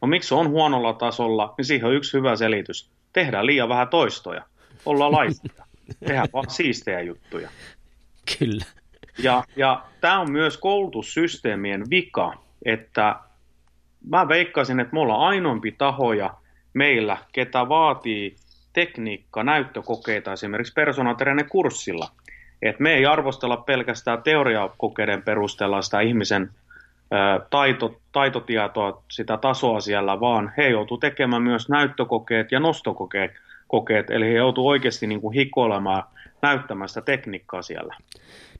No 0.00 0.08
miksi 0.08 0.28
se 0.28 0.34
on 0.34 0.48
huonolla 0.48 0.92
tasolla, 0.92 1.54
niin 1.58 1.64
siihen 1.64 1.88
on 1.88 1.94
yksi 1.94 2.16
hyvä 2.16 2.36
selitys. 2.36 2.90
Tehdään 3.12 3.46
liian 3.46 3.68
vähän 3.68 3.88
toistoja. 3.88 4.44
Ollaan 4.86 5.12
laitteja. 5.12 5.64
Tehdään 6.00 6.28
vaan 6.32 6.50
siistejä 6.50 7.00
juttuja. 7.00 7.48
Kyllä. 8.38 8.64
Ja, 9.18 9.44
ja 9.56 9.84
tämä 10.00 10.20
on 10.20 10.30
myös 10.32 10.56
koulutussysteemien 10.56 11.90
vika, 11.90 12.34
että 12.64 13.16
mä 14.10 14.28
veikkaisin, 14.28 14.80
että 14.80 14.94
me 14.94 15.00
ollaan 15.00 15.28
ainoampi 15.28 15.72
tahoja 15.72 16.34
meillä, 16.74 17.16
ketä 17.32 17.68
vaatii 17.68 18.36
tekniikka, 18.72 19.44
näyttökokeita 19.44 20.32
esimerkiksi 20.32 20.72
personaatterinen 20.72 21.48
kurssilla. 21.48 22.08
Et 22.62 22.80
me 22.80 22.94
ei 22.94 23.06
arvostella 23.06 23.56
pelkästään 23.56 24.22
teoriakokeiden 24.22 25.22
perusteella 25.22 25.82
sitä 25.82 26.00
ihmisen 26.00 26.50
taito, 27.50 28.00
taitotietoa, 28.12 29.02
sitä 29.10 29.36
tasoa 29.36 29.80
siellä, 29.80 30.20
vaan 30.20 30.52
he 30.56 30.68
joutuu 30.68 30.98
tekemään 30.98 31.42
myös 31.42 31.68
näyttökokeet 31.68 32.52
ja 32.52 32.60
nostokokeet, 32.60 33.32
kokeet, 33.68 34.10
eli 34.10 34.24
he 34.24 34.32
joutuu 34.32 34.68
oikeasti 34.68 35.06
niin 35.06 35.20
kuin 35.20 35.34
hikoilemaan 35.34 36.02
näyttämään 36.42 36.88
sitä 36.88 37.00
tekniikkaa 37.00 37.62
siellä. 37.62 37.96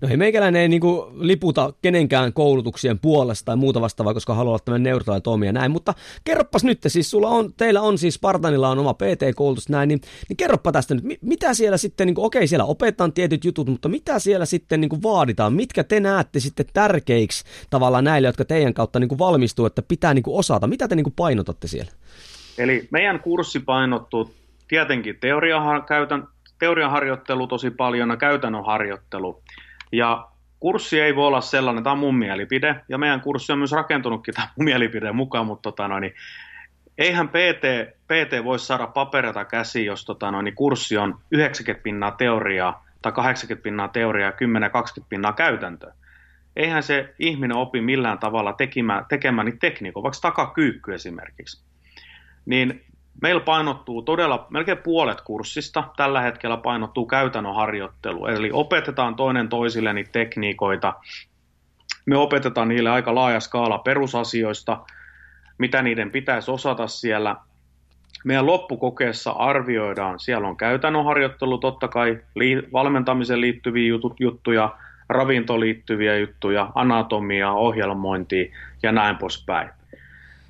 No 0.01 0.09
ei 0.09 0.17
meikäläinen 0.17 0.63
ei 0.63 0.69
niinku 0.69 1.13
liputa 1.15 1.73
kenenkään 1.83 2.33
koulutuksien 2.33 2.99
puolesta 2.99 3.45
tai 3.45 3.57
muuta 3.57 3.81
vastaavaa, 3.81 4.15
koska 4.15 4.35
haluaa 4.35 4.51
olla 4.51 4.63
tämmöinen 4.65 4.91
neutraali 4.91 5.21
toimija 5.21 5.53
näin, 5.53 5.71
mutta 5.71 5.95
kerroppas 6.25 6.65
nyt, 6.65 6.79
siis 6.87 7.11
sulla 7.11 7.29
on, 7.29 7.53
teillä 7.57 7.81
on 7.81 7.99
siis 7.99 8.15
Spartanilla 8.15 8.69
on 8.69 8.79
oma 8.79 8.95
PT-koulutus 8.95 9.69
näin, 9.69 9.89
niin, 9.89 10.01
niin 10.29 10.37
kerroppa 10.37 10.73
tästä 10.73 10.95
nyt, 10.95 11.05
mitä 11.21 11.55
siellä 11.55 11.77
sitten, 11.77 12.07
niinku, 12.07 12.25
okei 12.25 12.47
siellä 12.47 12.65
opetetaan 12.65 13.13
tietyt 13.13 13.45
jutut, 13.45 13.69
mutta 13.69 13.89
mitä 13.89 14.19
siellä 14.19 14.47
sitten 14.47 14.81
niinku 14.81 15.03
vaaditaan, 15.03 15.53
mitkä 15.53 15.85
te 15.85 16.01
näette 16.01 16.41
sitten 16.41 16.67
tärkeiksi 16.73 17.45
tavallaan 17.71 18.05
näille, 18.05 18.29
jotka 18.29 18.45
teidän 18.45 18.75
kautta 18.75 19.01
niinku 19.01 19.19
valmistuu, 19.19 19.67
että 19.67 19.83
pitää 19.83 20.15
niinku 20.15 20.39
osata, 20.39 20.67
mitä 20.67 20.89
te 20.89 20.97
niinku 20.97 21.13
painotatte 21.17 21.69
siellä? 21.69 21.93
Eli 22.59 22.89
meidän 22.91 23.21
kurssi 23.21 23.61
painottuu 23.61 24.35
tietenkin 24.69 25.17
teoriahan 25.21 25.83
käytän, 25.83 26.29
teorian 26.63 26.91
harjoittelu 26.91 27.47
tosi 27.47 27.71
paljon 27.71 28.11
ja 28.11 28.17
käytännön 28.17 28.65
harjoittelu. 28.65 29.43
Ja 29.93 30.29
kurssi 30.61 31.01
ei 31.01 31.17
voi 31.17 31.27
olla 31.27 31.41
sellainen, 31.41 31.85
tämä 31.85 31.93
on 31.93 31.99
mun 31.99 32.19
mielipide, 32.19 32.81
ja 32.89 32.99
meidän 32.99 33.21
kurssi 33.21 33.53
on 33.53 33.59
myös 33.59 33.73
rakentunutkin 33.73 34.35
tämän 34.35 34.49
mun 34.57 34.65
mielipideen 34.65 35.17
mukaan, 35.17 35.47
mutta 35.47 35.63
tota 35.63 35.89
noin, 35.89 36.01
niin 36.01 36.15
eihän 36.99 37.29
PT, 37.29 37.65
PT 38.07 38.45
voi 38.45 38.59
saada 38.59 38.87
paperita 38.87 39.45
käsiin, 39.45 39.87
jos 39.87 40.05
tota 40.05 40.31
noin, 40.31 40.45
niin 40.45 40.55
kurssi 40.55 40.97
on 40.97 41.19
90 41.31 41.83
pinnaa 41.83 42.11
teoriaa 42.11 42.87
tai 43.03 43.13
80 43.13 43.63
pinnaa 43.63 43.89
teoriaa 43.89 44.33
ja 44.41 44.49
10-20 45.01 45.05
pinnaa 45.09 45.33
käytäntöä. 45.33 45.95
Eihän 46.57 46.83
se 46.83 47.15
ihminen 47.19 47.57
opi 47.57 47.81
millään 47.81 48.19
tavalla 48.19 48.53
tekemään, 48.53 49.05
tekemään 49.09 49.45
niitä 49.45 49.59
tekniikoita, 49.61 50.03
vaikka 50.03 50.21
takakyykky 50.23 50.95
esimerkiksi. 50.95 51.65
Niin 52.47 52.85
Meillä 53.21 53.41
painottuu 53.41 54.03
todella, 54.03 54.47
melkein 54.51 54.79
puolet 54.79 55.21
kurssista 55.21 55.85
tällä 55.97 56.21
hetkellä 56.21 56.57
painottuu 56.57 57.07
käytännön 57.07 57.55
harjoittelu, 57.55 58.27
eli 58.27 58.51
opetetaan 58.53 59.15
toinen 59.15 59.49
toisille 59.49 59.93
niitä 59.93 60.13
tekniikoita. 60.13 60.95
Me 62.07 62.17
opetetaan 62.17 62.69
niille 62.69 62.91
aika 62.91 63.15
laaja 63.15 63.41
skaala 63.41 63.79
perusasioista, 63.79 64.79
mitä 65.59 65.83
niiden 65.83 66.11
pitäisi 66.11 66.51
osata 66.51 66.87
siellä. 66.87 67.37
Meidän 68.25 68.47
loppukokeessa 68.47 69.31
arvioidaan, 69.31 70.21
siellä 70.21 70.49
on 70.49 70.57
käytännön 70.57 71.05
harjoittelu, 71.05 71.59
totta 71.59 71.89
kai 71.89 72.19
valmentamiseen 72.73 73.41
liittyviä 73.41 73.93
juttuja, 74.21 74.77
ravintoon 75.09 75.61
liittyviä 75.61 76.19
juttuja, 76.19 76.71
anatomia, 76.75 77.51
ohjelmointia 77.51 78.53
ja 78.83 78.93
näin 78.93 79.17
poispäin 79.17 79.71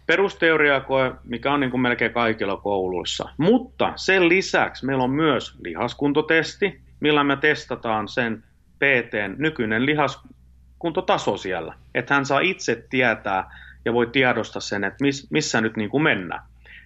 perusteoriakoe, 0.06 1.12
mikä 1.24 1.52
on 1.52 1.60
niin 1.60 1.70
kuin 1.70 1.80
melkein 1.80 2.12
kaikilla 2.12 2.56
kouluissa. 2.56 3.28
Mutta 3.38 3.92
sen 3.96 4.28
lisäksi 4.28 4.86
meillä 4.86 5.04
on 5.04 5.10
myös 5.10 5.58
lihaskuntotesti, 5.64 6.80
millä 7.00 7.24
me 7.24 7.36
testataan 7.36 8.08
sen 8.08 8.42
PTn 8.78 9.34
nykyinen 9.38 9.86
lihaskuntotaso 9.86 11.36
siellä. 11.36 11.74
Että 11.94 12.14
hän 12.14 12.26
saa 12.26 12.40
itse 12.40 12.86
tietää 12.90 13.50
ja 13.84 13.92
voi 13.92 14.06
tiedostaa 14.06 14.60
sen, 14.60 14.84
että 14.84 15.04
miss, 15.04 15.30
missä 15.30 15.60
nyt 15.60 15.76
niin 15.76 15.90
kuin 15.90 16.02
mennään. 16.02 16.42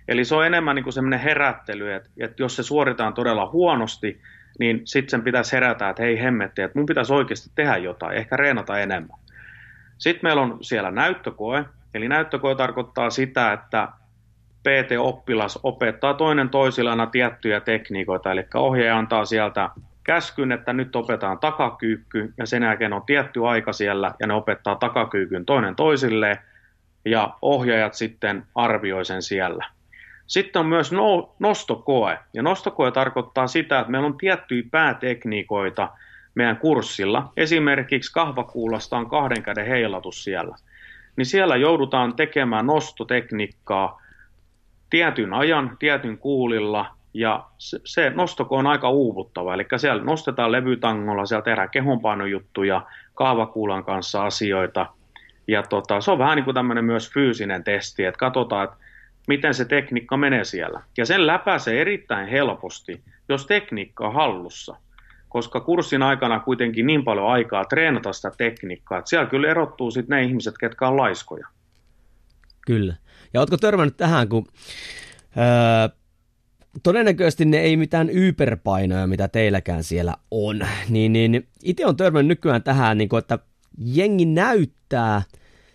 Eli 0.08 0.24
se 0.24 0.34
on 0.34 0.46
enemmän 0.46 0.76
niin 0.76 0.84
kuin 0.84 0.92
semmoinen 0.92 1.20
herättely, 1.20 1.92
että, 1.92 2.10
että 2.20 2.42
jos 2.42 2.56
se 2.56 2.62
suoritaan 2.62 3.14
todella 3.14 3.50
huonosti, 3.50 4.20
niin 4.58 4.80
sitten 4.84 5.10
sen 5.10 5.22
pitäisi 5.22 5.52
herätä, 5.52 5.88
että 5.88 6.02
hei 6.02 6.20
hemmetti, 6.20 6.62
että 6.62 6.78
mun 6.78 6.86
pitäisi 6.86 7.12
oikeasti 7.12 7.50
tehdä 7.54 7.76
jotain, 7.76 8.16
ehkä 8.16 8.36
reenata 8.36 8.78
enemmän. 8.78 9.18
Sitten 9.98 10.20
meillä 10.22 10.42
on 10.42 10.58
siellä 10.62 10.90
näyttökoe, 10.90 11.64
Eli 11.94 12.08
näyttökoe 12.08 12.54
tarkoittaa 12.54 13.10
sitä, 13.10 13.52
että 13.52 13.88
PT-oppilas 14.62 15.58
opettaa 15.62 16.14
toinen 16.14 16.48
toisillana 16.48 17.06
tiettyjä 17.06 17.60
tekniikoita, 17.60 18.32
eli 18.32 18.46
ohjaaja 18.54 18.98
antaa 18.98 19.24
sieltä 19.24 19.70
käskyn, 20.04 20.52
että 20.52 20.72
nyt 20.72 20.96
opetaan 20.96 21.38
takakyykky, 21.38 22.34
ja 22.38 22.46
sen 22.46 22.62
jälkeen 22.62 22.92
on 22.92 23.02
tietty 23.06 23.46
aika 23.46 23.72
siellä, 23.72 24.14
ja 24.20 24.26
ne 24.26 24.34
opettaa 24.34 24.76
takakyykyn 24.76 25.46
toinen 25.46 25.76
toisille, 25.76 26.38
ja 27.04 27.34
ohjaajat 27.42 27.94
sitten 27.94 28.46
arvioi 28.54 29.04
sen 29.04 29.22
siellä. 29.22 29.66
Sitten 30.26 30.60
on 30.60 30.66
myös 30.66 30.92
no, 30.92 31.34
nostokoe, 31.38 32.18
ja 32.34 32.42
nostokoe 32.42 32.90
tarkoittaa 32.90 33.46
sitä, 33.46 33.78
että 33.78 33.90
meillä 33.90 34.06
on 34.06 34.18
tiettyjä 34.18 34.62
päätekniikoita 34.70 35.88
meidän 36.34 36.56
kurssilla. 36.56 37.32
Esimerkiksi 37.36 38.12
kahvakuulasta 38.12 38.96
on 38.96 39.10
kahden 39.10 39.42
käden 39.42 39.66
heilatus 39.66 40.24
siellä 40.24 40.56
niin 41.16 41.26
siellä 41.26 41.56
joudutaan 41.56 42.16
tekemään 42.16 42.66
nostotekniikkaa 42.66 44.02
tietyn 44.90 45.34
ajan, 45.34 45.76
tietyn 45.78 46.18
kuulilla, 46.18 46.96
ja 47.14 47.44
se, 47.58 47.80
se 47.84 48.10
nostoko 48.10 48.56
on 48.56 48.66
aika 48.66 48.90
uuvuttava, 48.90 49.54
eli 49.54 49.66
siellä 49.76 50.04
nostetaan 50.04 50.52
levytangolla, 50.52 51.26
siellä 51.26 51.42
tehdään 51.42 51.70
kehonpainojuttuja, 51.70 52.82
kaavakuulan 53.14 53.84
kanssa 53.84 54.26
asioita, 54.26 54.86
ja 55.48 55.62
tota, 55.62 56.00
se 56.00 56.10
on 56.10 56.18
vähän 56.18 56.36
niin 56.36 56.44
kuin 56.44 56.54
tämmöinen 56.54 56.84
myös 56.84 57.12
fyysinen 57.12 57.64
testi, 57.64 58.04
että 58.04 58.18
katsotaan, 58.18 58.64
että 58.64 58.76
miten 59.28 59.54
se 59.54 59.64
tekniikka 59.64 60.16
menee 60.16 60.44
siellä. 60.44 60.82
Ja 60.96 61.06
sen 61.06 61.26
läpäisee 61.26 61.80
erittäin 61.80 62.28
helposti, 62.28 63.02
jos 63.28 63.46
tekniikka 63.46 64.06
on 64.06 64.14
hallussa 64.14 64.76
koska 65.36 65.60
kurssin 65.60 66.02
aikana 66.02 66.40
kuitenkin 66.40 66.86
niin 66.86 67.04
paljon 67.04 67.26
aikaa 67.26 67.64
treenata 67.64 68.12
sitä 68.12 68.30
tekniikkaa, 68.38 68.98
että 68.98 69.08
siellä 69.08 69.26
kyllä 69.26 69.48
erottuu 69.48 69.90
sitten 69.90 70.16
ne 70.16 70.24
ihmiset, 70.24 70.54
ketkä 70.60 70.88
on 70.88 70.96
laiskoja. 70.96 71.46
Kyllä. 72.66 72.94
Ja 73.34 73.40
ootko 73.40 73.56
törmännyt 73.56 73.96
tähän, 73.96 74.28
kun 74.28 74.46
öö, 75.36 75.96
todennäköisesti 76.82 77.44
ne 77.44 77.58
ei 77.58 77.76
mitään 77.76 78.10
yperpainoja, 78.10 79.06
mitä 79.06 79.28
teilläkään 79.28 79.84
siellä 79.84 80.14
on, 80.30 80.66
niin, 80.88 81.12
niin 81.12 81.48
itse 81.62 81.86
on 81.86 81.96
törmännyt 81.96 82.28
nykyään 82.28 82.62
tähän, 82.62 82.98
niin 82.98 83.08
kuin, 83.08 83.18
että 83.18 83.38
jengi 83.78 84.24
näyttää 84.24 85.22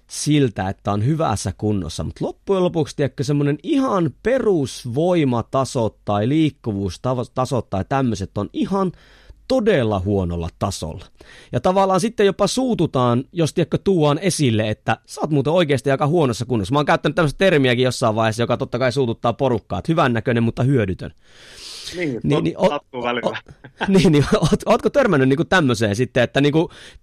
siltä, 0.10 0.70
että 0.70 0.92
on 0.92 1.06
hyvässä 1.06 1.54
kunnossa, 1.58 2.04
mutta 2.04 2.26
loppujen 2.26 2.64
lopuksi 2.64 2.96
tiedätkö, 2.96 3.24
semmoinen 3.24 3.58
ihan 3.64 4.12
perusvoimatasot 4.24 5.98
tai 6.06 6.30
liikkuvuustasot 6.30 7.70
tai 7.70 7.86
tämmöiset 7.90 8.38
on 8.38 8.50
ihan 8.54 8.92
todella 9.48 10.00
huonolla 10.00 10.50
tasolla. 10.60 11.06
Ja 11.52 11.60
tavallaan 11.60 12.00
sitten 12.00 12.26
jopa 12.26 12.48
suututaan, 12.48 13.24
jos 13.32 13.54
tiedätkö 13.54 13.78
tuuaan 13.84 14.20
esille, 14.20 14.70
että 14.70 14.98
sä 15.06 15.22
oot 15.22 15.30
muuten 15.30 15.54
oikeasti 15.54 15.92
aika 15.92 16.08
huonossa 16.08 16.46
kunnossa. 16.46 16.74
Mä 16.74 16.80
oon 16.80 16.86
käyttänyt 16.86 17.16
tämmöistä 17.16 17.38
termiäkin 17.38 17.84
jossain 17.84 18.16
vaiheessa, 18.16 18.44
joka 18.44 18.58
totta 18.58 18.80
kai 18.80 18.92
suututtaa 18.92 19.34
porukkaa, 19.34 19.80
että 19.80 19.92
hyvännäköinen, 19.92 20.44
mutta 20.44 20.64
hyödytön. 20.64 21.14
Niin, 21.96 22.20
niin, 22.24 22.44
niin, 22.44 22.58
o, 22.58 22.66
o, 22.66 22.80
o, 23.24 23.34
niin, 23.88 24.12
niin 24.12 24.26
oot, 24.36 24.60
ootko 24.66 24.90
törmännyt 24.90 25.30
niin 25.30 25.48
tämmöiseen 25.48 25.96
sitten, 25.96 26.24
että 26.24 26.42
niin 26.42 26.54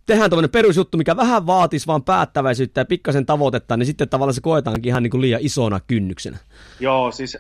tehdään 0.06 0.30
tämmöinen 0.30 0.50
perusjuttu, 0.50 0.98
mikä 0.98 1.16
vähän 1.16 1.46
vaatisi 1.46 1.86
vaan 1.86 2.02
päättäväisyyttä 2.02 2.80
ja 2.80 2.84
pikkasen 2.84 3.26
tavoitetta, 3.26 3.76
niin 3.76 3.86
sitten 3.86 4.08
tavallaan 4.08 4.34
se 4.34 4.40
koetaankin 4.40 4.90
ihan 4.90 5.02
niin 5.02 5.20
liian 5.20 5.40
isona 5.42 5.80
kynnyksenä. 5.80 6.38
Joo, 6.80 7.12
siis 7.12 7.38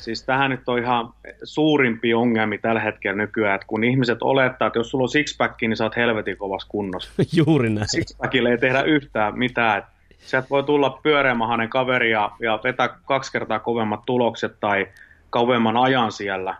Siis 0.00 0.22
tähän 0.22 0.50
nyt 0.50 0.68
on 0.68 0.78
ihan 0.78 1.12
suurimpi 1.42 2.14
ongelmi 2.14 2.58
tällä 2.58 2.80
hetkellä 2.80 3.16
nykyään, 3.16 3.54
että 3.54 3.66
kun 3.66 3.84
ihmiset 3.84 4.18
olettaa, 4.22 4.66
että 4.66 4.78
jos 4.78 4.90
sulla 4.90 5.02
on 5.02 5.08
sixpack, 5.08 5.60
niin 5.60 5.76
sä 5.76 5.84
oot 5.84 5.96
helvetin 5.96 6.36
kovassa 6.36 6.68
kunnossa. 6.68 7.12
Juuri 7.46 7.70
näin. 7.70 7.88
Sixpackille 7.88 8.50
ei 8.50 8.58
tehdä 8.58 8.82
yhtään 8.82 9.38
mitään. 9.38 9.82
Sieltä 10.18 10.48
voi 10.50 10.62
tulla 10.62 11.00
pyöreämahainen 11.02 11.68
kaveri 11.68 12.10
ja, 12.10 12.30
ja 12.40 12.60
vetää 12.64 12.88
kaksi 13.04 13.32
kertaa 13.32 13.58
kovemmat 13.58 14.00
tulokset 14.06 14.56
tai 14.60 14.88
kovemman 15.30 15.76
ajan 15.76 16.12
siellä. 16.12 16.54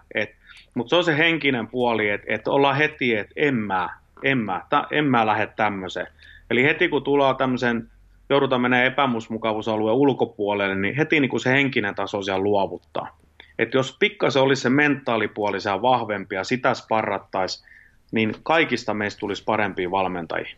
Mutta 0.74 0.90
se 0.90 0.96
on 0.96 1.04
se 1.04 1.18
henkinen 1.18 1.66
puoli, 1.66 2.08
että 2.08 2.26
et 2.30 2.48
ollaan 2.48 2.76
heti, 2.76 3.16
että 3.16 3.32
en 3.36 3.54
mä, 3.54 3.88
en 4.22 4.38
mä, 4.38 4.62
ta, 4.70 4.86
en 4.90 5.04
mä 5.04 5.26
lähde 5.26 5.46
tämmöiseen. 5.46 6.06
Eli 6.50 6.64
heti 6.64 6.88
kun 6.88 7.02
tulee 7.02 7.34
tämmöisen 7.38 7.88
joudutaan 8.30 8.60
menemään 8.60 8.86
epämusmukavuusalueen 8.86 9.96
ulkopuolelle, 9.96 10.74
niin 10.74 10.96
heti 10.96 11.20
niin 11.20 11.28
kuin 11.28 11.40
se 11.40 11.50
henkinen 11.50 11.94
taso 11.94 12.22
siellä 12.22 12.42
luovuttaa 12.44 13.20
että 13.60 13.76
jos 13.76 13.96
pikkasen 13.98 14.42
olisi 14.42 14.62
se 14.62 14.70
mentaalipuoli 14.70 15.60
siellä 15.60 15.82
vahvempi 15.82 16.34
ja 16.34 16.44
sitä 16.44 16.74
sparrattaisi, 16.74 17.64
niin 18.12 18.34
kaikista 18.42 18.94
meistä 18.94 19.20
tulisi 19.20 19.44
parempia 19.44 19.90
valmentajia. 19.90 20.56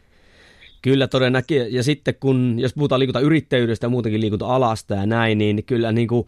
Kyllä 0.82 1.08
todennäköisesti, 1.08 1.76
ja 1.76 1.82
sitten 1.82 2.14
kun, 2.20 2.54
jos 2.58 2.74
puhutaan 2.74 2.98
liikunta 2.98 3.20
yrittäjyydestä 3.20 3.84
ja 3.84 3.88
muutenkin 3.88 4.20
liikunta 4.20 4.46
alasta 4.46 4.94
ja 4.94 5.06
näin, 5.06 5.38
niin 5.38 5.64
kyllä 5.64 5.92
niin 5.92 6.08
kuin, 6.08 6.26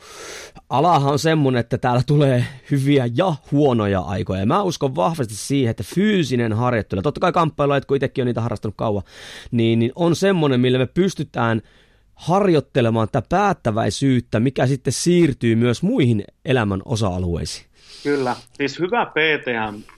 alahan 0.71 1.13
on 1.13 1.19
semmoinen, 1.19 1.61
että 1.61 1.79
täällä 1.79 2.03
tulee 2.07 2.45
hyviä 2.71 3.09
ja 3.17 3.35
huonoja 3.53 4.01
aikoja. 4.01 4.41
Ja 4.41 4.47
mä 4.47 4.63
uskon 4.63 4.97
vahvasti 4.97 5.35
siihen, 5.35 5.71
että 5.71 5.85
fyysinen 5.95 6.53
harjoittelu, 6.53 7.03
totta 7.03 7.21
kai 7.21 7.33
kamppailu, 7.33 7.73
kun 7.87 7.97
itsekin 7.97 8.23
on 8.23 8.27
niitä 8.27 8.41
harrastanut 8.41 8.75
kauan, 8.77 9.03
niin, 9.51 9.79
niin 9.79 9.93
on 9.95 10.17
semmoinen, 10.17 10.61
millä 10.61 10.79
me 10.79 10.87
pystytään– 10.87 11.63
harjoittelemaan 12.15 13.09
tätä 13.13 13.27
päättäväisyyttä, 13.29 14.41
mikä 14.41 14.67
sitten 14.67 14.93
siirtyy 14.93 15.55
myös 15.55 15.83
muihin 15.83 16.25
elämän 16.45 16.83
osa-alueisiin. 16.85 17.67
Kyllä, 18.03 18.37
siis 18.53 18.79
hyvä 18.79 19.07
PT, 19.07 19.47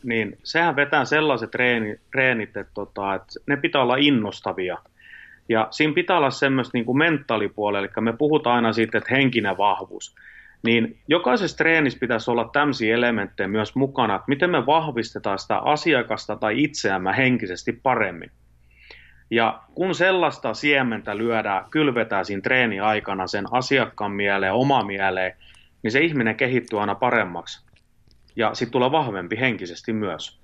niin 0.03 0.39
sehän 0.45 0.77
vetää 0.77 1.05
sellaiset 1.05 1.51
treenit, 1.51 2.01
treenit 2.13 2.57
että, 2.57 2.73
tota, 2.75 3.15
että 3.15 3.27
ne 3.47 3.57
pitää 3.57 3.83
olla 3.83 3.97
innostavia. 3.97 4.79
Ja 5.49 5.69
siinä 5.71 5.93
pitää 5.93 6.17
olla 6.17 6.31
semmoista 6.31 6.71
niin 6.75 6.85
kuin 6.85 6.99
mentaalipuolella, 6.99 7.87
eli 7.87 8.05
me 8.05 8.13
puhutaan 8.13 8.57
aina 8.57 8.73
siitä, 8.73 8.99
että 8.99 9.15
henkinen 9.15 9.59
vahvuus. 9.59 10.15
Niin 10.63 10.99
jokaisessa 11.09 11.57
treenissä 11.57 11.99
pitäisi 11.99 12.31
olla 12.31 12.51
tämmöisiä 12.53 12.95
elementtejä 12.95 13.49
myös 13.49 13.75
mukana, 13.75 14.15
että 14.15 14.25
miten 14.29 14.51
me 14.51 14.67
vahvistetaan 14.67 15.39
sitä 15.39 15.59
asiakasta 15.59 16.37
tai 16.37 16.63
itseämme 16.63 17.17
henkisesti 17.17 17.73
paremmin. 17.73 18.31
Ja 19.31 19.63
kun 19.75 19.95
sellaista 19.95 20.55
siementä 20.55 21.17
lyödään, 21.17 21.65
kylvetään 21.71 22.25
siinä 22.25 22.43
treeni 22.43 22.81
aikana 22.81 23.27
sen 23.27 23.45
asiakkaan 23.51 24.13
mieleen, 24.13 24.53
oma 24.53 24.85
mieleen, 24.85 25.37
niin 25.83 25.93
se 25.93 26.01
ihminen 26.01 26.37
kehittyy 26.37 26.81
aina 26.81 26.95
paremmaksi. 26.95 27.67
Ja 28.37 28.55
sitten 28.55 28.73
tulee 28.73 28.93
vahvempi 28.93 29.37
henkisesti 29.41 29.93
myös. 29.93 30.41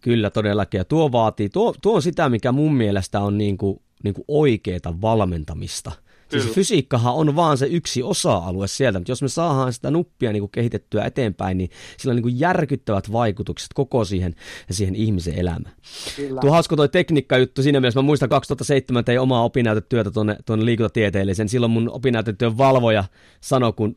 Kyllä 0.00 0.30
todellakin, 0.30 0.78
ja 0.78 0.84
tuo 0.84 1.12
vaatii, 1.12 1.48
tuo, 1.48 1.74
tuo 1.82 1.94
on 1.94 2.02
sitä, 2.02 2.28
mikä 2.28 2.52
mun 2.52 2.74
mielestä 2.74 3.20
on 3.20 3.38
niin 3.38 3.58
kuin, 3.58 3.82
niin 4.04 4.14
kuin 4.14 4.24
oikeeta 4.28 5.00
valmentamista– 5.00 5.92
Siis 6.30 6.54
fysiikkahan 6.54 7.14
on 7.14 7.36
vaan 7.36 7.58
se 7.58 7.66
yksi 7.66 8.02
osa-alue 8.02 8.68
sieltä, 8.68 8.98
mutta 8.98 9.12
jos 9.12 9.22
me 9.22 9.28
saadaan 9.28 9.72
sitä 9.72 9.90
nuppia 9.90 10.32
niin 10.32 10.40
kuin 10.40 10.50
kehitettyä 10.50 11.04
eteenpäin, 11.04 11.58
niin 11.58 11.70
sillä 11.98 12.12
on 12.12 12.16
niin 12.16 12.22
kuin 12.22 12.40
järkyttävät 12.40 13.12
vaikutukset 13.12 13.68
koko 13.74 14.04
siihen, 14.04 14.34
siihen 14.70 14.94
ihmisen 14.94 15.38
elämään. 15.38 15.74
Kyllä. 16.16 16.40
Tuo 16.40 16.50
hauska 16.50 16.76
toi 16.76 16.88
tekniikka-juttu 16.88 17.62
siinä 17.62 17.80
mielessä, 17.80 18.00
mä 18.00 18.06
muistan 18.06 18.28
2007 18.28 19.04
tein 19.04 19.20
omaa 19.20 19.44
opinnäytetyötä 19.44 20.10
tuonne, 20.10 20.36
tuonne 20.46 20.64
liikuntatieteelliseen, 20.64 21.48
silloin 21.48 21.72
mun 21.72 21.90
opinnäytetyön 21.90 22.58
valvoja 22.58 23.04
sanoi, 23.40 23.72
kun 23.72 23.96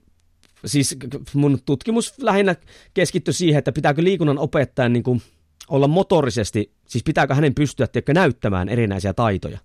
siis 0.65 0.97
mun 1.33 1.59
tutkimus 1.65 2.13
lähinnä 2.21 2.55
keskittyi 2.93 3.33
siihen, 3.33 3.59
että 3.59 3.71
pitääkö 3.71 4.03
liikunnan 4.03 4.37
opettajan 4.37 4.93
niin 4.93 5.03
kuin 5.03 5.21
olla 5.67 5.87
motorisesti, 5.87 6.71
siis 6.91 7.03
pitääkö 7.03 7.35
hänen 7.35 7.55
pystyä 7.55 7.87
tiedätkö, 7.87 8.13
näyttämään 8.13 8.69
erinäisiä 8.69 9.13
taitoja. 9.13 9.59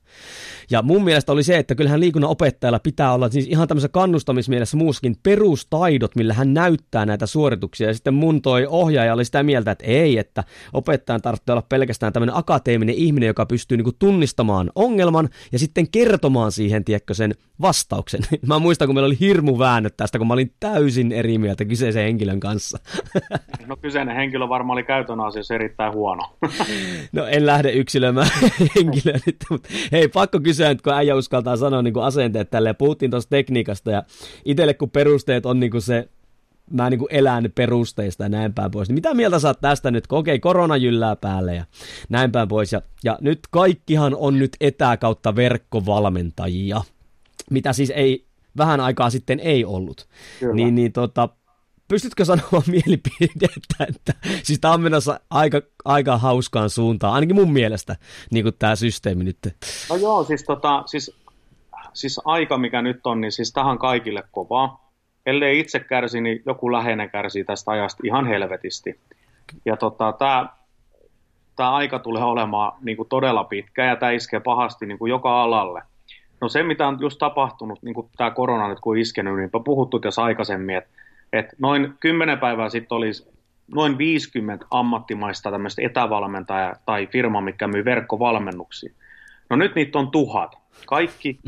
Ja 0.70 0.82
mun 0.82 1.04
mielestä 1.04 1.32
oli 1.32 1.42
se, 1.42 1.58
että 1.58 1.74
kyllähän 1.74 2.00
liikunnan 2.00 2.30
opettajalla 2.30 2.78
pitää 2.78 3.12
olla 3.12 3.28
siis 3.28 3.46
ihan 3.46 3.68
tämmöisessä 3.68 3.88
kannustamismielessä 3.88 4.76
muuskin 4.76 5.16
perustaidot, 5.22 6.16
millä 6.16 6.34
hän 6.34 6.54
näyttää 6.54 7.06
näitä 7.06 7.26
suorituksia. 7.26 7.86
Ja 7.86 7.94
sitten 7.94 8.14
mun 8.14 8.42
toi 8.42 8.66
ohjaaja 8.68 9.14
oli 9.14 9.24
sitä 9.24 9.42
mieltä, 9.42 9.70
että 9.70 9.84
ei, 9.84 10.18
että 10.18 10.44
opettajan 10.72 11.22
tarvitsee 11.22 11.52
olla 11.52 11.66
pelkästään 11.68 12.12
tämmöinen 12.12 12.36
akateeminen 12.36 12.94
ihminen, 12.94 13.26
joka 13.26 13.46
pystyy 13.46 13.76
niinku 13.76 13.92
tunnistamaan 13.92 14.70
ongelman 14.74 15.28
ja 15.52 15.58
sitten 15.58 15.90
kertomaan 15.90 16.52
siihen, 16.52 16.84
tiedätkö, 16.84 17.14
sen 17.14 17.34
vastauksen. 17.60 18.20
Mä 18.46 18.58
muistan, 18.58 18.88
kun 18.88 18.94
meillä 18.94 19.06
oli 19.06 19.20
hirmu 19.20 19.58
väännöt 19.58 19.96
tästä, 19.96 20.18
kun 20.18 20.26
mä 20.26 20.34
olin 20.34 20.52
täysin 20.60 21.12
eri 21.12 21.38
mieltä 21.38 21.64
kyseisen 21.64 22.02
henkilön 22.02 22.40
kanssa. 22.40 22.78
No 23.66 23.76
kyseinen 23.76 24.16
henkilö 24.16 24.48
varmaan 24.48 24.74
oli 24.74 24.82
käytön 24.82 25.20
asiassa 25.20 25.54
erittäin 25.54 25.92
huono. 25.92 26.22
No 27.16 27.26
en 27.26 27.46
lähde 27.46 27.72
yksilöimään 27.72 28.30
henkilöä 28.76 29.18
nyt, 29.26 29.36
mutta 29.50 29.68
hei, 29.92 30.08
pakko 30.08 30.40
kysyä 30.40 30.68
nyt, 30.68 30.82
kun 30.82 30.92
äijä 30.92 31.14
uskaltaa 31.14 31.56
sanoa 31.56 31.82
niin 31.82 31.94
kuin 31.94 32.04
asenteet 32.04 32.50
tälleen. 32.50 32.76
Puhuttiin 32.76 33.10
tuosta 33.10 33.30
tekniikasta 33.30 33.90
ja 33.90 34.02
itselle 34.44 34.74
kun 34.74 34.90
perusteet 34.90 35.46
on 35.46 35.60
niin 35.60 35.70
kuin 35.70 35.82
se 35.82 36.08
mä 36.70 36.90
niin 36.90 36.98
kuin 36.98 37.08
elän 37.10 37.52
perusteista 37.54 38.22
ja 38.22 38.28
näin 38.28 38.54
päin 38.54 38.70
pois. 38.70 38.88
Niin 38.88 38.94
mitä 38.94 39.14
mieltä 39.14 39.38
saat 39.38 39.60
tästä 39.60 39.90
nyt, 39.90 40.06
kun 40.06 40.18
okei, 40.18 40.38
korona 40.38 40.76
jyllää 40.76 41.16
päälle 41.16 41.54
ja 41.54 41.64
näin 42.08 42.32
päin 42.32 42.48
pois. 42.48 42.72
Ja, 42.72 42.82
ja 43.04 43.18
nyt 43.20 43.40
kaikkihan 43.50 44.14
on 44.14 44.38
nyt 44.38 44.56
etä 44.60 44.96
kautta 44.96 45.36
verkkovalmentajia, 45.36 46.82
mitä 47.50 47.72
siis 47.72 47.90
ei 47.90 48.26
vähän 48.56 48.80
aikaa 48.80 49.10
sitten 49.10 49.40
ei 49.40 49.64
ollut. 49.64 50.08
Kyllä. 50.40 50.54
Niin, 50.54 50.74
niin 50.74 50.92
tota, 50.92 51.28
pystytkö 51.88 52.24
sanomaan 52.24 52.62
mielipidettä, 52.76 53.84
että 53.88 54.12
siis 54.42 54.60
tämä 54.60 54.74
on 54.74 54.80
menossa 54.80 55.20
aika, 55.30 55.62
aika 55.84 56.18
hauskaan 56.18 56.70
suuntaan, 56.70 57.14
ainakin 57.14 57.36
mun 57.36 57.52
mielestä, 57.52 57.96
niin 58.30 58.44
kuin 58.44 58.54
tämä 58.58 58.76
systeemi 58.76 59.24
nyt. 59.24 59.38
No 59.90 59.96
joo, 59.96 60.24
siis, 60.24 60.44
tota, 60.44 60.82
siis, 60.86 61.16
siis 61.92 62.20
aika 62.24 62.58
mikä 62.58 62.82
nyt 62.82 63.06
on, 63.06 63.20
niin 63.20 63.32
siis 63.32 63.52
tähän 63.52 63.78
kaikille 63.78 64.22
kovaa. 64.32 64.90
Ellei 65.26 65.60
itse 65.60 65.80
kärsi, 65.80 66.20
niin 66.20 66.42
joku 66.46 66.72
läheinen 66.72 67.10
kärsii 67.10 67.44
tästä 67.44 67.70
ajasta 67.70 68.02
ihan 68.04 68.26
helvetisti. 68.26 69.00
Ja 69.64 69.76
tota, 69.76 70.12
tämä 70.12 70.48
tämä 71.56 71.74
aika 71.74 71.98
tulee 71.98 72.24
olemaan 72.24 72.72
niin 72.82 72.96
kuin 72.96 73.08
todella 73.08 73.44
pitkä 73.44 73.84
ja 73.84 73.96
tämä 73.96 74.12
iskee 74.12 74.40
pahasti 74.40 74.86
niin 74.86 74.98
kuin 74.98 75.10
joka 75.10 75.42
alalle. 75.42 75.82
No 76.40 76.48
se, 76.48 76.62
mitä 76.62 76.88
on 76.88 76.98
just 77.00 77.18
tapahtunut, 77.18 77.82
niin 77.82 77.94
kuin 77.94 78.08
tämä 78.16 78.30
korona 78.30 78.68
nyt 78.68 78.80
kun 78.80 78.98
iskenyt, 78.98 79.36
niin 79.36 79.50
puhuttu 79.64 79.98
tässä 79.98 80.22
aikaisemmin, 80.22 80.76
että 80.76 80.90
et 81.38 81.54
noin 81.58 81.94
kymmenen 82.00 82.38
päivää 82.38 82.68
sitten 82.68 82.96
olisi 82.96 83.28
noin 83.74 83.98
50 83.98 84.66
ammattimaista 84.70 85.50
tämmöistä 85.50 85.82
etävalmentajaa 85.82 86.74
tai 86.86 87.06
firma, 87.06 87.40
mikä 87.40 87.66
myy 87.66 87.84
verkkovalmennuksia. 87.84 88.92
No 89.50 89.56
nyt 89.56 89.74
niitä 89.74 89.98
on 89.98 90.10
tuhat. 90.10 90.58
Kaikki 90.86 91.40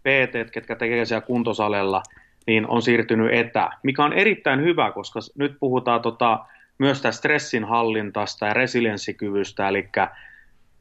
PT, 0.00 0.50
ketkä 0.52 0.76
tekee 0.76 1.04
siellä 1.04 1.26
kuntosalella, 1.26 2.02
niin 2.46 2.66
on 2.66 2.82
siirtynyt 2.82 3.32
etä, 3.32 3.70
mikä 3.82 4.04
on 4.04 4.12
erittäin 4.12 4.62
hyvä, 4.62 4.92
koska 4.92 5.20
nyt 5.38 5.56
puhutaan 5.60 6.02
tota, 6.02 6.38
myös 6.78 7.02
tästä 7.02 7.18
stressin 7.18 7.64
hallintasta 7.64 8.46
ja 8.46 8.54
resilienssikyvystä, 8.54 9.68
eli 9.68 9.88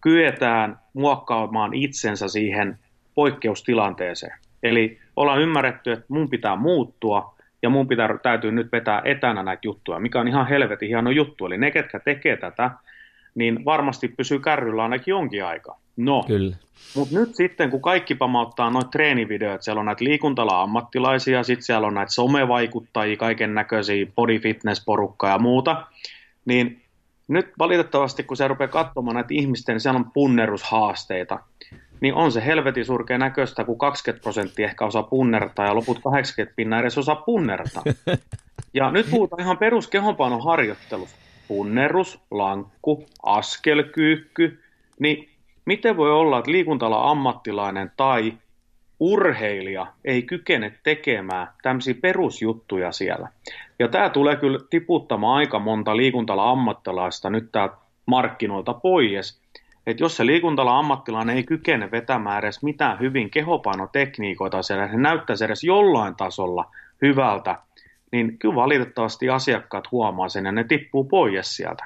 kyetään 0.02 0.80
muokkaamaan 0.94 1.74
itsensä 1.74 2.28
siihen 2.28 2.80
poikkeustilanteeseen. 3.16 4.38
Eli 4.64 5.00
ollaan 5.16 5.42
ymmärretty, 5.42 5.92
että 5.92 6.06
mun 6.08 6.30
pitää 6.30 6.56
muuttua, 6.56 7.33
ja 7.64 7.70
mun 7.70 7.88
pitää, 7.88 8.18
täytyy 8.24 8.52
nyt 8.52 8.72
vetää 8.72 9.02
etänä 9.06 9.44
näitä 9.44 9.68
juttuja, 9.68 10.00
mikä 10.00 10.20
on 10.20 10.28
ihan 10.28 10.48
helvetin 10.48 10.90
hieno 10.90 11.12
juttu. 11.12 11.46
Eli 11.46 11.58
ne, 11.58 11.72
ketkä 11.72 12.00
tekee 12.00 12.38
tätä, 12.38 12.72
niin 13.36 13.66
varmasti 13.66 14.08
pysyy 14.08 14.40
kärryllä 14.40 14.84
ainakin 14.84 15.12
jonkin 15.12 15.46
aikaa. 15.46 15.80
No, 15.98 16.26
mutta 16.96 17.16
nyt 17.20 17.36
sitten, 17.36 17.70
kun 17.70 17.82
kaikki 17.82 18.16
pamauttaa 18.16 18.70
noita 18.70 18.90
treenivideoita, 18.90 19.64
siellä 19.64 19.80
on 19.80 19.86
näitä 19.86 20.04
liikuntala-ammattilaisia, 20.04 21.44
sitten 21.44 21.64
siellä 21.64 21.88
on 21.88 21.94
näitä 21.94 22.12
somevaikuttajia, 22.12 23.18
kaiken 23.18 23.56
näköisiä 23.56 24.06
body 24.16 24.40
fitness-porukkaa 24.40 25.30
ja 25.30 25.40
muuta, 25.40 25.88
niin 26.46 26.82
nyt 27.28 27.48
valitettavasti, 27.60 28.24
kun 28.24 28.38
se 28.38 28.48
rupeaa 28.48 28.68
katsomaan 28.68 29.16
näitä 29.16 29.34
ihmisten, 29.34 29.74
niin 29.74 29.82
siellä 29.82 29.98
on 30.00 30.12
punnerushaasteita 30.14 31.40
niin 32.04 32.14
on 32.14 32.32
se 32.32 32.46
helvetin 32.46 32.86
surkea 32.86 33.18
näköistä, 33.18 33.64
kun 33.64 33.78
20 33.78 34.24
prosenttia 34.24 34.68
ehkä 34.68 34.86
osaa 34.86 35.04
punnertaa 35.04 35.66
ja 35.66 35.76
loput 35.76 36.00
80 36.04 36.56
pinnaa 36.56 36.80
edes 36.80 36.98
osaa 36.98 37.16
punnertaa. 37.16 37.84
Ja 38.76 38.92
nyt 38.92 39.10
puhutaan 39.12 39.42
ihan 39.42 39.58
perus 39.58 39.88
kehonpainon 39.88 40.44
harjoittelusta. 40.44 41.16
Punnerus, 41.48 42.20
lankku, 42.32 43.06
askelkyykky, 43.24 44.64
niin 45.00 45.30
miten 45.66 45.98
voi 45.98 46.12
olla, 46.12 46.40
että 46.40 46.52
liikuntala 46.52 47.12
ammattilainen 47.12 47.92
tai 47.98 48.34
urheilija 49.00 49.88
ei 50.06 50.22
kykene 50.22 50.74
tekemään 50.84 51.48
tämmöisiä 51.64 51.94
perusjuttuja 52.02 52.92
siellä. 52.92 53.30
Ja 53.80 53.88
tämä 53.88 54.10
tulee 54.10 54.36
kyllä 54.36 54.60
tiputtamaan 54.70 55.38
aika 55.38 55.60
monta 55.60 55.98
liikuntala 55.98 56.52
ammattilaista 56.52 57.30
nyt 57.30 57.50
täältä 57.52 57.76
markkinoilta 58.06 58.74
pois, 58.74 59.43
että 59.88 60.04
jos 60.04 60.18
se 60.18 60.26
liikuntala 60.26 60.80
ammattilainen 60.80 61.36
ei 61.36 61.44
kykene 61.44 61.92
vetämään 61.92 62.40
edes 62.40 62.64
mitään 62.64 63.00
hyvin 63.00 63.30
kehopainotekniikoita 63.30 64.64
siellä, 64.64 64.88
se 64.88 64.98
näyttäisi 64.98 65.46
edes 65.46 65.64
jollain 65.64 66.16
tasolla 66.16 66.72
hyvältä, 67.02 67.56
niin 68.12 68.40
kyllä 68.40 68.56
valitettavasti 68.56 69.30
asiakkaat 69.30 69.92
huomaa 69.92 70.30
sen 70.30 70.46
ja 70.46 70.52
ne 70.52 70.64
tippuu 70.64 71.04
pois 71.04 71.56
sieltä. 71.56 71.86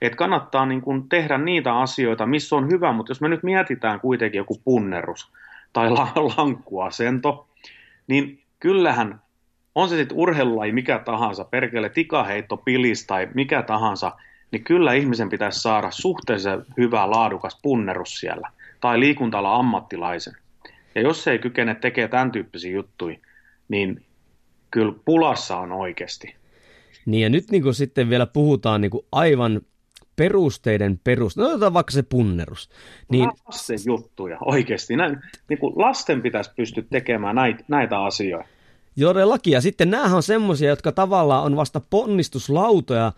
Et 0.00 0.14
kannattaa 0.14 0.66
niin 0.66 0.80
kun 0.80 1.08
tehdä 1.08 1.38
niitä 1.38 1.78
asioita, 1.78 2.26
missä 2.26 2.56
on 2.56 2.70
hyvä, 2.70 2.92
mutta 2.92 3.10
jos 3.10 3.20
me 3.20 3.28
nyt 3.28 3.42
mietitään 3.42 4.00
kuitenkin 4.00 4.38
joku 4.38 4.60
punnerus 4.64 5.32
tai 5.72 5.90
lankkuasento, 5.90 7.46
niin 8.06 8.42
kyllähän 8.60 9.20
on 9.74 9.88
se 9.88 9.96
sitten 9.96 10.18
urheilulaji 10.18 10.72
mikä 10.72 10.98
tahansa, 10.98 11.44
perkele 11.44 11.88
tikaheitto, 11.88 12.56
pilis 12.56 13.06
tai 13.06 13.28
mikä 13.34 13.62
tahansa– 13.62 14.12
niin 14.52 14.64
kyllä 14.64 14.92
ihmisen 14.92 15.28
pitäisi 15.28 15.60
saada 15.60 15.90
suhteellisen 15.90 16.64
hyvä 16.76 17.10
laadukas 17.10 17.58
punnerus 17.62 18.20
siellä, 18.20 18.50
tai 18.80 19.00
liikuntala 19.00 19.56
ammattilaisen. 19.56 20.36
Ja 20.94 21.00
jos 21.02 21.24
se 21.24 21.30
ei 21.30 21.38
kykene 21.38 21.74
tekemään 21.74 22.10
tämän 22.10 22.32
tyyppisiä 22.32 22.72
juttuja, 22.72 23.16
niin 23.68 24.04
kyllä 24.70 24.94
pulassa 25.04 25.56
on 25.56 25.72
oikeasti. 25.72 26.36
Niin 27.06 27.22
ja 27.22 27.30
nyt 27.30 27.50
niin 27.50 27.62
kuin 27.62 27.74
sitten 27.74 28.10
vielä 28.10 28.26
puhutaan 28.26 28.80
niin 28.80 28.90
kuin 28.90 29.06
aivan 29.12 29.60
perusteiden 30.16 31.00
perus. 31.04 31.36
No 31.36 31.46
otetaan 31.46 31.74
vaikka 31.74 31.90
se 31.90 32.02
punnerus. 32.02 32.70
Niin... 33.10 33.28
Lasten 33.46 33.78
juttuja, 33.86 34.38
oikeasti. 34.40 34.96
Näin, 34.96 35.18
niin 35.48 35.58
kuin 35.58 35.72
lasten 35.76 36.22
pitäisi 36.22 36.50
pystyä 36.56 36.84
tekemään 36.90 37.36
näitä, 37.36 37.64
näitä 37.68 38.04
asioita. 38.04 38.48
Todellakin, 39.00 39.52
ja 39.52 39.60
sitten 39.60 39.90
näähän 39.90 40.16
on 40.16 40.22
semmoisia, 40.22 40.68
jotka 40.68 40.92
tavallaan 40.92 41.44
on 41.44 41.56
vasta 41.56 41.80
ponnistuslautoja, 41.90 43.12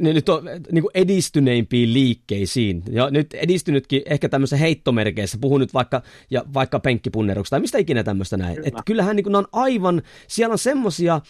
ne 0.00 0.12
nyt 0.12 0.28
on 0.28 0.44
niin 0.72 0.82
kuin 0.82 0.90
edistyneimpiin 0.94 1.92
liikkeisiin. 1.92 2.82
Ja 2.90 3.10
nyt 3.10 3.34
edistynytkin 3.34 4.02
ehkä 4.06 4.28
tämmöisessä 4.28 4.56
heittomerkeissä, 4.56 5.38
puhun 5.40 5.60
nyt 5.60 5.74
vaikka, 5.74 6.02
ja 6.30 6.44
vaikka 6.54 6.80
penkkipunneruksesta 6.80 7.54
tai 7.54 7.60
mistä 7.60 7.78
ikinä 7.78 8.04
tämmöistä 8.04 8.36
näin. 8.36 8.54
Kyllä. 8.54 8.68
Että 8.68 8.82
kyllähän 8.86 9.16
niin 9.16 9.24
kuin, 9.24 9.36
on 9.36 9.46
aivan, 9.52 10.02
siellä 10.28 10.52
on 10.52 10.58
semmoisia 10.58 11.20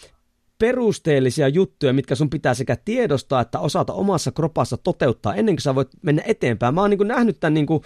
perusteellisia 0.58 1.48
juttuja, 1.48 1.92
mitkä 1.92 2.14
sun 2.14 2.30
pitää 2.30 2.54
sekä 2.54 2.76
tiedostaa 2.76 3.40
että 3.40 3.58
osata 3.58 3.92
omassa 3.92 4.32
kropassa 4.32 4.76
toteuttaa 4.76 5.34
ennen 5.34 5.56
kuin 5.56 5.62
sä 5.62 5.74
voit 5.74 5.88
mennä 6.02 6.22
eteenpäin. 6.26 6.74
Mä 6.74 6.80
oon 6.80 6.90
niin 6.90 6.98
kuin 6.98 7.08
nähnyt 7.08 7.40
tämän 7.40 7.54
niin 7.54 7.66
kuin, 7.66 7.82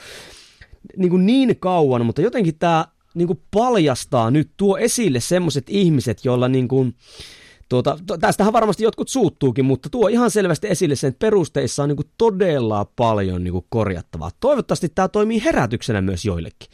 niin, 0.97 1.11
kuin 1.11 1.27
niin 1.27 1.57
kauan, 1.61 2.07
mutta 2.07 2.23
jotenkin 2.23 2.59
tämä 2.59 2.87
niin 3.15 3.27
kuin 3.27 3.43
paljastaa 3.51 4.31
nyt, 4.31 4.51
tuo 4.57 4.79
esille 4.79 5.21
semmoiset 5.21 5.65
ihmiset, 5.69 6.25
joilla 6.25 6.49
niin 6.49 6.69
kuin, 6.69 6.95
Tuota, 7.73 7.99
tästähän 8.21 8.53
varmasti 8.53 8.85
jotkut 8.85 9.09
suuttuukin, 9.09 9.65
mutta 9.65 9.91
tuo 9.91 10.09
ihan 10.09 10.31
selvästi 10.31 10.69
esille 10.69 10.97
sen, 10.97 11.09
että 11.09 11.27
perusteissa 11.27 11.83
on 11.83 11.89
niin 11.89 12.11
todella 12.19 12.87
paljon 12.97 13.45
niin 13.45 13.65
korjattavaa. 13.69 14.31
Toivottavasti 14.41 14.89
tämä 14.95 15.09
toimii 15.09 15.45
herätyksenä 15.45 16.03
myös 16.03 16.25
joillekin. 16.25 16.69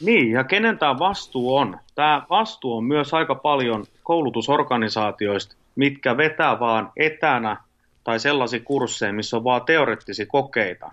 Niin, 0.00 0.30
ja 0.30 0.44
kenen 0.44 0.78
tämä 0.78 0.98
vastuu 0.98 1.56
on? 1.56 1.78
Tämä 1.94 2.26
vastuu 2.30 2.76
on 2.76 2.84
myös 2.84 3.14
aika 3.14 3.34
paljon 3.34 3.84
koulutusorganisaatioista, 4.02 5.56
mitkä 5.76 6.16
vetää 6.16 6.60
vaan 6.60 6.92
etänä 6.96 7.56
tai 8.04 8.20
sellaisia 8.20 8.60
kursseja, 8.60 9.12
missä 9.12 9.36
on 9.36 9.44
vaan 9.44 9.64
teoreettisia 9.64 10.26
kokeita. 10.26 10.90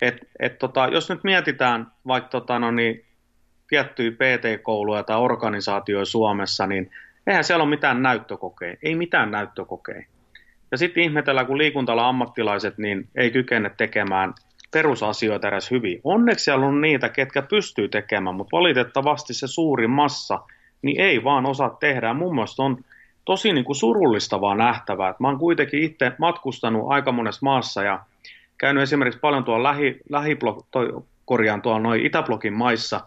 Et, 0.00 0.14
et 0.40 0.58
tota, 0.58 0.88
jos 0.92 1.08
nyt 1.08 1.24
mietitään 1.24 1.86
vaikka 2.06 2.30
tota, 2.30 2.58
no 2.58 2.70
niin, 2.70 3.04
tiettyjä 3.68 4.10
PT-kouluja 4.10 5.02
tai 5.02 5.16
organisaatioja 5.16 6.04
Suomessa, 6.04 6.66
niin 6.66 6.90
eihän 7.28 7.44
siellä 7.44 7.62
ole 7.62 7.70
mitään 7.70 8.02
näyttökokeja, 8.02 8.76
ei 8.82 8.94
mitään 8.94 9.30
näyttökokeja. 9.30 10.04
Ja 10.70 10.78
sitten 10.78 11.02
ihmetellään, 11.02 11.46
kun 11.46 11.58
liikuntala 11.58 12.08
ammattilaiset 12.08 12.78
niin 12.78 13.08
ei 13.14 13.30
kykene 13.30 13.70
tekemään 13.76 14.34
perusasioita 14.70 15.48
edes 15.48 15.70
hyvin. 15.70 16.00
Onneksi 16.04 16.44
siellä 16.44 16.66
on 16.66 16.80
niitä, 16.80 17.08
ketkä 17.08 17.42
pystyy 17.42 17.88
tekemään, 17.88 18.36
mutta 18.36 18.56
valitettavasti 18.56 19.34
se 19.34 19.46
suuri 19.46 19.86
massa 19.86 20.40
niin 20.82 21.00
ei 21.00 21.24
vaan 21.24 21.46
osaa 21.46 21.70
tehdä. 21.80 22.14
Mun 22.14 22.34
mielestä 22.34 22.62
on 22.62 22.84
tosi 23.24 23.52
niin 23.52 23.64
kuin 23.64 23.76
surullista 23.76 24.40
vaan 24.40 24.58
nähtävää. 24.58 25.14
Mä 25.18 25.28
oon 25.28 25.38
kuitenkin 25.38 25.82
itse 25.82 26.12
matkustanut 26.18 26.84
aika 26.88 27.12
monessa 27.12 27.40
maassa 27.42 27.82
ja 27.82 28.00
käynyt 28.58 28.82
esimerkiksi 28.82 29.20
paljon 29.20 29.44
tuolla 29.44 29.68
lähi, 29.68 30.00
lähiblok, 30.10 30.66
toi, 30.70 31.02
korjaan 31.24 31.62
tuolla 31.62 31.80
noin 31.80 32.06
Itäblokin 32.06 32.52
maissa 32.52 33.00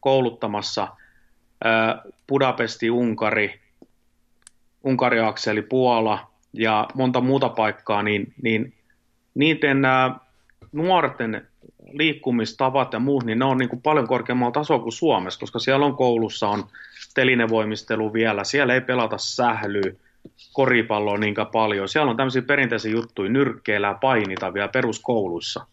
kouluttamassa 0.00 0.88
Budapesti, 2.28 2.90
Unkari, 2.90 3.60
Unkari-akseli, 4.84 5.62
Puola 5.62 6.30
ja 6.52 6.86
monta 6.94 7.20
muuta 7.20 7.48
paikkaa, 7.48 8.02
niin, 8.02 8.34
niin 8.42 8.74
niiden 9.34 9.82
nuorten 10.72 11.48
liikkumistavat 11.92 12.92
ja 12.92 12.98
muut, 12.98 13.24
niin 13.24 13.38
ne 13.38 13.44
on 13.44 13.58
niin 13.58 13.68
kuin 13.68 13.82
paljon 13.82 14.08
korkeammalla 14.08 14.52
tasolla 14.52 14.82
kuin 14.82 14.92
Suomessa, 14.92 15.40
koska 15.40 15.58
siellä 15.58 15.86
on 15.86 15.96
koulussa 15.96 16.48
on 16.48 16.64
telinevoimistelu 17.14 18.12
vielä, 18.12 18.44
siellä 18.44 18.74
ei 18.74 18.80
pelata 18.80 19.18
sählyä, 19.18 19.92
koripalloa 20.52 21.18
niin 21.18 21.34
paljon. 21.52 21.88
Siellä 21.88 22.10
on 22.10 22.16
tämmöisiä 22.16 22.42
perinteisiä 22.42 22.92
juttuja, 22.92 23.30
nyrkkeillä 23.30 23.98
painita 24.00 24.54
vielä 24.54 24.68
peruskouluissa. 24.68 25.66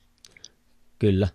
Kyllä. 0.99 1.27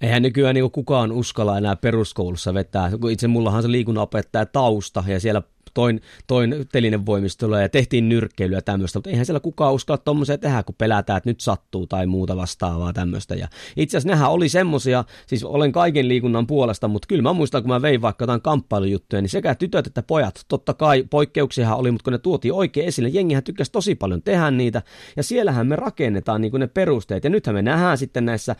Eihän 0.00 0.22
nykyään 0.22 0.54
niin 0.54 0.70
kukaan 0.70 1.12
uskalla 1.12 1.58
enää 1.58 1.76
peruskoulussa 1.76 2.54
vetää. 2.54 2.90
Itse 3.10 3.28
mullahan 3.28 3.62
se 3.62 3.70
liikunnanopettaja 3.70 4.46
tausta 4.46 5.04
ja 5.06 5.20
siellä 5.20 5.42
toin, 5.74 6.00
toin 6.26 6.54
telinevoimistelua 6.72 7.60
ja 7.60 7.68
tehtiin 7.68 8.08
nyrkkeilyä 8.08 8.58
ja 8.58 8.62
tämmöistä, 8.62 8.98
mutta 8.98 9.10
eihän 9.10 9.26
siellä 9.26 9.40
kukaan 9.40 9.74
uskalla 9.74 9.98
tuommoisia 9.98 10.38
tehdä, 10.38 10.62
kun 10.62 10.74
pelätään, 10.78 11.16
että 11.16 11.30
nyt 11.30 11.40
sattuu 11.40 11.86
tai 11.86 12.06
muuta 12.06 12.36
vastaavaa 12.36 12.92
tämmöistä. 12.92 13.34
Ja 13.34 13.48
itse 13.76 13.96
asiassa 13.96 14.14
nehän 14.14 14.30
oli 14.30 14.48
semmoisia, 14.48 15.04
siis 15.26 15.44
olen 15.44 15.72
kaiken 15.72 16.08
liikunnan 16.08 16.46
puolesta, 16.46 16.88
mutta 16.88 17.06
kyllä 17.08 17.22
mä 17.22 17.32
muistan, 17.32 17.62
kun 17.62 17.68
mä 17.68 17.82
vein 17.82 18.02
vaikka 18.02 18.22
jotain 18.22 18.42
kamppailujuttuja, 18.42 19.22
niin 19.22 19.30
sekä 19.30 19.54
tytöt 19.54 19.86
että 19.86 20.02
pojat, 20.02 20.44
totta 20.48 20.74
kai 20.74 21.04
poikkeuksiahan 21.10 21.78
oli, 21.78 21.90
mutta 21.90 22.04
kun 22.04 22.12
ne 22.12 22.18
tuotiin 22.18 22.54
oikein 22.54 22.86
esille, 22.86 23.08
jengihän 23.08 23.44
tykkäsi 23.44 23.72
tosi 23.72 23.94
paljon 23.94 24.22
tehdä 24.22 24.50
niitä, 24.50 24.82
ja 25.16 25.22
siellähän 25.22 25.66
me 25.66 25.76
rakennetaan 25.76 26.40
niin 26.40 26.52
ne 26.58 26.66
perusteet, 26.66 27.24
ja 27.24 27.30
nythän 27.30 27.54
me 27.54 27.62
nähdään 27.62 27.98
sitten 27.98 28.24
näissä 28.24 28.56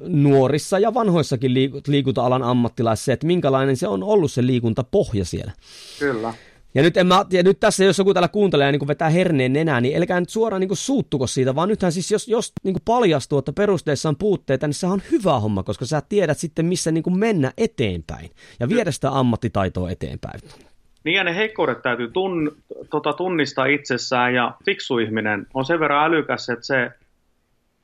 nuorissa 0.00 0.78
ja 0.78 0.94
vanhoissakin 0.94 1.54
liikunta-alan 1.86 2.42
ammattilaisissa, 2.42 3.12
että 3.12 3.26
minkälainen 3.26 3.76
se 3.76 3.88
on 3.88 4.02
ollut 4.02 4.32
se 4.32 4.46
liikuntapohja 4.46 5.24
siellä. 5.24 5.52
Kyllä. 5.98 6.34
Ja 6.74 6.82
nyt, 6.82 6.96
en 6.96 7.06
mä, 7.06 7.24
ja 7.30 7.42
nyt 7.42 7.60
tässä, 7.60 7.84
jos 7.84 7.98
joku 7.98 8.14
täällä 8.14 8.28
kuuntelee 8.28 8.66
ja 8.66 8.72
niin 8.72 8.88
vetää 8.88 9.08
herneen 9.08 9.52
nenää, 9.52 9.80
niin 9.80 9.98
älkää 9.98 10.20
nyt 10.20 10.28
suoraan 10.28 10.60
niin 10.60 10.76
suuttuko 10.76 11.26
siitä, 11.26 11.54
vaan 11.54 11.68
nythän 11.68 11.92
siis, 11.92 12.10
jos, 12.10 12.28
jos 12.28 12.52
niin 12.64 12.76
paljastuu, 12.84 13.38
että 13.38 13.52
perusteissa 13.52 14.08
on 14.08 14.16
puutteita, 14.16 14.66
niin 14.66 14.74
se 14.74 14.86
on 14.86 15.02
hyvä 15.10 15.40
homma, 15.40 15.62
koska 15.62 15.86
sä 15.86 16.02
tiedät 16.08 16.38
sitten, 16.38 16.66
missä 16.66 16.92
niin 16.92 17.18
mennä 17.18 17.52
eteenpäin 17.58 18.30
ja 18.60 18.68
viedä 18.68 18.90
sitä 18.90 19.10
ammattitaitoa 19.10 19.90
eteenpäin. 19.90 20.40
Niin 21.04 21.14
ja 21.14 21.24
ne 21.24 21.36
heikkoudet 21.36 21.82
täytyy 21.82 22.10
tun, 22.10 22.56
tota, 22.90 23.12
tunnistaa 23.12 23.66
itsessään 23.66 24.34
ja 24.34 24.54
fiksu 24.64 24.98
ihminen 24.98 25.46
on 25.54 25.64
sen 25.64 25.80
verran 25.80 26.04
älykäs, 26.04 26.48
että 26.48 26.66
se 26.66 26.90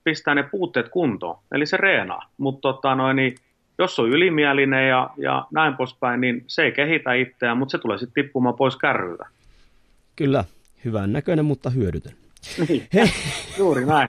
pistää 0.08 0.34
ne 0.34 0.42
puutteet 0.42 0.88
kuntoon, 0.88 1.38
eli 1.52 1.66
se 1.66 1.76
reenaa. 1.76 2.30
Mutta 2.38 2.60
tota, 2.60 3.14
niin, 3.14 3.34
jos 3.78 3.98
on 3.98 4.08
ylimielinen 4.08 4.88
ja, 4.88 5.10
ja 5.16 5.46
näin 5.50 5.76
poispäin, 5.76 6.20
niin 6.20 6.44
se 6.46 6.62
ei 6.62 6.72
kehitä 6.72 7.12
itseään, 7.14 7.58
mutta 7.58 7.72
se 7.72 7.78
tulee 7.78 7.98
sitten 7.98 8.24
tippumaan 8.24 8.54
pois 8.54 8.76
kärryltä. 8.76 9.26
Kyllä, 10.16 10.44
hyvän 10.84 11.12
näköinen, 11.12 11.44
mutta 11.44 11.70
hyödytön. 11.70 12.12
Niin, 12.68 12.88
juuri 13.58 13.84
näin. 13.86 14.08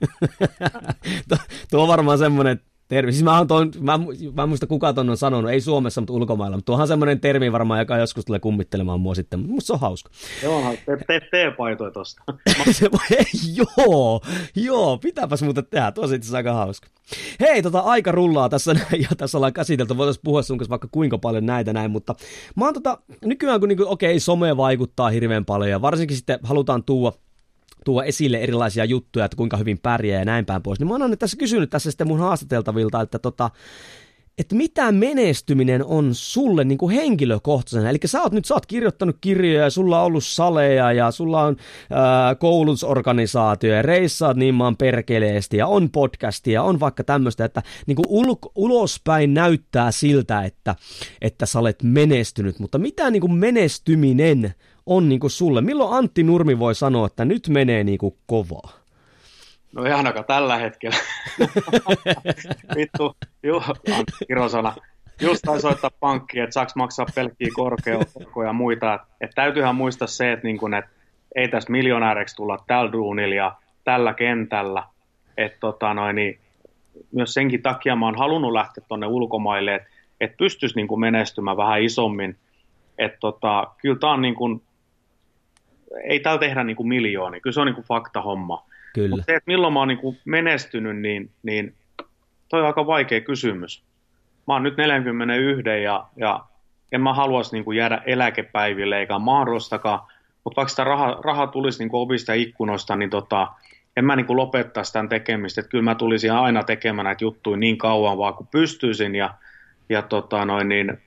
tuo 1.70 1.82
on 1.82 1.88
varmaan 1.88 2.18
semmoinen 2.18 2.60
termi. 2.90 3.12
Siis 3.12 3.24
mä, 3.24 3.44
ton, 3.48 3.72
mä, 3.80 3.98
mä 4.34 4.42
en 4.42 4.48
muista 4.48 4.66
kuka 4.66 4.92
ton 4.92 5.10
on 5.10 5.16
sanonut, 5.16 5.50
ei 5.50 5.60
Suomessa, 5.60 6.00
mutta 6.00 6.12
ulkomailla, 6.12 6.56
mutta 6.56 6.66
tuohan 6.66 6.88
semmoinen 6.88 7.20
termi 7.20 7.52
varmaan, 7.52 7.80
joka 7.80 7.96
joskus 7.96 8.24
tulee 8.24 8.40
kummittelemaan 8.40 9.00
mua 9.00 9.14
sitten, 9.14 9.38
mutta 9.38 9.52
musta 9.52 9.66
se 9.66 9.72
on 9.72 9.80
hauska. 9.80 10.10
Joo, 10.42 10.74
te, 10.86 10.96
te, 11.06 11.20
te 11.30 11.52
paitoja 11.58 11.90
tosta. 11.90 12.22
joo, 13.60 14.20
joo, 14.54 14.98
pitääpäs 14.98 15.42
muuten 15.42 15.66
tehdä, 15.70 15.92
tuo 15.92 16.04
on 16.04 16.36
aika 16.36 16.52
hauska. 16.52 16.88
Hei, 17.40 17.62
tota 17.62 17.80
aika 17.80 18.12
rullaa 18.12 18.48
tässä 18.48 18.76
ja 18.92 19.08
tässä 19.16 19.38
ollaan 19.38 19.52
käsitelty, 19.52 19.96
voitaisiin 19.96 20.22
puhua 20.24 20.42
sun 20.42 20.58
kanssa 20.58 20.70
vaikka 20.70 20.88
kuinka 20.90 21.18
paljon 21.18 21.46
näitä 21.46 21.72
näin, 21.72 21.90
mutta 21.90 22.14
mä 22.56 22.64
oon 22.64 22.74
tota, 22.74 22.98
nykyään 23.24 23.60
kun 23.60 23.68
niinku, 23.68 23.84
okei, 23.88 24.12
okay, 24.12 24.20
some 24.20 24.56
vaikuttaa 24.56 25.10
hirveän 25.10 25.44
paljon 25.44 25.70
ja 25.70 25.82
varsinkin 25.82 26.16
sitten 26.16 26.38
halutaan 26.42 26.84
tuua 26.84 27.12
tuo 27.84 28.02
esille 28.02 28.38
erilaisia 28.38 28.84
juttuja, 28.84 29.24
että 29.24 29.36
kuinka 29.36 29.56
hyvin 29.56 29.78
pärjää 29.78 30.18
ja 30.18 30.24
näin 30.24 30.46
päin 30.46 30.62
pois. 30.62 30.78
Niin 30.78 30.88
mä 30.88 30.94
oon 30.94 31.18
tässä 31.18 31.36
kysynyt 31.36 31.70
tässä 31.70 31.90
sitten 31.90 32.08
mun 32.08 32.18
haastateltavilta, 32.18 33.00
että 33.00 33.18
tota, 33.18 33.50
että 34.40 34.54
mitä 34.54 34.92
menestyminen 34.92 35.84
on 35.84 36.10
sulle 36.12 36.64
niin 36.64 36.78
kuin 36.78 36.94
henkilökohtaisena. 36.94 37.90
Eli 37.90 37.98
sä 38.04 38.22
oot 38.22 38.32
nyt, 38.32 38.44
sä 38.44 38.54
oot 38.54 38.66
kirjoittanut 38.66 39.16
kirjoja 39.20 39.62
ja 39.64 39.70
sulla 39.70 40.00
on 40.00 40.06
ollut 40.06 40.24
saleja 40.24 40.92
ja 40.92 41.10
sulla 41.10 41.42
on 41.42 41.56
ää, 41.90 42.34
koulutusorganisaatio 42.34 43.74
ja 43.74 43.82
reissaat 43.82 44.36
niin 44.36 44.54
maan 44.54 44.76
perkeleesti 44.76 45.56
ja 45.56 45.66
on 45.66 45.90
podcastia, 45.90 46.62
on 46.62 46.80
vaikka 46.80 47.04
tämmöistä, 47.04 47.44
että 47.44 47.62
niin 47.86 47.96
kuin 47.96 48.06
ul- 48.08 48.50
ulospäin 48.54 49.34
näyttää 49.34 49.90
siltä, 49.90 50.44
että, 50.44 50.74
että 51.22 51.46
sä 51.46 51.58
olet 51.58 51.82
menestynyt, 51.82 52.58
mutta 52.58 52.78
mitä 52.78 53.10
niin 53.10 53.20
kuin 53.20 53.34
menestyminen 53.34 54.54
on 54.90 55.08
niin 55.08 55.20
kuin 55.20 55.30
sulle? 55.30 55.60
Milloin 55.60 55.94
Antti 55.94 56.22
Nurmi 56.22 56.58
voi 56.58 56.74
sanoa, 56.74 57.06
että 57.06 57.24
nyt 57.24 57.48
menee 57.48 57.84
niin 57.84 57.98
kuin 57.98 58.14
kovaa? 58.26 58.70
No 59.72 59.84
ei 59.84 59.92
ainakaan 59.92 60.24
tällä 60.24 60.56
hetkellä. 60.56 60.96
Vittu, 62.76 63.16
juu, 63.42 63.62
Kirosana. 64.28 64.74
Just 65.20 65.42
taisi 65.46 65.62
soittaa 65.62 65.90
pankkiin, 66.00 66.44
että 66.44 66.54
saaks 66.54 66.76
maksaa 66.76 67.06
pelkkiä 67.14 67.48
korkeakorkoja 67.54 68.48
ja 68.48 68.52
muita. 68.52 68.94
Että 68.94 69.06
et 69.20 69.30
täytyyhän 69.34 69.74
muistaa 69.74 70.08
se, 70.08 70.32
että, 70.32 70.46
niin 70.46 70.58
kun, 70.58 70.74
et 70.74 70.84
ei 71.34 71.48
tästä 71.48 71.72
miljonääriksi 71.72 72.36
tulla 72.36 72.64
tällä 72.66 72.92
duunilla 72.92 73.34
ja 73.34 73.52
tällä 73.84 74.14
kentällä. 74.14 74.84
Että 75.36 75.58
tota 75.60 75.94
noin, 75.94 76.16
niin 76.16 76.38
myös 77.12 77.34
senkin 77.34 77.62
takia 77.62 77.96
mä 77.96 78.06
oon 78.06 78.18
halunnut 78.18 78.52
lähteä 78.52 78.84
tuonne 78.88 79.06
ulkomaille, 79.06 79.74
että 79.74 79.88
et 80.20 80.36
pystyisi 80.36 80.76
niin 80.76 81.00
menestymään 81.00 81.56
vähän 81.56 81.82
isommin. 81.82 82.36
Että 82.98 83.18
tota, 83.20 83.66
kyllä 83.82 83.98
tämä 83.98 84.12
on 84.12 84.22
niin 84.22 84.36
ei 86.04 86.20
täällä 86.20 86.40
tehdä 86.40 86.64
niin 86.64 86.76
kuin 86.76 86.88
miljoonia, 86.88 87.40
kyllä 87.40 87.54
se 87.54 87.60
on 87.60 87.66
niin 87.66 87.74
kuin 87.74 87.86
fakta 87.86 88.22
homma. 88.22 88.66
Kyllä. 88.94 89.08
Mutta 89.08 89.24
se, 89.24 89.34
että 89.34 89.50
milloin 89.50 89.72
mä 89.72 89.78
oon 89.78 89.88
niin 89.88 89.98
kuin 89.98 90.18
menestynyt, 90.24 90.96
niin, 90.96 91.30
niin 91.42 91.74
toi 92.48 92.60
on 92.60 92.66
aika 92.66 92.86
vaikea 92.86 93.20
kysymys. 93.20 93.82
Mä 94.46 94.54
oon 94.54 94.62
nyt 94.62 94.76
41 94.76 95.82
ja, 95.82 96.06
ja 96.16 96.44
en 96.92 97.00
mä 97.00 97.14
haluaisi 97.14 97.52
niin 97.52 97.64
kuin 97.64 97.76
jäädä 97.76 98.02
eläkepäiville 98.06 98.98
eikä 98.98 99.18
mahdollistakaan, 99.18 100.00
mutta 100.44 100.56
vaikka 100.56 100.70
sitä 100.70 100.84
raha, 100.84 101.20
raha 101.24 101.46
tulisi 101.46 101.78
niin 101.78 101.88
kuin 101.88 102.00
ovista 102.00 102.32
ikkunoista, 102.32 102.96
niin 102.96 103.10
tota, 103.10 103.48
en 103.96 104.04
mä 104.04 104.16
niin 104.16 104.26
kuin 104.26 104.36
lopettaa 104.36 104.84
sitä 104.84 105.06
tekemistä. 105.08 105.60
Että 105.60 105.70
kyllä 105.70 105.84
mä 105.84 105.94
tulisin 105.94 106.32
aina 106.32 106.62
tekemään 106.62 107.04
näitä 107.04 107.24
juttuja 107.24 107.56
niin 107.56 107.78
kauan 107.78 108.18
vaan 108.18 108.34
kuin 108.34 108.48
pystyisin 108.50 109.14
ja, 109.14 109.34
ja 109.88 110.02
tota 110.02 110.44
noin, 110.44 110.68
niin, 110.68 111.02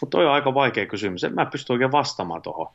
mutta 0.00 0.16
toi 0.16 0.26
on 0.26 0.32
aika 0.32 0.54
vaikea 0.54 0.86
kysymys. 0.86 1.24
En 1.24 1.34
mä 1.34 1.46
pysty 1.46 1.72
oikein 1.72 1.92
vastaamaan 1.92 2.42
tuohon. 2.42 2.66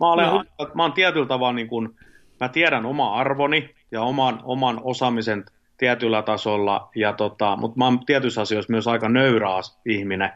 Mä 0.00 0.12
olen, 0.12 0.26
no. 0.26 0.44
mä 0.74 0.82
olen 0.82 0.92
tietyllä 0.92 1.26
tavalla 1.26 1.52
niin 1.52 1.68
kuin, 1.68 1.96
mä 2.40 2.48
tiedän 2.48 2.86
oma 2.86 3.14
arvoni 3.14 3.74
ja 3.90 4.02
oman, 4.02 4.40
oman 4.44 4.80
osaamisen 4.84 5.44
tietyllä 5.76 6.22
tasolla, 6.22 6.90
ja 6.94 7.12
tota, 7.12 7.56
mutta 7.56 7.78
mä 7.78 7.84
oon 7.84 8.06
tietyissä 8.06 8.40
asioissa 8.40 8.72
myös 8.72 8.88
aika 8.88 9.08
nöyrä 9.08 9.48
ihminen, 9.86 10.30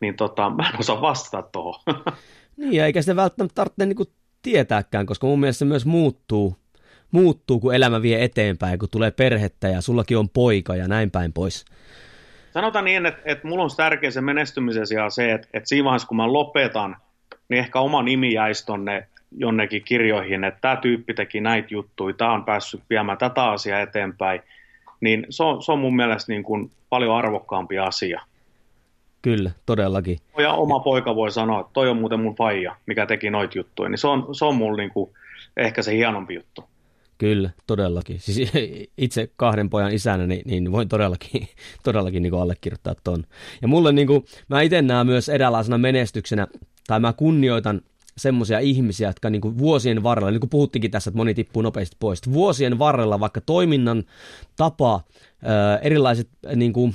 niin 0.00 0.16
tota, 0.16 0.50
mä 0.50 0.68
en 0.68 0.80
osaa 0.80 1.00
vastata 1.00 1.48
tuohon. 1.52 1.80
Niin, 2.56 2.84
eikä 2.84 3.02
se 3.02 3.16
välttämättä 3.16 3.54
tarvitse 3.54 3.86
niin 3.86 3.96
kuin 3.96 4.08
tietääkään, 4.42 5.06
koska 5.06 5.26
mun 5.26 5.40
mielestä 5.40 5.58
se 5.58 5.64
myös 5.64 5.86
muuttuu, 5.86 6.56
muuttuu, 7.10 7.60
kun 7.60 7.74
elämä 7.74 8.02
vie 8.02 8.24
eteenpäin, 8.24 8.78
kun 8.78 8.88
tulee 8.90 9.10
perhettä 9.10 9.68
ja 9.68 9.80
sullakin 9.80 10.18
on 10.18 10.28
poika 10.28 10.76
ja 10.76 10.88
näin 10.88 11.10
päin 11.10 11.32
pois. 11.32 11.64
sanotaan 12.50 12.84
niin, 12.84 13.06
että, 13.06 13.22
että 13.24 13.48
mulla 13.48 13.64
on 13.64 13.70
tärkeä 13.76 14.10
se 14.10 14.20
menestymisen 14.20 14.86
sijaan 14.86 15.10
se, 15.10 15.32
että, 15.32 15.48
että 15.52 15.68
siinä 15.68 15.84
vaiheessa 15.84 16.08
kun 16.08 16.16
mä 16.16 16.32
lopetan, 16.32 16.96
niin 17.48 17.58
ehkä 17.58 17.80
oma 17.80 18.02
nimi 18.02 18.32
jäisi 18.32 18.66
tonne 18.66 19.06
jonnekin 19.36 19.84
kirjoihin, 19.84 20.44
että 20.44 20.60
tämä 20.60 20.76
tyyppi 20.76 21.14
teki 21.14 21.40
näitä 21.40 21.68
juttuja, 21.70 22.14
tämä 22.14 22.32
on 22.32 22.44
päässyt 22.44 22.80
viemään 22.90 23.18
tätä 23.18 23.44
asiaa 23.44 23.80
eteenpäin, 23.80 24.40
niin 25.00 25.26
se 25.30 25.42
on, 25.42 25.62
se 25.62 25.72
on 25.72 25.78
mun 25.78 25.96
mielestä 25.96 26.32
niin 26.32 26.42
kuin 26.42 26.70
paljon 26.88 27.16
arvokkaampi 27.16 27.78
asia. 27.78 28.22
Kyllä, 29.22 29.50
todellakin. 29.66 30.18
Ja 30.38 30.52
oma 30.52 30.80
poika 30.80 31.14
voi 31.14 31.30
sanoa, 31.30 31.60
että 31.60 31.72
toi 31.72 31.88
on 31.88 31.96
muuten 31.96 32.20
mun 32.20 32.34
faija, 32.34 32.76
mikä 32.86 33.06
teki 33.06 33.30
noita 33.30 33.58
juttuja, 33.58 33.88
niin 33.88 33.98
se 33.98 34.06
on, 34.06 34.34
se 34.34 34.44
on 34.44 34.56
mulla 34.56 34.76
niin 34.76 34.90
kuin 34.90 35.10
ehkä 35.56 35.82
se 35.82 35.96
hienompi 35.96 36.34
juttu. 36.34 36.64
Kyllä, 37.18 37.50
todellakin. 37.66 38.20
Siis 38.20 38.52
itse 38.98 39.30
kahden 39.36 39.70
pojan 39.70 39.92
isänä, 39.92 40.26
niin, 40.26 40.42
niin 40.46 40.72
voin 40.72 40.88
todellakin, 40.88 41.48
todellakin 41.84 42.22
niin 42.22 42.34
allekirjoittaa 42.34 42.94
ton. 43.04 43.24
Ja 43.62 43.68
mulle 43.68 43.92
niin 43.92 44.06
kuin, 44.06 44.24
mä 44.48 44.60
itse 44.60 44.82
näen 44.82 45.06
myös 45.06 45.28
eräänlaisena 45.28 45.78
menestyksenä, 45.78 46.46
tai 46.88 47.00
mä 47.00 47.12
kunnioitan 47.12 47.80
semmoisia 48.16 48.58
ihmisiä, 48.58 49.08
jotka 49.08 49.30
niin 49.30 49.58
vuosien 49.58 50.02
varrella, 50.02 50.30
niin 50.30 50.40
kuin 50.40 50.50
puhuttikin 50.50 50.90
tässä, 50.90 51.10
että 51.10 51.16
moni 51.16 51.34
tippuu 51.34 51.62
nopeasti 51.62 51.96
pois, 52.00 52.32
vuosien 52.32 52.78
varrella 52.78 53.20
vaikka 53.20 53.40
toiminnan 53.40 54.04
tapa, 54.56 55.00
erilaiset 55.82 56.28
niin 56.56 56.72
kuin, 56.72 56.94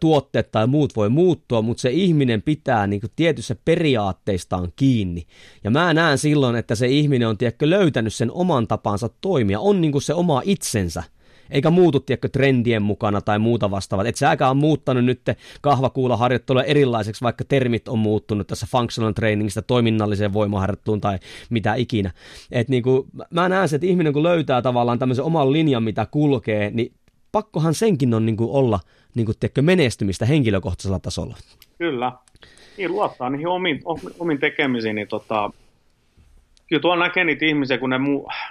tuotteet 0.00 0.50
tai 0.50 0.66
muut 0.66 0.96
voi 0.96 1.08
muuttua, 1.08 1.62
mutta 1.62 1.80
se 1.80 1.90
ihminen 1.90 2.42
pitää 2.42 2.86
niin 2.86 3.00
kuin 3.00 3.12
tietyssä 3.16 3.56
periaatteistaan 3.64 4.72
kiinni. 4.76 5.26
Ja 5.64 5.70
mä 5.70 5.94
näen 5.94 6.18
silloin, 6.18 6.56
että 6.56 6.74
se 6.74 6.86
ihminen 6.86 7.28
on 7.28 7.38
tiedätkö, 7.38 7.70
löytänyt 7.70 8.14
sen 8.14 8.32
oman 8.32 8.68
tapansa 8.68 9.10
toimia, 9.20 9.60
on 9.60 9.80
niin 9.80 9.92
kuin 9.92 10.02
se 10.02 10.14
oma 10.14 10.42
itsensä 10.44 11.02
eikä 11.50 11.70
muutu, 11.70 12.00
tiedätkö, 12.00 12.28
trendien 12.28 12.82
mukana 12.82 13.20
tai 13.20 13.38
muuta 13.38 13.70
vastaavat. 13.70 14.06
Et 14.06 14.16
säkään 14.16 14.50
on 14.50 14.56
muuttanut 14.56 15.04
nyt 15.04 15.20
kahvakuulaharjoittelua 15.60 16.62
erilaiseksi, 16.62 17.22
vaikka 17.22 17.44
termit 17.44 17.88
on 17.88 17.98
muuttunut 17.98 18.46
tässä 18.46 18.66
functional 18.70 19.12
trainingista 19.12 19.62
toiminnalliseen 19.62 20.32
voimaharjoitteluun 20.32 21.00
tai 21.00 21.18
mitä 21.50 21.74
ikinä. 21.74 22.10
Et 22.50 22.68
niin 22.68 22.82
kuin, 22.82 23.08
mä 23.30 23.48
näen 23.48 23.68
se, 23.68 23.76
että 23.76 23.86
ihminen 23.86 24.12
kun 24.12 24.22
löytää 24.22 24.62
tavallaan 24.62 24.98
tämmöisen 24.98 25.24
oman 25.24 25.52
linjan, 25.52 25.82
mitä 25.82 26.06
kulkee, 26.10 26.70
niin 26.70 26.92
pakkohan 27.32 27.74
senkin 27.74 28.14
on 28.14 28.26
niin 28.26 28.36
kuin 28.36 28.50
olla 28.50 28.80
niin 29.14 29.26
kuin, 29.26 29.38
tiedätkö, 29.40 29.62
menestymistä 29.62 30.26
henkilökohtaisella 30.26 30.98
tasolla. 30.98 31.36
Kyllä. 31.78 32.12
Niin 32.76 32.92
luottaa 32.92 33.30
niihin 33.30 33.48
omiin, 33.48 33.80
omiin 34.18 34.40
tekemisiin, 34.40 34.94
niin 34.94 35.08
tota, 35.08 35.50
kyllä 36.66 36.80
tuolla 36.80 37.04
näkee 37.04 37.24
niitä 37.24 37.44
ihmisiä, 37.44 37.78
kun 37.78 37.90
ne, 37.90 37.98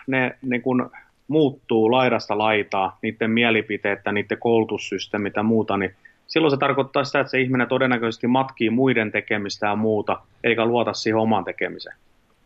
ne 0.07 0.37
niin 0.41 0.61
kun 0.61 0.91
muuttuu 1.30 1.91
laidasta 1.91 2.38
laitaa, 2.38 2.97
niiden 3.01 3.32
mielipiteet 3.32 3.99
ja 4.05 4.11
niiden 4.11 4.38
koulutussysteemit 4.38 5.36
ja 5.36 5.43
muuta, 5.43 5.77
niin 5.77 5.95
silloin 6.27 6.51
se 6.51 6.57
tarkoittaa 6.57 7.03
sitä, 7.03 7.19
että 7.19 7.32
se 7.32 7.41
ihminen 7.41 7.67
todennäköisesti 7.67 8.27
matkii 8.27 8.69
muiden 8.69 9.11
tekemistä 9.11 9.67
ja 9.67 9.75
muuta, 9.75 10.21
eikä 10.43 10.65
luota 10.65 10.93
siihen 10.93 11.17
omaan 11.17 11.45
tekemiseen. 11.45 11.95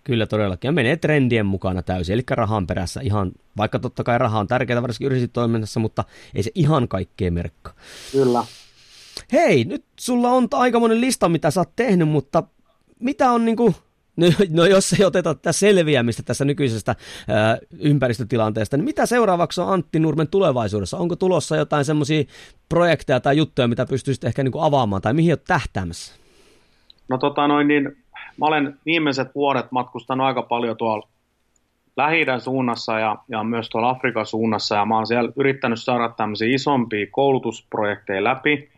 Kyllä 0.03 0.25
todellakin, 0.25 0.67
ja 0.67 0.71
menee 0.71 0.97
trendien 0.97 1.45
mukana 1.45 1.83
täysin, 1.83 2.13
eli 2.13 2.21
rahan 2.29 2.67
perässä 2.67 3.01
ihan, 3.03 3.31
vaikka 3.57 3.79
totta 3.79 4.03
kai 4.03 4.17
raha 4.17 4.39
on 4.39 4.47
tärkeää 4.47 4.81
varsinkin 4.81 5.05
yritystoiminnassa, 5.05 5.79
mutta 5.79 6.03
ei 6.35 6.43
se 6.43 6.51
ihan 6.55 6.87
kaikkea 6.87 7.31
merkkaa. 7.31 7.73
Kyllä. 8.11 8.43
Hei, 9.31 9.65
nyt 9.65 9.83
sulla 9.99 10.29
on 10.29 10.47
aikamoinen 10.51 11.01
lista, 11.01 11.29
mitä 11.29 11.51
sä 11.51 11.61
oot 11.61 11.75
tehnyt, 11.75 12.09
mutta 12.09 12.43
mitä 12.99 13.31
on 13.31 13.45
niinku 13.45 13.75
No, 14.17 14.27
no 14.49 14.65
jos 14.65 14.93
ei 14.93 15.05
oteta 15.05 15.35
tätä 15.35 15.51
selviämistä 15.51 16.23
tässä 16.23 16.45
nykyisestä 16.45 16.95
ää, 17.27 17.57
ympäristötilanteesta, 17.79 18.77
niin 18.77 18.85
mitä 18.85 19.05
seuraavaksi 19.05 19.61
on 19.61 19.73
Antti 19.73 19.99
Nurmen 19.99 20.27
tulevaisuudessa? 20.27 20.97
Onko 20.97 21.15
tulossa 21.15 21.55
jotain 21.55 21.85
semmoisia 21.85 22.23
projekteja 22.69 23.19
tai 23.19 23.37
juttuja, 23.37 23.67
mitä 23.67 23.85
pystyisit 23.85 24.23
ehkä 24.23 24.43
niin 24.43 24.53
avaamaan, 24.59 25.01
tai 25.01 25.13
mihin 25.13 25.31
olet 25.31 25.43
tähtäämässä? 25.43 26.15
No 27.09 27.17
tota 27.17 27.47
noin, 27.47 27.67
niin 27.67 27.97
mä 28.37 28.45
olen 28.45 28.79
viimeiset 28.85 29.35
vuodet 29.35 29.71
matkustanut 29.71 30.27
aika 30.27 30.41
paljon 30.41 30.77
tuolla 30.77 31.07
lähi 31.97 32.25
suunnassa 32.39 32.99
ja, 32.99 33.17
ja 33.29 33.43
myös 33.43 33.69
tuolla 33.69 33.89
Afrikan 33.89 34.25
suunnassa, 34.25 34.75
ja 34.75 34.85
mä 34.85 34.95
oon 34.95 35.07
siellä 35.07 35.31
yrittänyt 35.35 35.81
saada 35.81 36.09
tämmöisiä 36.09 36.55
isompia 36.55 37.07
koulutusprojekteja 37.11 38.23
läpi, 38.23 38.72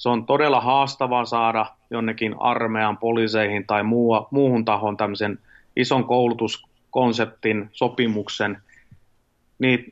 se 0.00 0.08
on 0.08 0.26
todella 0.26 0.60
haastavaa 0.60 1.24
saada 1.24 1.66
jonnekin 1.90 2.34
armeijan, 2.38 2.96
poliiseihin 2.96 3.66
tai 3.66 3.82
muu, 3.82 4.26
muuhun 4.30 4.64
tahoon 4.64 4.96
tämmöisen 4.96 5.38
ison 5.76 6.04
koulutuskonseptin, 6.04 7.68
sopimuksen. 7.72 8.62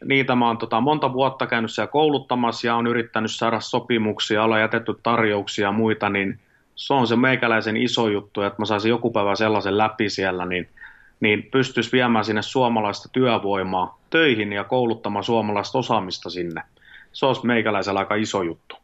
Niitä 0.04 0.34
mä 0.34 0.46
oon 0.46 0.59
tota, 0.59 0.80
monta 0.80 1.12
vuotta 1.12 1.46
käynyt 1.46 1.70
siellä 1.70 1.90
kouluttamassa 1.90 2.66
ja 2.66 2.76
on 2.76 2.86
yrittänyt 2.86 3.30
saada 3.30 3.61
sopimuksia, 3.61 4.44
olla 4.44 4.59
jätetty 4.59 4.94
tarjouksia 5.02 5.66
ja 5.66 5.72
muita, 5.72 6.09
niin 6.09 6.38
se 6.74 6.94
on 6.94 7.06
se 7.06 7.16
meikäläisen 7.16 7.76
iso 7.76 8.09
juttu, 8.09 8.42
että 8.42 8.62
mä 8.62 8.66
saisin 8.66 8.90
joku 8.90 9.11
päivä 9.11 9.34
sellaisen 9.34 9.78
läpi 9.78 10.11
siellä, 10.11 10.46
niin, 10.46 10.68
niin 11.20 11.42
pystyisi 11.42 11.92
viemään 11.92 12.24
sinne 12.24 12.42
suomalaista 12.42 13.09
työvoimaa 13.12 13.98
töihin 14.11 14.52
ja 14.52 14.64
kouluttamaan 14.64 15.24
suomalaista 15.24 15.78
osaamista 15.78 16.30
sinne. 16.30 16.62
Se 17.12 17.26
olisi 17.26 17.46
meikäläisellä 17.46 18.00
aika 18.00 18.14
iso 18.14 18.42
juttu. 18.42 18.76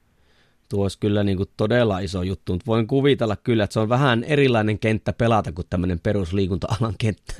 Tuo 0.68 0.82
olisi 0.82 0.98
kyllä 0.98 1.24
niin 1.24 1.36
kuin 1.36 1.48
todella 1.56 1.98
iso 1.98 2.22
juttu, 2.22 2.52
mutta 2.52 2.66
voin 2.66 2.86
kuvitella 2.86 3.36
kyllä, 3.36 3.64
että 3.64 3.74
se 3.74 3.80
on 3.80 3.88
vähän 3.88 4.24
erilainen 4.24 4.78
kenttä 4.78 5.12
pelata 5.12 5.52
kuin 5.52 5.66
tämmöinen 5.70 6.00
perusliikunta-alan 6.00 6.94
kenttä. 6.98 7.34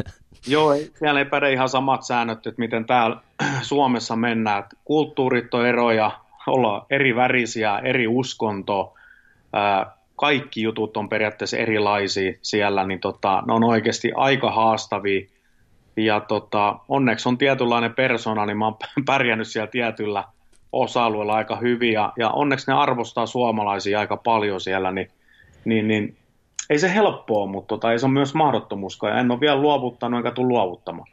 Joo, 0.47 0.75
siellä 0.99 1.21
ei 1.21 1.27
päde 1.27 1.53
ihan 1.53 1.69
samat 1.69 2.03
säännöt, 2.03 2.47
että 2.47 2.59
miten 2.59 2.85
täällä 2.85 3.17
Suomessa 3.63 4.17
mennään. 4.17 4.59
Että 4.59 4.77
kulttuurit 4.85 5.55
on 5.55 5.67
eroja, 5.67 6.11
olla 6.47 6.87
eri 6.91 7.17
värisiä, 7.17 7.79
eri 7.79 8.07
uskonto, 8.09 8.95
kaikki 10.17 10.63
jutut 10.63 10.97
on 10.97 11.09
periaatteessa 11.09 11.57
erilaisia 11.57 12.33
siellä, 12.43 12.87
niin 12.87 13.01
tota, 13.01 13.43
ne 13.47 13.53
on 13.53 13.65
oikeasti 13.65 14.13
aika 14.17 14.51
haastavia. 14.51 15.27
Ja 15.97 16.21
tota, 16.21 16.79
onneksi 16.89 17.29
on 17.29 17.39
tietynlainen 17.39 17.95
persona, 17.95 18.47
niin 18.47 18.59
mä 18.59 18.65
oon 18.65 18.77
pärjännyt 19.07 19.49
siellä 19.49 19.67
tietyllä 19.67 20.25
osa-alueella 20.83 21.35
aika 21.35 21.57
hyvin 21.57 21.93
ja, 21.93 22.13
ja 22.19 22.31
onneksi 22.31 22.71
ne 22.71 22.75
arvostaa 22.75 23.27
suomalaisia 23.27 24.01
aika 24.01 24.17
paljon 24.17 24.61
siellä, 24.61 24.91
niin, 24.91 25.11
niin, 25.65 25.89
niin 25.89 26.17
ei 26.71 26.79
se 26.79 26.95
helppoa, 26.95 27.47
mutta 27.47 27.69
tota, 27.69 27.93
ei 27.93 27.99
se 27.99 28.07
ole 28.07 28.13
myös 28.13 28.35
mahdottomuus, 28.35 28.99
ja 29.03 29.21
en 29.21 29.31
ole 29.31 29.41
vielä 29.41 29.63
luovuttanut 29.63 30.19
enkä 30.19 30.31
tule 30.31 30.49
luovuttamaan. 30.49 31.09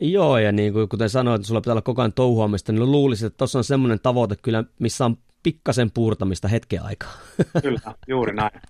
Joo, 0.00 0.38
ja 0.38 0.52
niin 0.52 0.72
kuin 0.72 0.88
kuten 0.88 1.10
sanoit, 1.10 1.34
että 1.34 1.48
sulla 1.48 1.60
pitää 1.60 1.72
olla 1.72 1.82
koko 1.82 2.02
ajan 2.02 2.12
touhuamista, 2.12 2.72
niin 2.72 2.92
luulisin, 2.92 3.26
että 3.26 3.36
tuossa 3.36 3.58
on 3.58 3.64
semmoinen 3.64 4.00
tavoite 4.00 4.36
kyllä, 4.42 4.64
missä 4.78 5.04
on 5.04 5.16
pikkasen 5.42 5.90
puurtamista 5.90 6.48
hetken 6.48 6.82
aikaa. 6.82 7.12
Kyllä, 7.62 7.80
juuri 8.08 8.34
näin. 8.34 8.60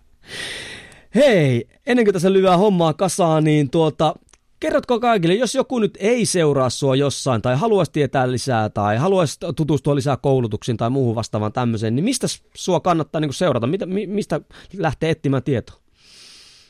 Hei, 1.15 1.69
ennen 1.87 2.05
kuin 2.05 2.13
tässä 2.13 2.33
lyvää 2.33 2.57
hommaa 2.57 2.95
kasaan, 2.95 3.45
niin 3.45 3.71
tuota, 3.71 4.15
Kerrotko 4.61 5.01
kaikille, 5.01 5.35
jos 5.35 5.55
joku 5.55 5.79
nyt 5.79 5.99
ei 6.01 6.27
seuraa 6.27 6.71
sua 6.71 6.97
jossain 6.97 7.43
tai 7.43 7.57
haluaisi 7.57 7.93
tietää 7.93 8.33
lisää 8.33 8.69
tai 8.69 8.97
haluaisi 8.97 9.39
tutustua 9.57 9.95
lisää 9.95 10.17
koulutuksiin 10.17 10.77
tai 10.77 10.91
muuhun 10.91 11.15
vastaavaan 11.15 11.53
tämmöiseen, 11.53 11.95
niin 11.95 12.05
mistä 12.05 12.27
sua 12.55 12.81
kannattaa 12.81 13.21
niin 13.21 13.33
seurata? 13.33 13.67
Mitä, 13.67 13.87
mistä 13.87 14.41
lähtee 14.77 15.11
etsimään 15.11 15.43
tietoa? 15.43 15.77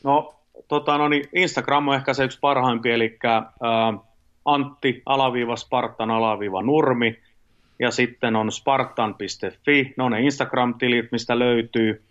No, 0.05 0.35
tota, 0.69 0.99
no 0.99 1.09
niin 1.09 1.25
Instagram 1.35 1.89
on 1.89 1.95
ehkä 1.95 2.15
se 2.15 2.25
yksi 2.25 2.39
parhaimpi, 2.41 2.91
eli 2.91 3.19
äh, 3.25 4.01
Antti 4.45 5.03
alaviiva 5.07 5.57
Spartan 5.57 6.11
alaviiva 6.11 6.63
Nurmi 6.63 7.19
ja 7.79 7.91
sitten 7.91 8.37
on 8.37 8.53
spartan.fi, 8.53 9.95
ne 9.97 10.05
on 10.05 10.13
ne 10.13 10.21
Instagram-tilit, 10.21 11.09
mistä 11.13 11.39
löytyy. 11.39 12.03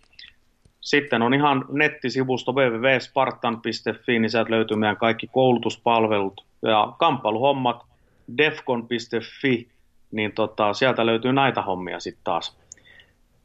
Sitten 0.80 1.22
on 1.22 1.34
ihan 1.34 1.64
nettisivusto 1.68 2.52
www.spartan.fi, 2.52 4.18
niin 4.18 4.30
sieltä 4.30 4.50
löytyy 4.50 4.76
meidän 4.76 4.96
kaikki 4.96 5.26
koulutuspalvelut 5.26 6.44
ja 6.62 6.92
kamppailuhommat 6.98 7.84
defcon.fi, 8.38 9.68
niin 10.12 10.32
tota, 10.32 10.72
sieltä 10.72 11.06
löytyy 11.06 11.32
näitä 11.32 11.62
hommia 11.62 12.00
sitten 12.00 12.24
taas. 12.24 12.58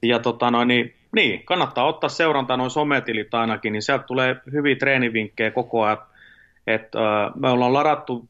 Ja 0.03 0.19
tota 0.19 0.51
noin, 0.51 0.67
niin, 0.67 0.93
niin, 1.15 1.45
kannattaa 1.45 1.85
ottaa 1.85 2.09
seurantaa 2.09 2.57
noin 2.57 2.71
sometilit 2.71 3.33
ainakin, 3.33 3.73
niin 3.73 3.81
sieltä 3.81 4.03
tulee 4.03 4.35
hyviä 4.51 4.75
treenivinkkejä 4.75 5.51
koko 5.51 5.83
ajan. 5.83 5.97
Et, 6.67 6.95
äh, 6.95 7.31
me 7.35 7.49
ollaan 7.49 7.73
ladattu 7.73 8.27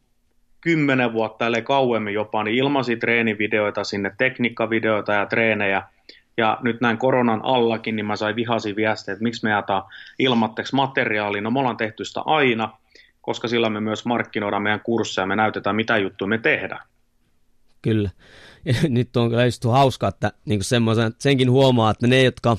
kymmenen 0.61 1.13
vuotta, 1.13 1.45
ellei 1.45 1.61
kauemmin 1.61 2.13
jopa, 2.13 2.43
niin 2.43 2.57
ilmaisia 2.57 2.97
treenivideoita 2.97 3.83
sinne, 3.83 4.11
tekniikkavideoita 4.17 5.13
ja 5.13 5.25
treenejä– 5.25 5.81
ja 6.37 6.57
nyt 6.61 6.81
näin 6.81 6.97
koronan 6.97 7.45
allakin, 7.45 7.95
niin 7.95 8.05
mä 8.05 8.15
sain 8.15 8.35
vihasi 8.35 8.75
viestejä, 8.75 9.13
että 9.13 9.23
miksi 9.23 9.43
me 9.43 9.49
jätään 9.49 9.83
ilmatteeksi 10.19 10.75
materiaalia. 10.75 11.41
No 11.41 11.51
me 11.51 11.59
ollaan 11.59 11.77
tehty 11.77 12.05
sitä 12.05 12.21
aina, 12.25 12.77
koska 13.21 13.47
sillä 13.47 13.69
me 13.69 13.81
myös 13.81 14.05
markkinoidaan 14.05 14.63
meidän 14.63 14.81
kursseja 14.81 15.23
ja 15.23 15.27
me 15.27 15.35
näytetään, 15.35 15.75
mitä 15.75 15.97
juttuja 15.97 16.27
me 16.27 16.37
tehdään. 16.37 16.85
Kyllä. 17.81 18.09
Ja 18.65 18.73
nyt 18.89 19.17
on 19.17 19.29
kyllä 19.29 19.45
just 19.45 19.63
hauskaa, 19.63 20.09
että 20.09 20.31
niin 20.45 20.61
senkin 21.19 21.51
huomaa, 21.51 21.91
että 21.91 22.07
ne, 22.07 22.23
jotka 22.23 22.57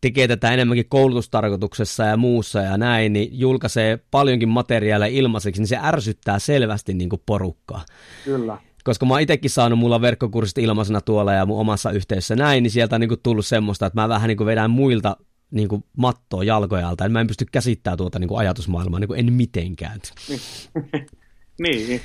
tekee 0.00 0.28
tätä 0.28 0.52
enemmänkin 0.52 0.88
koulutustarkoituksessa 0.88 2.04
ja 2.04 2.16
muussa 2.16 2.60
ja 2.60 2.78
näin, 2.78 3.12
niin 3.12 3.28
julkaisee 3.32 3.98
paljonkin 4.10 4.48
materiaalia 4.48 5.06
ilmaiseksi, 5.06 5.60
niin 5.60 5.68
se 5.68 5.78
ärsyttää 5.82 6.38
selvästi 6.38 6.94
niin 6.94 7.08
kuin 7.08 7.22
porukkaa. 7.26 7.84
Kyllä. 8.24 8.58
Koska 8.84 9.06
mä 9.06 9.14
oon 9.14 9.20
itekin 9.20 9.50
saanut 9.50 9.78
mulla 9.78 10.00
verkkokurssit 10.00 10.58
ilmaisena 10.58 11.00
tuolla 11.00 11.32
ja 11.32 11.46
mun 11.46 11.60
omassa 11.60 11.90
yhteisössä 11.90 12.36
näin, 12.36 12.62
niin 12.62 12.70
sieltä 12.70 12.96
on 12.96 13.00
niin 13.00 13.08
kuin 13.08 13.20
tullut 13.22 13.46
semmoista, 13.46 13.86
että 13.86 14.00
mä 14.00 14.08
vähän 14.08 14.28
niin 14.28 14.36
kuin 14.36 14.46
vedän 14.46 14.70
muilta 14.70 15.16
niin 15.50 15.68
kuin 15.68 15.84
mattoa 15.96 16.44
jalkojalta, 16.44 17.08
mä 17.08 17.20
en 17.20 17.26
pysty 17.26 17.46
käsittämään 17.52 17.98
tuota 17.98 18.18
niin 18.18 18.28
kuin 18.28 18.38
ajatusmaailmaa 18.38 19.00
niin 19.00 19.08
kuin 19.08 19.20
en 19.20 19.32
mitenkään. 19.32 20.00
niin. 21.64 22.00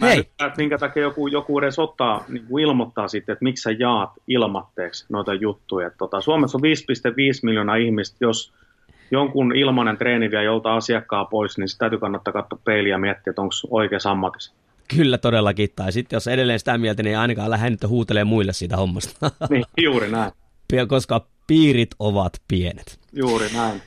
Mä 0.00 0.06
Hei. 0.06 0.16
Nyt, 0.16 0.26
että 0.26 0.56
minkä 0.56 0.78
takia 0.78 1.02
joku, 1.02 1.26
joku 1.26 1.58
edes 1.58 1.78
ottaa, 1.78 2.24
niin 2.28 2.46
kuin 2.46 2.64
ilmoittaa 2.64 3.08
sitten, 3.08 3.32
että 3.32 3.42
miksi 3.42 3.62
sä 3.62 3.70
jaat 3.70 4.10
ilmatteeksi 4.28 5.06
noita 5.08 5.34
juttuja. 5.34 5.90
Tota, 5.90 6.20
Suomessa 6.20 6.58
on 6.58 6.62
5,5 6.62 6.68
miljoonaa 7.42 7.76
ihmistä, 7.76 8.16
jos 8.20 8.52
jonkun 9.10 9.56
ilmainen 9.56 9.96
treeni 9.96 10.30
vie 10.30 10.42
jolta 10.42 10.76
asiakkaa 10.76 11.24
pois, 11.24 11.58
niin 11.58 11.68
sitä 11.68 11.78
täytyy 11.78 11.98
kannattaa 11.98 12.32
katsoa 12.32 12.58
peiliä 12.64 12.94
ja 12.94 12.98
miettiä, 12.98 13.30
että 13.30 13.42
onko 13.42 13.54
oikea 13.70 13.98
ammatissa. 14.04 14.52
Kyllä 14.96 15.18
todellakin, 15.18 15.68
tai 15.76 15.92
sitten 15.92 16.16
jos 16.16 16.28
edelleen 16.28 16.58
sitä 16.58 16.78
mieltä, 16.78 17.02
niin 17.02 17.18
ainakaan 17.18 17.50
lähde 17.50 17.70
nyt 17.70 17.88
huutelee 17.88 18.24
muille 18.24 18.52
siitä 18.52 18.76
hommasta. 18.76 19.30
Niin, 19.50 19.64
juuri 19.82 20.10
näin. 20.10 20.32
Koska 20.88 21.26
piirit 21.46 21.90
ovat 21.98 22.32
pienet. 22.48 23.00
Juuri 23.12 23.46
näin. 23.54 23.82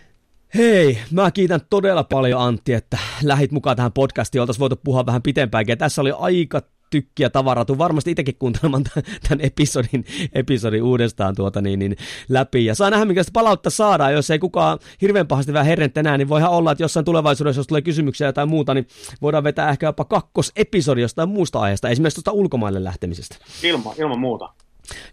Hei, 0.56 0.98
mä 1.12 1.32
kiitän 1.32 1.62
todella 1.70 2.04
paljon 2.04 2.42
Antti, 2.42 2.74
että 2.74 2.98
lähit 3.24 3.52
mukaan 3.52 3.76
tähän 3.76 3.92
podcastiin, 3.92 4.42
oltaisiin 4.42 4.60
voitu 4.60 4.76
puhua 4.84 5.06
vähän 5.06 5.22
pitempäänkin. 5.22 5.78
Tässä 5.78 6.02
oli 6.02 6.12
aika 6.20 6.62
tykkiä 6.94 7.30
tavaraa. 7.30 7.66
Tuu 7.66 7.78
varmasti 7.78 8.12
itsekin 8.12 8.36
kuuntelemaan 8.40 8.84
tämän 9.30 9.46
episodin, 9.46 10.06
episodin 10.34 10.84
uudestaan 10.84 11.36
tuota 11.36 11.62
niin, 11.62 11.80
niin, 11.80 11.96
läpi. 12.30 12.66
Ja 12.66 12.76
saa 12.76 12.90
nähdä, 12.90 13.06
minkälaista 13.06 13.32
palautta 13.34 13.70
saadaan. 13.70 14.14
Jos 14.14 14.30
ei 14.30 14.40
kukaan 14.40 14.80
hirveän 15.02 15.28
pahasti 15.28 15.54
vähän 15.54 15.66
herren 15.66 15.92
tänään, 15.92 16.20
niin 16.20 16.30
voihan 16.30 16.52
olla, 16.52 16.72
että 16.72 16.84
jossain 16.84 17.06
tulevaisuudessa, 17.06 17.60
jos 17.60 17.68
tulee 17.68 17.82
kysymyksiä 17.82 18.34
tai 18.34 18.46
muuta, 18.46 18.74
niin 18.74 18.88
voidaan 19.22 19.44
vetää 19.44 19.70
ehkä 19.70 19.86
jopa 19.86 20.06
kakkosepisodi 20.06 21.02
jostain 21.02 21.30
muusta 21.30 21.60
aiheesta, 21.60 21.90
esimerkiksi 21.90 22.16
tuosta 22.16 22.32
ulkomaille 22.32 22.84
lähtemisestä. 22.84 23.36
Ilma, 23.64 23.94
ilman 23.98 24.20
muuta. 24.20 24.54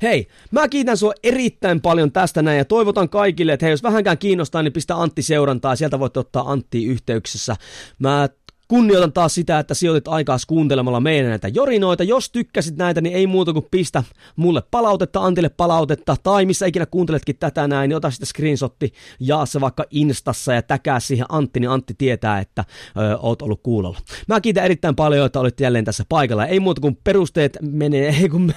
Hei, 0.02 0.28
mä 0.50 0.68
kiitän 0.68 0.96
sua 0.96 1.12
erittäin 1.22 1.80
paljon 1.80 2.12
tästä 2.12 2.42
näin 2.42 2.58
ja 2.58 2.64
toivotan 2.64 3.08
kaikille, 3.08 3.52
että 3.52 3.66
hei, 3.66 3.72
jos 3.72 3.82
vähänkään 3.82 4.18
kiinnostaa, 4.18 4.62
niin 4.62 4.72
pistä 4.72 4.96
Antti 4.96 5.22
seurantaa, 5.22 5.76
sieltä 5.76 5.98
voit 5.98 6.16
ottaa 6.16 6.52
Antti 6.52 6.84
yhteyksissä. 6.84 7.56
Mä 7.98 8.28
Kunnioitan 8.70 9.12
taas 9.12 9.34
sitä, 9.34 9.58
että 9.58 9.74
sijoitit 9.74 10.08
aikaa 10.08 10.36
kuuntelemalla 10.46 11.00
meidän 11.00 11.28
näitä 11.28 11.48
jorinoita. 11.48 12.04
Jos 12.04 12.30
tykkäsit 12.30 12.76
näitä, 12.76 13.00
niin 13.00 13.16
ei 13.16 13.26
muuta 13.26 13.52
kuin 13.52 13.66
pistä 13.70 14.04
mulle 14.36 14.62
palautetta, 14.70 15.20
Antille 15.20 15.48
palautetta, 15.48 16.16
tai 16.22 16.46
missä 16.46 16.66
ikinä 16.66 16.86
kuunteletkin 16.86 17.36
tätä 17.36 17.68
näin, 17.68 17.88
niin 17.88 17.96
ota 17.96 18.10
sitten 18.10 18.26
screenshotti, 18.26 18.92
jaa 19.20 19.46
se 19.46 19.60
vaikka 19.60 19.84
Instassa 19.90 20.52
ja 20.52 20.62
täkää 20.62 21.00
siihen 21.00 21.26
Antti, 21.28 21.60
niin 21.60 21.70
Antti 21.70 21.94
tietää, 21.98 22.38
että 22.38 22.64
ö, 22.96 23.18
oot 23.18 23.42
ollut 23.42 23.60
kuulolla. 23.62 23.98
Mä 24.28 24.40
kiitän 24.40 24.64
erittäin 24.64 24.96
paljon, 24.96 25.26
että 25.26 25.40
olitte 25.40 25.64
jälleen 25.64 25.84
tässä 25.84 26.04
paikalla. 26.08 26.46
Ei 26.46 26.60
muuta 26.60 26.80
kuin 26.80 26.98
perusteet 27.04 27.58
menee, 27.62 28.14
ei 28.22 28.28
kun 28.28 28.52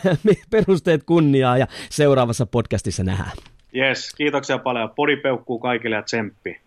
perusteet 0.50 1.04
kunniaa 1.04 1.58
ja 1.58 1.68
seuraavassa 1.90 2.46
podcastissa 2.46 3.04
nähdään. 3.04 3.32
Yes, 3.76 4.14
kiitoksia 4.16 4.58
paljon. 4.58 4.90
Podi 4.96 5.18
peukkuu 5.18 5.60
kaikille 5.60 5.96
ja 5.96 6.02
tsemppi. 6.02 6.62